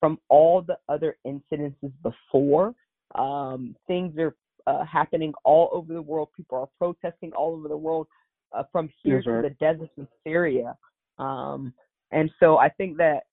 from 0.00 0.18
all 0.28 0.62
the 0.62 0.76
other 0.88 1.16
incidences 1.26 1.92
before. 2.02 2.74
Um, 3.14 3.76
things 3.86 4.18
are 4.18 4.34
uh, 4.66 4.84
happening 4.84 5.32
all 5.44 5.70
over 5.72 5.92
the 5.92 6.02
world. 6.02 6.28
People 6.36 6.58
are 6.58 6.68
protesting 6.78 7.32
all 7.32 7.54
over 7.54 7.68
the 7.68 7.76
world, 7.76 8.08
uh, 8.52 8.64
from 8.72 8.90
here 9.02 9.16
Yes, 9.16 9.24
to 9.24 9.30
sir. 9.30 9.42
the 9.42 9.50
deserts 9.50 9.92
in 9.96 10.08
Syria. 10.24 10.76
Um, 11.18 11.72
and 12.14 12.30
so 12.40 12.58
I 12.58 12.68
think 12.68 12.96
that 12.98 13.24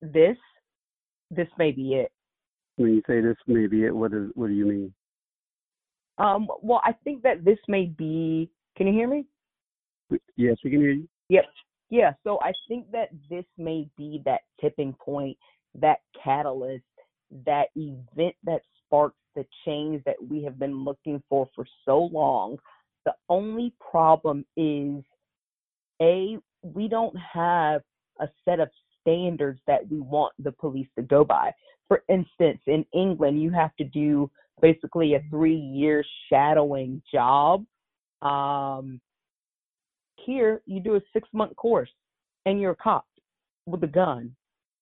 this 0.00 0.36
this 1.30 1.48
may 1.58 1.70
be 1.70 1.94
it. 1.94 2.10
when 2.76 2.94
you 2.94 3.02
say 3.06 3.20
this 3.20 3.36
may 3.46 3.66
be 3.66 3.84
it, 3.84 3.94
what 3.94 4.12
is 4.12 4.30
what 4.34 4.48
do 4.48 4.54
you 4.54 4.66
mean? 4.66 4.94
Um, 6.18 6.48
well, 6.62 6.80
I 6.84 6.92
think 7.04 7.22
that 7.22 7.44
this 7.44 7.58
may 7.68 7.86
be. 7.86 8.50
Can 8.76 8.86
you 8.86 8.92
hear 8.92 9.08
me? 9.08 9.26
Yes, 10.36 10.56
we 10.64 10.70
can 10.70 10.80
hear 10.80 10.92
you. 10.92 11.08
Yep. 11.28 11.44
Yeah. 11.90 12.12
So 12.24 12.38
I 12.40 12.52
think 12.68 12.90
that 12.92 13.08
this 13.28 13.44
may 13.58 13.88
be 13.96 14.22
that 14.24 14.40
tipping 14.60 14.94
point, 14.94 15.36
that 15.74 15.98
catalyst, 16.22 16.84
that 17.44 17.66
event 17.76 18.34
that 18.44 18.60
sparks 18.78 19.16
the 19.34 19.44
change 19.64 20.02
that 20.04 20.16
we 20.26 20.42
have 20.44 20.58
been 20.58 20.84
looking 20.84 21.22
for 21.28 21.48
for 21.54 21.66
so 21.84 22.08
long. 22.12 22.58
The 23.04 23.14
only 23.28 23.74
problem 23.78 24.44
is, 24.56 25.02
A, 26.00 26.38
we 26.62 26.88
don't 26.88 27.16
have 27.16 27.82
a 28.20 28.28
set 28.44 28.60
of 28.60 28.68
standards 29.00 29.60
that 29.66 29.88
we 29.90 30.00
want 30.00 30.32
the 30.38 30.52
police 30.52 30.88
to 30.96 31.02
go 31.02 31.24
by. 31.24 31.52
For 31.88 32.02
instance, 32.08 32.60
in 32.66 32.84
England, 32.94 33.42
you 33.42 33.50
have 33.50 33.74
to 33.76 33.84
do 33.84 34.30
basically 34.60 35.14
a 35.14 35.22
three 35.30 35.56
year 35.56 36.04
shadowing 36.28 37.02
job. 37.12 37.64
Um, 38.22 39.00
here, 40.24 40.62
you 40.66 40.80
do 40.80 40.94
a 40.94 41.00
six 41.12 41.28
month 41.32 41.56
course 41.56 41.90
and 42.46 42.60
you're 42.60 42.72
a 42.72 42.76
cop 42.76 43.06
with 43.66 43.82
a 43.84 43.88
gun 43.88 44.34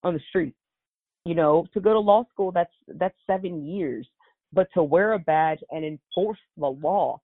on 0.03 0.13
the 0.13 0.21
street. 0.29 0.55
You 1.25 1.35
know, 1.35 1.67
to 1.73 1.79
go 1.79 1.93
to 1.93 1.99
law 1.99 2.25
school, 2.31 2.51
that's 2.51 2.73
that's 2.87 3.15
seven 3.27 3.65
years. 3.65 4.07
But 4.53 4.67
to 4.73 4.83
wear 4.83 5.13
a 5.13 5.19
badge 5.19 5.59
and 5.69 5.85
enforce 5.85 6.39
the 6.57 6.67
law, 6.67 7.21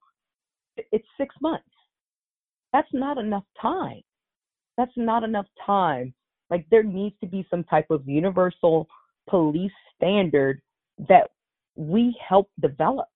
it's 0.92 1.08
six 1.20 1.36
months. 1.42 1.66
That's 2.74 2.88
not 2.94 3.18
enough 3.18 3.44
time. 3.62 4.02
That's 4.78 4.92
not 4.96 5.24
enough 5.24 5.48
time. 5.66 6.14
Like 6.50 6.66
there 6.70 6.84
needs 6.84 7.16
to 7.22 7.28
be 7.28 7.46
some 7.50 7.64
type 7.64 7.88
of 7.90 8.08
universal 8.08 8.88
police 9.30 9.72
standard 9.96 10.62
that 11.10 11.30
we 11.76 12.16
help 12.28 12.50
develop. 12.62 13.08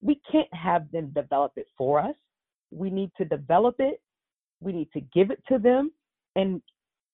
We 0.00 0.20
can't 0.30 0.52
have 0.52 0.90
them 0.90 1.12
develop 1.14 1.52
it 1.56 1.66
for 1.78 2.00
us. 2.00 2.16
We 2.70 2.90
need 2.90 3.10
to 3.18 3.24
develop 3.24 3.76
it. 3.78 4.00
We 4.60 4.72
need 4.72 4.88
to 4.94 5.00
give 5.14 5.30
it 5.30 5.42
to 5.48 5.58
them. 5.58 5.92
And 6.34 6.60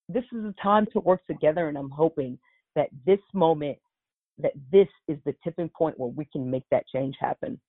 this 0.08 0.24
is 0.32 0.44
a 0.44 0.54
time 0.62 0.86
to 0.92 1.00
work 1.00 1.26
together. 1.26 1.68
And 1.68 1.76
I'm 1.76 1.90
hoping 1.90 2.38
that 2.74 2.88
this 3.04 3.18
moment, 3.34 3.76
that 4.38 4.52
this 4.72 4.88
is 5.08 5.18
the 5.26 5.34
tipping 5.44 5.68
point 5.68 5.98
where 5.98 6.10
we 6.10 6.24
can 6.26 6.50
make 6.50 6.64
that 6.70 6.86
change 6.88 7.16
happen. 7.20 7.60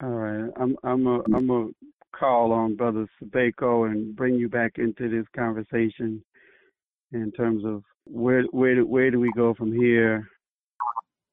All 0.00 0.10
right, 0.10 0.52
I'm 0.60 0.76
I'm 0.84 1.06
a 1.08 1.20
I'm 1.34 1.50
a 1.50 1.68
call 2.12 2.52
on 2.52 2.76
Brother 2.76 3.06
Sabeko 3.22 3.90
and 3.90 4.14
bring 4.14 4.34
you 4.34 4.48
back 4.48 4.72
into 4.76 5.08
this 5.08 5.26
conversation 5.34 6.22
in 7.12 7.32
terms 7.32 7.64
of 7.64 7.82
where 8.04 8.42
where 8.50 8.76
do, 8.76 8.86
where 8.86 9.10
do 9.10 9.20
we 9.20 9.32
go 9.32 9.54
from 9.54 9.72
here? 9.72 10.28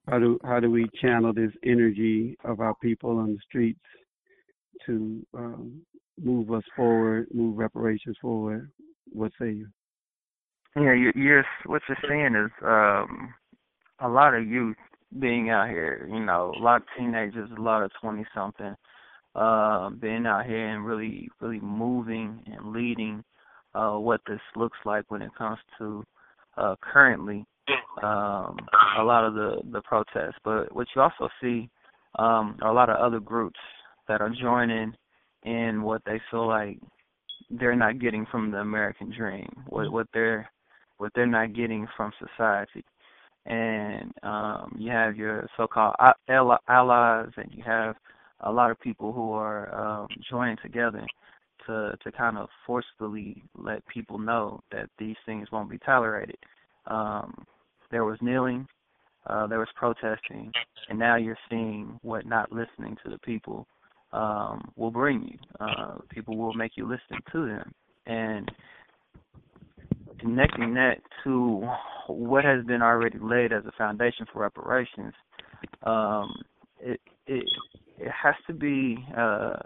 How 0.08 0.20
do 0.20 0.40
how 0.44 0.60
do 0.60 0.70
we 0.70 0.88
channel 1.02 1.34
this 1.34 1.52
energy 1.64 2.38
of 2.44 2.60
our 2.60 2.76
people 2.76 3.18
on 3.18 3.34
the 3.34 3.40
streets 3.48 3.80
to 4.86 5.26
um, 5.34 5.82
move 6.22 6.52
us 6.52 6.64
forward, 6.76 7.28
move 7.34 7.58
reparations 7.58 8.18
forward? 8.22 8.70
What 9.12 9.32
say 9.40 9.52
you? 9.52 9.68
Yeah, 10.76 10.94
you, 10.94 11.12
you're 11.16 11.46
what 11.66 11.82
you're 11.88 11.98
saying 12.08 12.36
is 12.36 12.52
um, 12.64 13.34
a 14.00 14.10
lot 14.10 14.34
of 14.34 14.46
youth 14.46 14.76
being 15.20 15.50
out 15.50 15.70
here. 15.70 16.08
You 16.12 16.20
know, 16.20 16.54
a 16.58 16.62
lot 16.62 16.82
of 16.82 16.88
teenagers, 16.98 17.50
a 17.58 17.62
lot 17.62 17.84
of 17.84 17.92
twenty 18.02 18.26
something, 18.36 18.76
uh, 19.36 19.90
being 19.90 20.26
out 20.26 20.46
here 20.46 20.68
and 20.70 20.86
really, 20.86 21.30
really 21.42 21.60
moving 21.60 22.42
and 22.48 22.74
leading 22.74 23.24
uh, 23.74 23.98
what 23.98 24.22
this 24.28 24.40
looks 24.56 24.78
like 24.86 25.04
when 25.10 25.22
it 25.22 25.32
comes 25.38 25.60
to 25.78 26.04
uh, 26.58 26.76
currently 26.82 27.46
um, 28.02 28.58
a 28.98 29.04
lot 29.04 29.26
of 29.26 29.34
the 29.34 29.58
the 29.72 29.82
protests. 29.82 30.40
But 30.44 30.74
what 30.74 30.88
you 30.96 31.02
also 31.02 31.30
see 31.42 31.70
um, 32.18 32.58
are 32.62 32.72
a 32.72 32.74
lot 32.74 32.90
of 32.90 32.98
other 32.98 33.20
groups 33.20 33.60
that 34.08 34.22
are 34.22 34.30
joining 34.30 34.94
in 35.44 35.84
what 35.84 36.02
they 36.06 36.22
feel 36.32 36.48
like 36.48 36.80
they're 37.50 37.76
not 37.76 38.00
getting 38.00 38.26
from 38.32 38.52
the 38.52 38.58
American 38.58 39.14
dream, 39.16 39.50
what 39.68 39.92
what 39.92 40.08
they're 40.14 40.50
what 40.98 41.12
they're 41.14 41.28
not 41.28 41.54
getting 41.54 41.88
from 41.98 42.12
society. 42.20 42.86
And 43.46 44.12
um, 44.24 44.76
you 44.80 44.90
have 44.92 45.18
your 45.18 45.48
so-called 45.56 45.96
allies, 46.28 47.30
and 47.38 47.52
you 47.52 47.64
have 47.64 47.96
a 48.42 48.52
lot 48.52 48.72
of 48.72 48.80
people 48.80 49.12
who 49.14 49.32
are 49.32 49.74
um, 49.74 50.08
joining 50.30 50.58
together 50.62 51.06
to 51.68 51.98
to 52.04 52.12
kind 52.12 52.38
of 52.38 52.50
forcefully 52.66 53.44
let 53.56 53.86
people 53.88 54.20
know 54.20 54.62
that 54.72 54.90
these 55.00 55.16
things 55.26 55.52
won't 55.52 55.70
be 55.70 55.80
tolerated. 55.80 56.38
Um, 56.88 57.46
there 57.92 58.06
was 58.06 58.18
kneeling, 58.22 58.68
uh, 59.28 59.48
there 59.48 59.60
was 59.60 59.70
protesting, 59.76 60.52
and 60.90 61.00
now 61.00 61.16
you're 61.16 61.38
seeing 61.50 62.00
what 62.02 62.26
not 62.26 62.52
listening 62.52 62.98
to 63.04 63.10
the 63.10 63.18
people 63.20 63.68
um, 64.12 64.72
will 64.76 64.92
bring 64.92 65.24
you. 65.24 65.38
Uh, 65.60 65.96
people 66.10 66.38
will 66.38 66.54
make 66.54 66.74
you 66.76 66.86
listen 66.88 67.20
to 67.32 67.48
them. 67.48 67.72
and 68.06 68.52
connecting 70.20 70.74
that 70.74 70.98
to 71.24 71.68
what 72.08 72.46
has 72.46 72.64
been 72.66 72.82
already 72.82 73.18
laid 73.20 73.52
as 73.52 73.64
a 73.66 73.72
foundation 73.78 74.26
for 74.32 74.42
reparations, 74.42 75.14
um, 75.84 76.32
it 76.80 77.00
it 77.28 77.44
it 77.98 78.12
has 78.12 78.36
to 78.48 78.54
be 78.54 78.98
uh, 79.18 79.58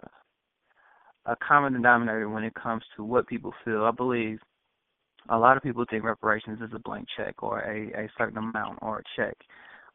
a 1.26 1.36
common 1.46 1.74
denominator 1.74 2.30
when 2.30 2.44
it 2.44 2.54
comes 2.56 2.84
to 2.96 3.04
what 3.04 3.28
people 3.28 3.54
feel. 3.64 3.84
I 3.84 3.92
believe 3.92 4.40
a 5.30 5.38
lot 5.38 5.58
of 5.58 5.64
people 5.64 5.86
think 5.90 6.04
reparations 6.04 6.60
is 6.62 6.70
a 6.74 6.80
blank 6.80 7.08
check 7.18 7.44
or 7.44 7.60
a, 7.60 8.06
a 8.06 8.10
certain 8.18 8.38
amount 8.38 8.80
or 8.82 9.00
a 9.00 9.04
check. 9.16 9.36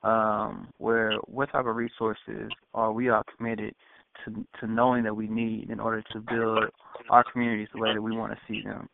Um, 0.02 0.68
where 0.76 1.14
what 1.24 1.50
type 1.50 1.64
of 1.64 1.76
resources 1.76 2.50
are 2.74 2.92
we 2.92 3.08
all 3.08 3.22
committed 3.36 3.74
to 4.24 4.46
to 4.60 4.66
knowing 4.66 5.02
that 5.04 5.16
we 5.16 5.26
need 5.26 5.70
in 5.70 5.80
order 5.80 6.02
to 6.12 6.20
build 6.20 6.64
our 7.08 7.24
communities 7.32 7.68
the 7.72 7.80
way 7.80 7.94
that 7.94 8.02
we 8.02 8.14
want 8.14 8.32
to 8.32 8.38
see 8.46 8.62
them 8.62 8.88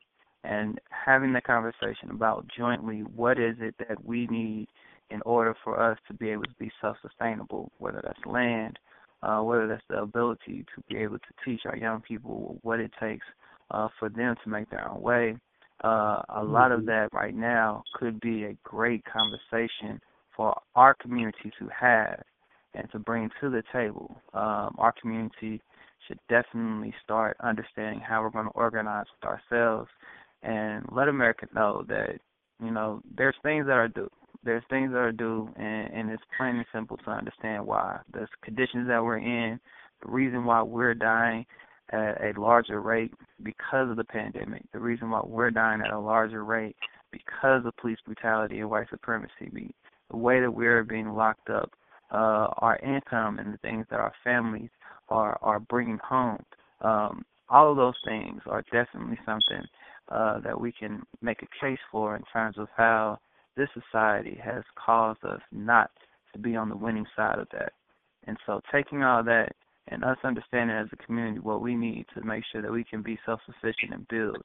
and 0.44 0.80
having 0.88 1.32
that 1.32 1.44
conversation 1.44 2.10
about 2.10 2.46
jointly 2.56 3.00
what 3.14 3.38
is 3.38 3.56
it 3.60 3.74
that 3.78 4.02
we 4.04 4.26
need 4.28 4.68
in 5.10 5.20
order 5.26 5.54
for 5.64 5.80
us 5.80 5.98
to 6.08 6.14
be 6.14 6.30
able 6.30 6.44
to 6.44 6.54
be 6.58 6.70
self-sustainable, 6.80 7.70
whether 7.78 8.00
that's 8.02 8.24
land, 8.24 8.78
uh, 9.22 9.40
whether 9.40 9.66
that's 9.66 9.82
the 9.88 10.00
ability 10.00 10.64
to 10.74 10.82
be 10.88 10.96
able 10.96 11.18
to 11.18 11.44
teach 11.44 11.62
our 11.66 11.76
young 11.76 12.00
people 12.00 12.58
what 12.62 12.80
it 12.80 12.90
takes 13.00 13.26
uh, 13.70 13.88
for 13.98 14.08
them 14.08 14.34
to 14.42 14.50
make 14.50 14.68
their 14.70 14.88
own 14.88 15.00
way. 15.00 15.36
Uh, 15.82 16.20
a 16.36 16.44
lot 16.44 16.72
of 16.72 16.80
mm-hmm. 16.80 16.88
that 16.88 17.08
right 17.12 17.34
now 17.34 17.82
could 17.94 18.20
be 18.20 18.44
a 18.44 18.56
great 18.64 19.02
conversation 19.04 20.00
for 20.36 20.58
our 20.74 20.94
community 20.94 21.50
to 21.58 21.68
have 21.68 22.22
and 22.74 22.90
to 22.92 22.98
bring 22.98 23.28
to 23.40 23.50
the 23.50 23.62
table. 23.72 24.16
Um, 24.34 24.74
our 24.78 24.94
community 25.00 25.60
should 26.06 26.18
definitely 26.28 26.94
start 27.02 27.36
understanding 27.40 28.00
how 28.00 28.22
we're 28.22 28.30
going 28.30 28.46
to 28.46 28.52
organize 28.52 29.06
with 29.20 29.28
ourselves 29.28 29.88
and 30.42 30.84
let 30.92 31.08
America 31.08 31.46
know 31.54 31.84
that 31.88 32.18
you 32.62 32.70
know 32.70 33.02
there's 33.16 33.34
things 33.42 33.66
that 33.66 33.72
are 33.72 33.88
due. 33.88 34.10
There's 34.42 34.62
things 34.70 34.92
that 34.92 34.98
are 34.98 35.12
due, 35.12 35.50
and, 35.56 35.92
and 35.92 36.10
it's 36.10 36.22
plain 36.36 36.56
and 36.56 36.66
simple 36.72 36.96
to 36.98 37.10
understand 37.10 37.66
why. 37.66 38.00
The 38.12 38.26
conditions 38.42 38.88
that 38.88 39.04
we're 39.04 39.18
in, 39.18 39.60
the 40.02 40.10
reason 40.10 40.44
why 40.44 40.62
we're 40.62 40.94
dying 40.94 41.44
at 41.92 42.36
a 42.36 42.40
larger 42.40 42.80
rate 42.80 43.12
because 43.42 43.90
of 43.90 43.96
the 43.96 44.04
pandemic, 44.04 44.62
the 44.72 44.78
reason 44.78 45.10
why 45.10 45.20
we're 45.24 45.50
dying 45.50 45.82
at 45.84 45.92
a 45.92 45.98
larger 45.98 46.44
rate 46.44 46.76
because 47.10 47.64
of 47.64 47.76
police 47.76 47.98
brutality 48.06 48.60
and 48.60 48.70
white 48.70 48.88
supremacy, 48.90 49.74
the 50.10 50.16
way 50.16 50.40
that 50.40 50.50
we're 50.50 50.84
being 50.84 51.10
locked 51.10 51.50
up, 51.50 51.70
uh, 52.12 52.48
our 52.58 52.78
income 52.78 53.38
and 53.38 53.52
the 53.52 53.58
things 53.58 53.86
that 53.90 54.00
our 54.00 54.12
families 54.24 54.70
are 55.08 55.38
are 55.42 55.60
bringing 55.60 55.98
home. 55.98 56.42
Um, 56.80 57.24
all 57.48 57.70
of 57.70 57.76
those 57.76 57.94
things 58.04 58.40
are 58.46 58.62
definitely 58.72 59.18
something 59.26 59.62
uh, 60.08 60.40
that 60.40 60.58
we 60.58 60.72
can 60.72 61.02
make 61.20 61.42
a 61.42 61.64
case 61.64 61.78
for 61.90 62.16
in 62.16 62.22
terms 62.32 62.56
of 62.58 62.68
how 62.76 63.18
this 63.60 63.68
society 63.74 64.40
has 64.42 64.64
caused 64.74 65.22
us 65.24 65.40
not 65.52 65.90
to 66.32 66.38
be 66.38 66.56
on 66.56 66.70
the 66.70 66.76
winning 66.76 67.04
side 67.14 67.38
of 67.38 67.46
that. 67.52 67.72
And 68.26 68.38
so 68.46 68.60
taking 68.72 69.02
all 69.02 69.22
that 69.24 69.52
and 69.88 70.02
us 70.02 70.16
understanding 70.24 70.74
as 70.74 70.86
a 70.92 71.04
community 71.04 71.40
what 71.40 71.60
we 71.60 71.74
need 71.74 72.06
to 72.14 72.24
make 72.24 72.42
sure 72.50 72.62
that 72.62 72.72
we 72.72 72.84
can 72.84 73.02
be 73.02 73.18
self 73.26 73.40
sufficient 73.44 73.92
and 73.92 74.08
build. 74.08 74.42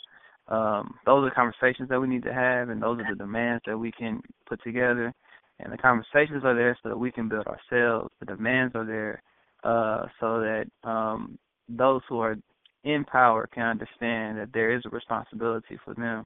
Um, 0.49 0.95
those 1.05 1.26
are 1.26 1.34
conversations 1.34 1.88
that 1.89 1.99
we 1.99 2.07
need 2.07 2.24
to 2.24 2.34
have 2.34 2.70
and 2.70 2.82
those 2.82 2.99
are 2.99 3.09
the 3.09 3.24
demands 3.24 3.63
that 3.66 3.78
we 3.78 3.91
can 3.91 4.22
put 4.49 4.61
together. 4.63 5.13
And 5.59 5.72
the 5.72 5.78
conversations 5.78 6.43
are 6.43 6.55
there 6.55 6.78
so 6.84 6.89
that 6.89 6.99
we 6.99 7.11
can 7.11 7.30
build 7.30 7.47
ourselves. 7.47 8.13
The 8.20 8.26
demands 8.26 8.76
are 8.76 8.86
there 8.86 9.24
uh, 9.63 10.07
so 10.20 10.41
that 10.41 10.66
um, 10.84 11.39
those 11.70 12.01
who 12.09 12.20
are 12.20 12.36
in 12.84 13.05
power 13.05 13.47
can 13.53 13.63
understand 13.63 14.38
that 14.39 14.49
there 14.53 14.76
is 14.76 14.84
a 14.86 14.89
responsibility 14.89 15.80
for 15.86 15.93
them 15.93 16.26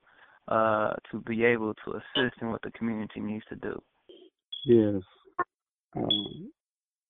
uh, 0.49 0.93
to 1.11 1.19
be 1.21 1.43
able 1.43 1.73
to 1.85 1.91
assist 1.91 2.35
in 2.41 2.49
what 2.49 2.61
the 2.63 2.71
community 2.71 3.19
needs 3.19 3.45
to 3.49 3.55
do. 3.55 3.79
Yes, 4.65 5.01
um, 5.95 6.51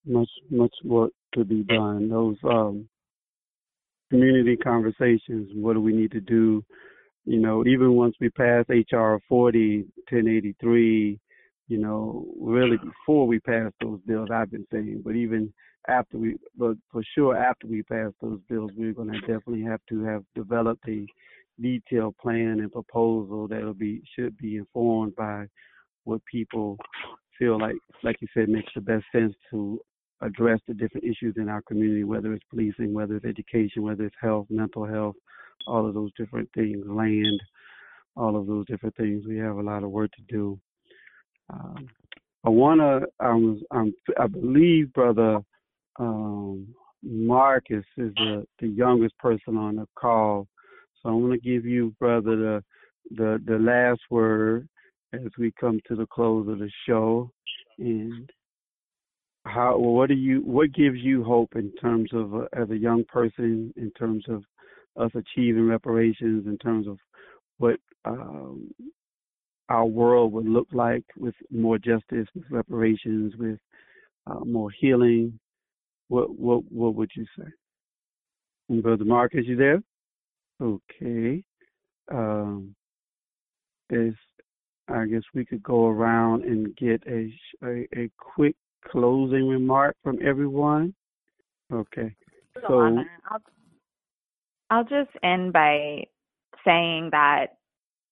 much 0.05 0.29
much 0.51 0.73
work 0.83 1.11
to 1.33 1.43
be 1.43 1.63
done. 1.63 2.09
Those 2.09 2.37
um, 2.43 2.87
community 4.09 4.57
conversations. 4.57 5.49
What 5.55 5.73
do 5.73 5.81
we 5.81 5.93
need 5.93 6.11
to 6.11 6.21
do? 6.21 6.63
You 7.25 7.39
know, 7.39 7.65
even 7.65 7.93
once 7.93 8.15
we 8.19 8.29
pass 8.29 8.65
HR 8.69 9.17
40, 9.27 9.85
1083, 10.09 11.19
you 11.67 11.77
know, 11.77 12.25
really 12.39 12.77
before 12.77 13.27
we 13.27 13.39
pass 13.39 13.71
those 13.81 13.99
bills, 14.05 14.29
I've 14.33 14.51
been 14.51 14.65
saying, 14.71 15.01
but 15.05 15.15
even 15.15 15.53
after 15.87 16.17
we, 16.17 16.37
but 16.57 16.75
for 16.91 17.03
sure 17.15 17.37
after 17.37 17.67
we 17.67 17.83
pass 17.83 18.11
those 18.21 18.39
bills, 18.49 18.71
we're 18.75 18.93
going 18.93 19.11
to 19.11 19.19
definitely 19.21 19.63
have 19.63 19.81
to 19.89 20.03
have 20.03 20.23
developed 20.35 20.87
a 20.87 21.05
detailed 21.61 22.17
plan 22.17 22.59
and 22.59 22.71
proposal 22.71 23.47
that'll 23.47 23.73
be 23.73 24.01
should 24.15 24.37
be 24.37 24.57
informed 24.57 25.15
by 25.15 25.45
what 26.03 26.21
people 26.25 26.77
feel 27.37 27.59
like, 27.59 27.75
like 28.03 28.17
you 28.21 28.27
said, 28.33 28.49
makes 28.49 28.71
the 28.75 28.81
best 28.81 29.05
sense 29.11 29.33
to 29.51 29.79
address 30.21 30.59
the 30.67 30.73
different 30.73 31.05
issues 31.05 31.35
in 31.37 31.47
our 31.47 31.61
community, 31.61 32.03
whether 32.03 32.33
it's 32.33 32.43
policing, 32.49 32.93
whether 32.93 33.15
it's 33.15 33.25
education, 33.25 33.83
whether 33.83 34.05
it's 34.05 34.15
health, 34.21 34.47
mental 34.49 34.85
health, 34.85 35.15
all 35.67 35.87
of 35.87 35.93
those 35.93 36.11
different 36.17 36.49
things, 36.53 36.85
land, 36.87 37.41
all 38.15 38.35
of 38.35 38.47
those 38.47 38.65
different 38.67 38.95
things. 38.95 39.25
We 39.27 39.37
have 39.37 39.57
a 39.57 39.61
lot 39.61 39.83
of 39.83 39.91
work 39.91 40.11
to 40.11 40.21
do. 40.27 40.59
Um, 41.51 41.87
I 42.43 42.49
wanna, 42.49 43.01
um, 43.19 43.61
um, 43.71 43.93
I 44.19 44.27
believe, 44.27 44.93
brother 44.93 45.39
um, 45.99 46.67
Marcus 47.03 47.85
is 47.97 48.13
the, 48.15 48.45
the 48.59 48.67
youngest 48.67 49.17
person 49.17 49.57
on 49.57 49.77
the 49.77 49.87
call. 49.95 50.47
So 51.01 51.09
I'm 51.09 51.21
going 51.21 51.39
to 51.39 51.49
give 51.49 51.65
you, 51.65 51.95
brother, 51.99 52.35
the, 52.35 52.63
the 53.11 53.41
the 53.45 53.57
last 53.57 54.01
word 54.09 54.67
as 55.13 55.31
we 55.37 55.51
come 55.59 55.79
to 55.87 55.95
the 55.95 56.05
close 56.07 56.47
of 56.47 56.59
the 56.59 56.69
show. 56.87 57.31
And 57.77 58.29
how, 59.45 59.77
what 59.77 60.09
do 60.09 60.15
you, 60.15 60.41
what 60.41 60.73
gives 60.73 60.97
you 60.99 61.23
hope 61.23 61.55
in 61.55 61.71
terms 61.81 62.09
of 62.13 62.35
uh, 62.35 62.45
as 62.53 62.69
a 62.69 62.77
young 62.77 63.03
person, 63.05 63.73
in 63.77 63.91
terms 63.91 64.25
of 64.29 64.43
us 64.99 65.11
achieving 65.15 65.67
reparations, 65.67 66.45
in 66.45 66.57
terms 66.57 66.87
of 66.87 66.97
what 67.57 67.77
um, 68.05 68.69
our 69.69 69.85
world 69.85 70.33
would 70.33 70.47
look 70.47 70.67
like 70.73 71.03
with 71.17 71.35
more 71.51 71.77
justice, 71.77 72.27
with 72.35 72.43
reparations, 72.49 73.33
with 73.37 73.59
uh, 74.27 74.43
more 74.45 74.69
healing, 74.79 75.39
what 76.09 76.37
what 76.37 76.63
what 76.71 76.95
would 76.95 77.11
you 77.15 77.25
say? 77.37 77.47
And 78.69 78.83
Brother 78.83 79.05
Mark, 79.05 79.33
is 79.35 79.45
you 79.47 79.55
there? 79.55 79.81
Okay. 80.61 81.43
Um, 82.11 82.75
is 83.89 84.13
I 84.87 85.05
guess 85.05 85.21
we 85.33 85.45
could 85.45 85.63
go 85.63 85.87
around 85.87 86.43
and 86.43 86.75
get 86.75 87.01
a, 87.07 87.31
a, 87.63 87.87
a 87.95 88.09
quick 88.17 88.55
closing 88.87 89.47
remark 89.47 89.95
from 90.03 90.17
everyone. 90.25 90.93
Okay. 91.71 92.15
So 92.67 92.79
I'll, 92.79 93.39
I'll 94.69 94.83
just 94.83 95.11
end 95.23 95.53
by 95.53 96.03
saying 96.65 97.09
that 97.11 97.47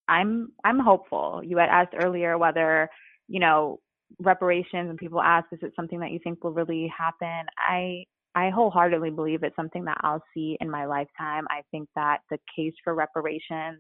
I'm 0.08 0.52
I'm 0.64 0.80
hopeful. 0.80 1.42
You 1.44 1.58
had 1.58 1.70
asked 1.70 1.96
earlier 2.00 2.38
whether 2.38 2.90
you 3.28 3.40
know 3.40 3.80
reparations 4.20 4.90
and 4.90 4.98
people 4.98 5.22
ask, 5.22 5.48
is 5.52 5.60
it 5.62 5.74
something 5.76 6.00
that 6.00 6.12
you 6.12 6.20
think 6.24 6.44
will 6.44 6.54
really 6.54 6.92
happen? 6.96 7.46
I 7.58 8.06
I 8.38 8.50
wholeheartedly 8.50 9.12
believe 9.12 9.44
it's 9.44 9.56
something 9.56 9.86
that 9.86 9.98
I'll 10.02 10.24
see 10.34 10.58
in 10.62 10.70
my 10.70 10.86
lifetime. 10.86 11.46
I 11.50 11.62
think 11.72 11.90
that 11.96 12.20
the 12.30 12.38
case 12.56 12.74
for 12.84 12.94
reparations 12.94 13.80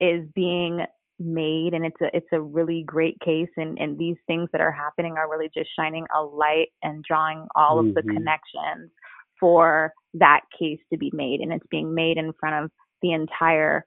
is 0.00 0.26
being 0.34 0.80
made 1.18 1.74
and 1.74 1.84
it's 1.84 2.00
a 2.00 2.16
it's 2.16 2.32
a 2.32 2.40
really 2.40 2.82
great 2.84 3.16
case 3.20 3.50
and 3.56 3.78
and 3.78 3.96
these 3.96 4.16
things 4.26 4.48
that 4.50 4.60
are 4.60 4.72
happening 4.72 5.14
are 5.16 5.30
really 5.30 5.50
just 5.54 5.70
shining 5.78 6.04
a 6.16 6.20
light 6.20 6.68
and 6.82 7.04
drawing 7.04 7.46
all 7.54 7.76
mm-hmm. 7.76 7.90
of 7.90 7.94
the 7.94 8.00
mm-hmm. 8.00 8.16
connections 8.16 8.90
for 9.38 9.92
that 10.14 10.40
case 10.58 10.80
to 10.90 10.98
be 10.98 11.12
made 11.14 11.40
and 11.40 11.52
it's 11.52 11.66
being 11.70 11.94
made 11.94 12.16
in 12.16 12.32
front 12.40 12.64
of 12.64 12.70
the 13.02 13.12
entire 13.12 13.84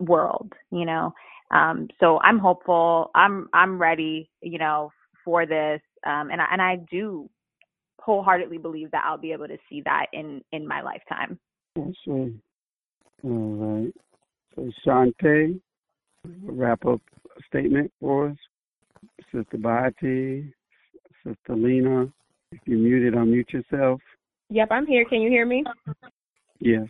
world 0.00 0.52
you 0.72 0.84
know 0.84 1.12
um, 1.50 1.88
so 2.00 2.18
I'm 2.20 2.38
hopeful. 2.38 3.10
I'm 3.14 3.48
I'm 3.52 3.78
ready, 3.78 4.30
you 4.42 4.58
know, 4.58 4.90
for 5.24 5.46
this, 5.46 5.80
um, 6.06 6.30
and 6.30 6.40
I, 6.40 6.46
and 6.52 6.62
I 6.62 6.76
do 6.90 7.30
wholeheartedly 8.00 8.58
believe 8.58 8.90
that 8.92 9.04
I'll 9.06 9.18
be 9.18 9.32
able 9.32 9.48
to 9.48 9.58
see 9.68 9.82
that 9.84 10.06
in 10.12 10.42
in 10.52 10.66
my 10.66 10.80
lifetime. 10.80 11.38
All 11.76 12.30
right. 13.24 13.92
So 14.54 14.70
Shante, 14.86 15.60
wrap 16.42 16.84
up 16.86 17.00
statement 17.48 17.92
for 18.00 18.28
us. 18.28 18.36
Sister 19.32 19.58
Bahati, 19.58 20.52
Sister 21.24 21.56
Lena, 21.56 22.08
if 22.52 22.60
you're 22.64 22.78
muted, 22.78 23.14
unmute 23.14 23.52
yourself. 23.52 24.00
Yep, 24.50 24.68
I'm 24.70 24.86
here. 24.86 25.04
Can 25.04 25.20
you 25.20 25.28
hear 25.28 25.44
me? 25.44 25.64
Yes. 26.60 26.86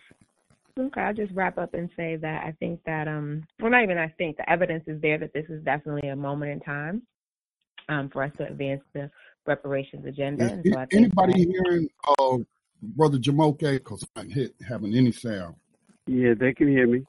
Okay, 0.78 1.00
I'll 1.00 1.14
just 1.14 1.32
wrap 1.32 1.57
up 1.57 1.72
and 1.72 1.88
say 1.96 2.16
that 2.16 2.44
I 2.44 2.52
think 2.61 2.80
that 2.84 3.09
um 3.09 3.42
well 3.61 3.70
not 3.70 3.82
even 3.82 3.96
I 3.96 4.09
think 4.18 4.36
the 4.36 4.48
evidence 4.50 4.84
is 4.86 5.00
there 5.00 5.16
that 5.18 5.32
this 5.32 5.46
is 5.48 5.64
definitely 5.64 6.11
a 6.11 6.16
moment 6.16 6.52
in 6.52 6.61
time 6.61 7.02
um 7.88 8.11
for 8.11 8.22
us 8.22 8.32
to 8.36 8.46
advance 8.46 8.82
the 8.92 9.11
reparations 9.47 10.05
agenda. 10.07 10.44
Is, 10.44 10.53
and 10.53 10.66
so 10.72 10.78
I 10.78 10.86
anybody 10.92 11.44
that, 11.44 11.53
hearing 11.53 11.88
uh 12.18 12.38
Brother 12.82 13.18
Jumoke 13.18 13.59
because 13.59 14.05
I'm 14.16 14.28
not 14.28 14.34
hit 14.34 14.55
having 14.66 14.94
any 14.94 15.12
sound. 15.12 15.57
Yeah, 16.07 16.34
they 16.38 16.53
can 16.53 16.68
hear 16.68 16.86
me. 16.86 17.05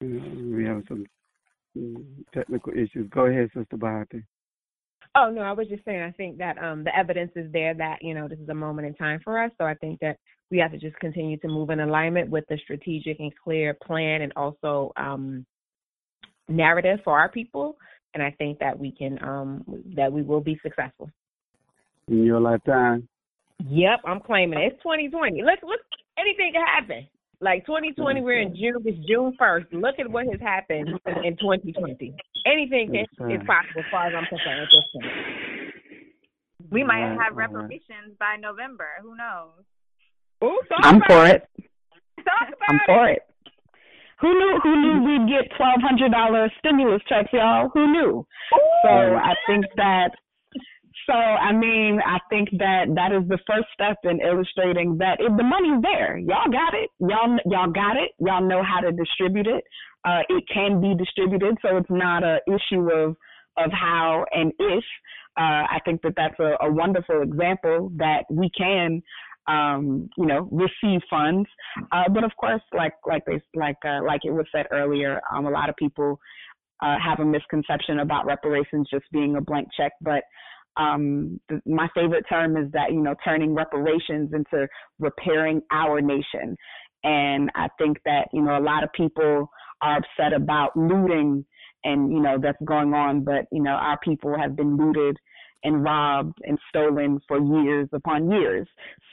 we 0.00 0.64
have 0.64 0.82
some 0.88 1.06
mm, 1.76 2.04
technical 2.32 2.72
issues. 2.72 3.08
Go 3.10 3.26
ahead, 3.26 3.50
Sister 3.54 3.76
Bahati. 3.76 4.22
Oh 5.16 5.30
no, 5.30 5.40
I 5.42 5.52
was 5.52 5.66
just 5.68 5.84
saying 5.84 6.02
I 6.02 6.12
think 6.12 6.38
that 6.38 6.56
um 6.58 6.84
the 6.84 6.96
evidence 6.96 7.32
is 7.34 7.50
there 7.52 7.74
that, 7.74 7.98
you 8.00 8.14
know, 8.14 8.28
this 8.28 8.38
is 8.38 8.48
a 8.48 8.54
moment 8.54 8.86
in 8.86 8.94
time 8.94 9.20
for 9.24 9.42
us. 9.42 9.50
So 9.58 9.64
I 9.64 9.74
think 9.74 9.98
that 10.00 10.18
we 10.50 10.58
have 10.58 10.72
to 10.72 10.78
just 10.78 10.96
continue 10.96 11.36
to 11.38 11.48
move 11.48 11.70
in 11.70 11.80
alignment 11.80 12.30
with 12.30 12.44
the 12.48 12.58
strategic 12.62 13.18
and 13.18 13.32
clear 13.42 13.74
plan 13.74 14.22
and 14.22 14.32
also 14.36 14.92
um 14.96 15.44
narrative 16.48 17.00
for 17.04 17.18
our 17.18 17.30
people. 17.30 17.76
And 18.14 18.22
I 18.22 18.30
think 18.32 18.58
that 18.58 18.78
we 18.78 18.92
can 18.92 19.22
um 19.22 19.64
that 19.96 20.12
we 20.12 20.22
will 20.22 20.40
be 20.40 20.58
successful. 20.62 21.10
In 22.08 22.24
your 22.24 22.40
lifetime. 22.40 23.08
Yep, 23.68 24.00
I'm 24.04 24.20
claiming 24.20 24.58
it. 24.58 24.72
It's 24.72 24.82
2020. 24.82 25.42
Look, 25.42 25.60
look, 25.62 25.80
anything 26.18 26.52
can 26.52 26.64
happen. 26.66 27.06
Like 27.42 27.64
2020, 27.66 28.20
we're 28.20 28.40
in 28.40 28.54
June. 28.54 28.82
It's 28.84 28.98
June 29.06 29.36
1st. 29.40 29.66
Look 29.72 29.98
at 29.98 30.10
what 30.10 30.26
has 30.26 30.40
happened 30.40 30.88
in 31.24 31.36
2020. 31.36 32.14
Anything 32.46 32.94
is, 32.94 33.06
is 33.30 33.40
possible, 33.46 33.80
as 33.80 33.84
far 33.90 34.08
as 34.08 34.14
I'm 34.14 34.26
concerned 34.26 34.60
at 34.60 34.68
this 34.68 34.84
point. 34.92 35.70
We 36.70 36.84
might 36.84 37.02
right, 37.02 37.18
have 37.18 37.36
reparations 37.36 38.16
right. 38.20 38.36
by 38.36 38.36
November. 38.40 38.88
Who 39.02 39.16
knows? 39.16 39.64
Ooh, 40.44 40.60
I'm 40.82 41.00
for 41.08 41.26
it. 41.26 41.48
it. 41.56 41.64
I'm 42.68 42.76
it. 42.76 42.82
for 42.86 43.08
it. 43.08 43.22
Who 44.20 44.28
knew? 44.28 44.60
Who 44.62 44.76
knew 44.80 44.96
we'd 45.04 45.28
get 45.28 45.50
twelve 45.56 45.80
hundred 45.80 46.12
dollar 46.12 46.50
stimulus 46.58 47.02
checks, 47.08 47.30
y'all? 47.32 47.70
Who 47.72 47.90
knew? 47.92 48.26
So 48.84 48.90
I 48.90 49.34
think 49.46 49.64
that 49.76 50.10
so, 51.06 51.16
I 51.16 51.52
mean, 51.52 52.00
I 52.04 52.18
think 52.28 52.50
that 52.58 52.86
that 52.94 53.12
is 53.12 53.26
the 53.28 53.38
first 53.46 53.66
step 53.74 53.96
in 54.04 54.20
illustrating 54.20 54.98
that 54.98 55.18
if 55.18 55.36
the 55.36 55.42
money's 55.42 55.82
there, 55.82 56.18
y'all 56.18 56.50
got 56.50 56.74
it, 56.74 56.90
y'all 57.00 57.36
y'all 57.46 57.72
got 57.72 57.96
it, 57.96 58.12
y'all 58.18 58.46
know 58.46 58.62
how 58.62 58.80
to 58.80 58.92
distribute 58.92 59.46
it. 59.46 59.64
Uh, 60.04 60.20
it 60.28 60.44
can 60.52 60.80
be 60.80 60.94
distributed, 60.94 61.56
so 61.62 61.76
it's 61.76 61.90
not 61.90 62.22
a 62.22 62.38
issue 62.46 62.90
of 62.90 63.16
of 63.56 63.70
how 63.72 64.24
and 64.32 64.52
if. 64.58 64.84
Uh, 65.36 65.64
I 65.70 65.78
think 65.84 66.02
that 66.02 66.14
that's 66.16 66.38
a, 66.38 66.56
a 66.60 66.70
wonderful 66.70 67.22
example 67.22 67.92
that 67.96 68.24
we 68.30 68.50
can 68.56 69.02
um, 69.50 70.08
you 70.16 70.26
know, 70.26 70.48
receive 70.64 71.00
funds. 71.08 71.48
Uh, 71.92 72.08
but 72.14 72.22
of 72.24 72.32
course, 72.42 72.62
like 72.72 72.94
like 73.06 73.24
they 73.26 73.40
like 73.54 73.80
uh, 73.84 74.00
like 74.10 74.22
it 74.24 74.32
was 74.32 74.46
said 74.52 74.66
earlier, 74.70 75.20
um, 75.32 75.46
a 75.46 75.50
lot 75.50 75.68
of 75.68 75.76
people 75.76 76.18
uh, 76.82 76.96
have 77.04 77.20
a 77.20 77.24
misconception 77.24 78.00
about 78.00 78.26
reparations 78.26 78.88
just 78.90 79.04
being 79.12 79.36
a 79.36 79.40
blank 79.40 79.68
check. 79.76 79.92
But 80.00 80.22
um, 80.76 81.40
my 81.66 81.88
favorite 81.94 82.24
term 82.28 82.56
is 82.56 82.70
that, 82.72 82.92
you 82.92 83.02
know, 83.02 83.14
turning 83.24 83.54
reparations 83.54 84.30
into 84.32 84.66
repairing 84.98 85.60
our 85.72 86.00
nation. 86.00 86.56
And 87.02 87.50
I 87.54 87.68
think 87.78 87.98
that, 88.04 88.28
you 88.32 88.42
know, 88.42 88.56
a 88.58 88.62
lot 88.62 88.84
of 88.84 88.92
people 88.92 89.50
are 89.82 89.98
upset 89.98 90.32
about 90.32 90.76
looting 90.76 91.44
and, 91.84 92.12
you 92.12 92.20
know, 92.20 92.38
that's 92.40 92.58
going 92.64 92.92
on, 92.92 93.24
but, 93.24 93.46
you 93.50 93.62
know, 93.62 93.70
our 93.70 93.98
people 94.04 94.36
have 94.38 94.54
been 94.54 94.76
looted 94.76 95.16
and 95.64 95.82
robbed 95.84 96.38
and 96.44 96.58
stolen 96.68 97.20
for 97.28 97.38
years 97.38 97.88
upon 97.92 98.30
years. 98.30 98.66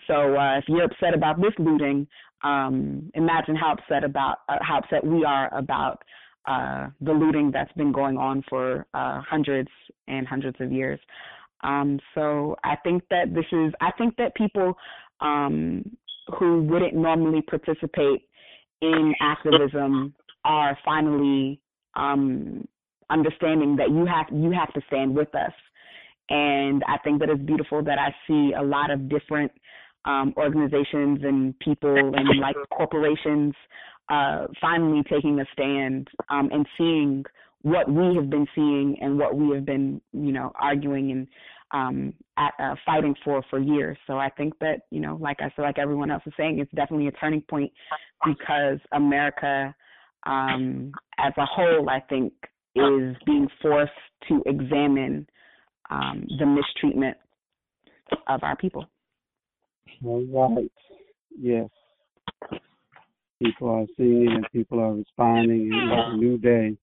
So 0.07 0.37
uh, 0.37 0.57
if 0.57 0.65
you're 0.67 0.85
upset 0.85 1.13
about 1.13 1.41
this 1.41 1.53
looting, 1.59 2.07
um, 2.43 3.11
imagine 3.13 3.55
how 3.55 3.73
upset 3.73 4.03
about 4.03 4.37
uh, 4.47 4.57
how 4.61 4.79
upset 4.79 5.05
we 5.05 5.25
are 5.25 5.53
about 5.57 6.01
uh, 6.47 6.87
the 7.01 7.11
looting 7.11 7.51
that's 7.51 7.71
been 7.73 7.91
going 7.91 8.17
on 8.17 8.43
for 8.49 8.85
uh, 8.93 9.21
hundreds 9.21 9.69
and 10.07 10.27
hundreds 10.27 10.57
of 10.61 10.71
years. 10.71 10.99
Um, 11.61 11.99
so 12.15 12.55
I 12.63 12.75
think 12.83 13.03
that 13.09 13.33
this 13.33 13.45
is, 13.51 13.73
I 13.81 13.91
think 13.97 14.15
that 14.17 14.35
people 14.35 14.77
um, 15.19 15.83
who 16.39 16.63
wouldn't 16.63 16.95
normally 16.95 17.41
participate 17.41 18.21
in 18.81 19.13
activism 19.19 20.13
are 20.45 20.77
finally 20.85 21.59
um, 21.95 22.65
understanding 23.09 23.75
that 23.75 23.89
you 23.89 24.05
have 24.05 24.27
you 24.31 24.51
have 24.51 24.71
to 24.73 24.81
stand 24.87 25.13
with 25.15 25.33
us. 25.35 25.51
And 26.29 26.83
I 26.87 26.97
think 27.03 27.19
that 27.19 27.29
it's 27.29 27.41
beautiful 27.41 27.83
that 27.83 27.97
I 27.97 28.13
see 28.27 28.53
a 28.57 28.61
lot 28.61 28.91
of 28.91 29.09
different 29.09 29.51
um, 30.05 30.33
organizations 30.37 31.19
and 31.23 31.57
people 31.59 31.95
and 31.95 32.39
like 32.39 32.55
corporations 32.71 33.53
uh, 34.09 34.47
finally 34.61 35.03
taking 35.09 35.39
a 35.39 35.45
stand 35.53 36.07
um, 36.29 36.49
and 36.51 36.65
seeing 36.77 37.23
what 37.61 37.91
we 37.91 38.15
have 38.15 38.29
been 38.29 38.47
seeing 38.55 38.97
and 39.01 39.17
what 39.17 39.35
we 39.35 39.53
have 39.53 39.65
been, 39.65 40.01
you 40.13 40.31
know, 40.31 40.51
arguing 40.59 41.11
and 41.11 41.27
um, 41.71 42.13
at, 42.37 42.53
uh, 42.59 42.75
fighting 42.85 43.13
for 43.25 43.43
for 43.49 43.59
years. 43.59 43.97
So 44.07 44.17
I 44.17 44.29
think 44.29 44.57
that, 44.59 44.81
you 44.91 45.01
know, 45.01 45.17
like 45.19 45.37
I 45.41 45.51
said, 45.55 45.63
like 45.63 45.77
everyone 45.77 46.09
else 46.11 46.23
is 46.25 46.33
saying, 46.37 46.59
it's 46.59 46.71
definitely 46.71 47.07
a 47.07 47.11
turning 47.11 47.41
point 47.41 47.71
because 48.25 48.79
America 48.93 49.75
um, 50.25 50.91
as 51.19 51.33
a 51.37 51.45
whole, 51.45 51.89
I 51.89 51.99
think, 52.01 52.33
is 52.75 53.15
being 53.25 53.47
forced 53.61 53.91
to 54.29 54.41
examine 54.45 55.27
um, 55.89 56.27
the 56.39 56.45
mistreatment 56.45 57.17
of 58.27 58.43
our 58.43 58.55
people. 58.55 58.85
All 60.03 60.55
right. 60.55 60.71
Yes. 61.39 61.69
People 63.41 63.69
are 63.69 63.85
seeing 63.97 64.31
and 64.31 64.45
people 64.51 64.79
are 64.79 64.93
responding. 64.93 65.71
It's 65.73 66.13
a 66.13 66.17
new 66.17 66.37
day. 66.37 66.77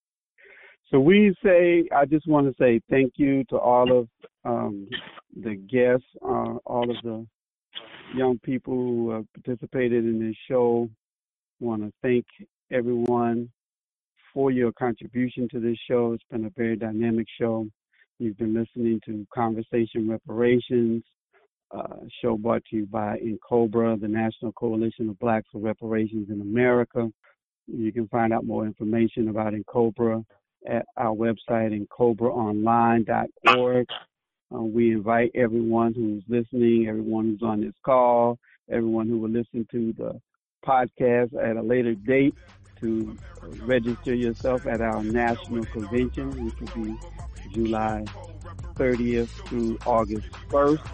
So 0.91 1.01
we 1.01 1.35
say, 1.43 1.89
I 1.95 2.05
just 2.05 2.27
want 2.29 2.47
to 2.47 2.55
say 2.63 2.81
thank 2.89 3.15
you 3.17 3.45
to 3.51 3.57
all 3.57 3.99
of 3.99 4.09
um, 4.45 4.89
the 5.35 5.57
guests, 5.57 6.07
uh, 6.23 6.59
all 6.65 6.89
of 6.89 6.97
the 7.03 7.27
young 8.15 8.39
people 8.39 8.75
who 8.75 9.11
have 9.11 9.27
participated 9.35 10.05
in 10.05 10.25
this 10.25 10.37
show. 10.49 10.89
Want 11.61 11.83
to 11.83 11.93
thank 12.03 12.25
everyone 12.71 13.51
for 14.33 14.51
your 14.51 14.73
contribution 14.73 15.49
to 15.51 15.61
this 15.61 15.79
show. 15.89 16.13
It's 16.13 16.25
been 16.31 16.45
a 16.45 16.51
very 16.57 16.77
dynamic 16.77 17.27
show. 17.41 17.67
You've 18.25 18.39
been 18.39 18.55
listening 18.55 19.01
to 19.05 19.27
Conversation 19.35 20.09
Reparations, 20.09 21.05
uh, 21.71 21.97
show 22.23 22.39
brought 22.39 22.65
to 22.71 22.77
you 22.77 22.87
by 22.87 23.19
NCOBRA, 23.19 24.01
the 24.01 24.09
National 24.09 24.51
Coalition 24.53 25.11
of 25.11 25.19
Blacks 25.19 25.47
for 25.53 25.59
Reparations 25.59 26.31
in 26.31 26.41
America. 26.41 27.13
You 27.67 27.93
can 27.93 28.09
find 28.09 28.33
out 28.33 28.47
more 28.47 28.65
information 28.65 29.29
about 29.29 29.53
NCOBRA 29.53 30.25
at 30.67 30.87
our 30.97 31.15
website 31.15 31.87
ncobraonline.org. 31.87 33.87
Uh, 34.55 34.63
we 34.63 34.93
invite 34.93 35.31
everyone 35.35 35.93
who's 35.93 36.23
listening, 36.27 36.87
everyone 36.89 37.27
who's 37.27 37.43
on 37.43 37.61
this 37.61 37.75
call, 37.85 38.39
everyone 38.71 39.07
who 39.07 39.19
will 39.19 39.29
listen 39.29 39.67
to 39.71 39.93
the 39.99 40.19
podcast 40.67 41.35
at 41.35 41.59
a 41.59 41.63
later 41.63 41.95
date 41.95 42.35
to 42.85 43.17
register 43.63 44.15
yourself 44.15 44.67
at 44.67 44.83
our 44.83 45.03
national 45.03 45.65
convention, 45.67 46.45
which 46.45 46.61
will 46.61 46.85
be 46.85 46.97
July 47.53 48.05
30th 48.75 49.29
through 49.49 49.79
August 49.87 50.31
1st, 50.51 50.85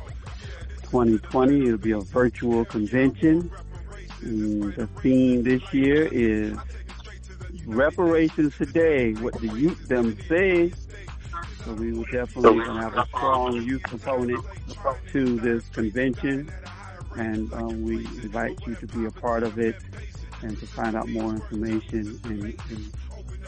2020. 0.83 1.67
It'll 1.67 1.79
be 1.79 1.91
a 1.91 2.01
virtual 2.01 2.65
convention. 2.65 3.51
And 4.23 4.73
the 4.75 4.87
theme 5.03 5.43
this 5.43 5.63
year 5.75 6.09
is 6.13 6.57
reparations 7.67 8.57
today, 8.57 9.15
what 9.15 9.35
the 9.41 9.49
youth 9.49 9.89
them 9.89 10.17
say. 10.29 10.73
So 11.65 11.73
we 11.73 11.93
will 11.93 12.05
definitely 12.05 12.61
have 12.61 12.97
a 12.97 13.07
strong 13.09 13.55
youth 13.63 13.83
component 13.83 14.45
to 15.13 15.41
this 15.41 15.69
convention, 15.71 16.51
and 17.17 17.53
um, 17.53 17.83
we 17.83 17.99
invite 18.23 18.65
you 18.67 18.77
to 18.77 18.87
be 18.87 19.05
a 19.07 19.11
part 19.11 19.43
of 19.43 19.59
it 19.59 19.77
and 20.43 20.59
to 20.59 20.67
find 20.67 20.97
out 20.97 21.09
more 21.09 21.33
information 21.35 22.21
and, 22.25 22.43
and 22.71 22.93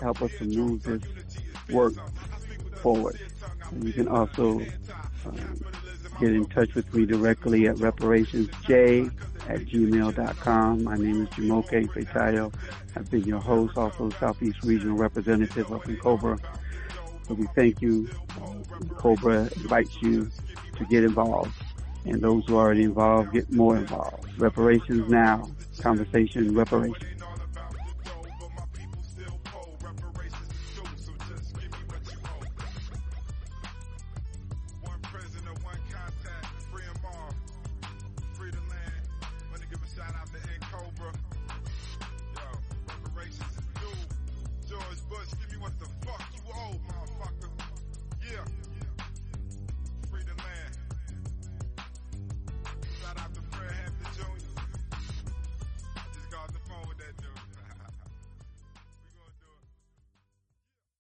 help 0.01 0.23
us 0.23 0.31
to 0.39 0.45
move 0.45 0.83
this 0.83 1.03
work 1.71 1.95
forward. 2.81 3.19
And 3.71 3.85
you 3.85 3.93
can 3.93 4.09
also 4.09 4.61
um, 5.27 5.65
get 6.21 6.33
in 6.33 6.47
touch 6.47 6.75
with 6.75 6.93
me 6.95 7.07
directly 7.07 7.69
at 7.69 7.77
reparationsj 7.77 9.13
at 9.49 9.61
gmail.com. 9.61 10.85
My 10.85 10.97
name 10.97 11.23
is 11.23 11.29
Jumoke 11.31 11.71
Ifetayo. 11.71 12.53
I've 12.95 13.11
been 13.11 13.25
your 13.25 13.41
host, 13.41 13.77
also 13.77 14.11
Southeast 14.21 14.63
Regional 14.63 14.97
Representative 14.97 15.71
of 15.71 15.83
NCOBRA. 15.83 16.39
So 17.27 17.35
we 17.35 17.47
thank 17.55 17.81
you. 17.81 18.09
NCOBRA 18.81 19.57
invites 19.57 20.03
you 20.03 20.31
to 20.77 20.85
get 20.87 21.05
involved. 21.05 21.53
And 22.05 22.21
those 22.21 22.45
who 22.47 22.57
are 22.57 22.67
already 22.67 22.83
involved, 22.83 23.33
get 23.33 23.51
more 23.53 23.77
involved. 23.77 24.39
Reparations 24.39 25.09
now. 25.11 25.49
Conversation 25.83 26.55
reparations. 26.55 27.22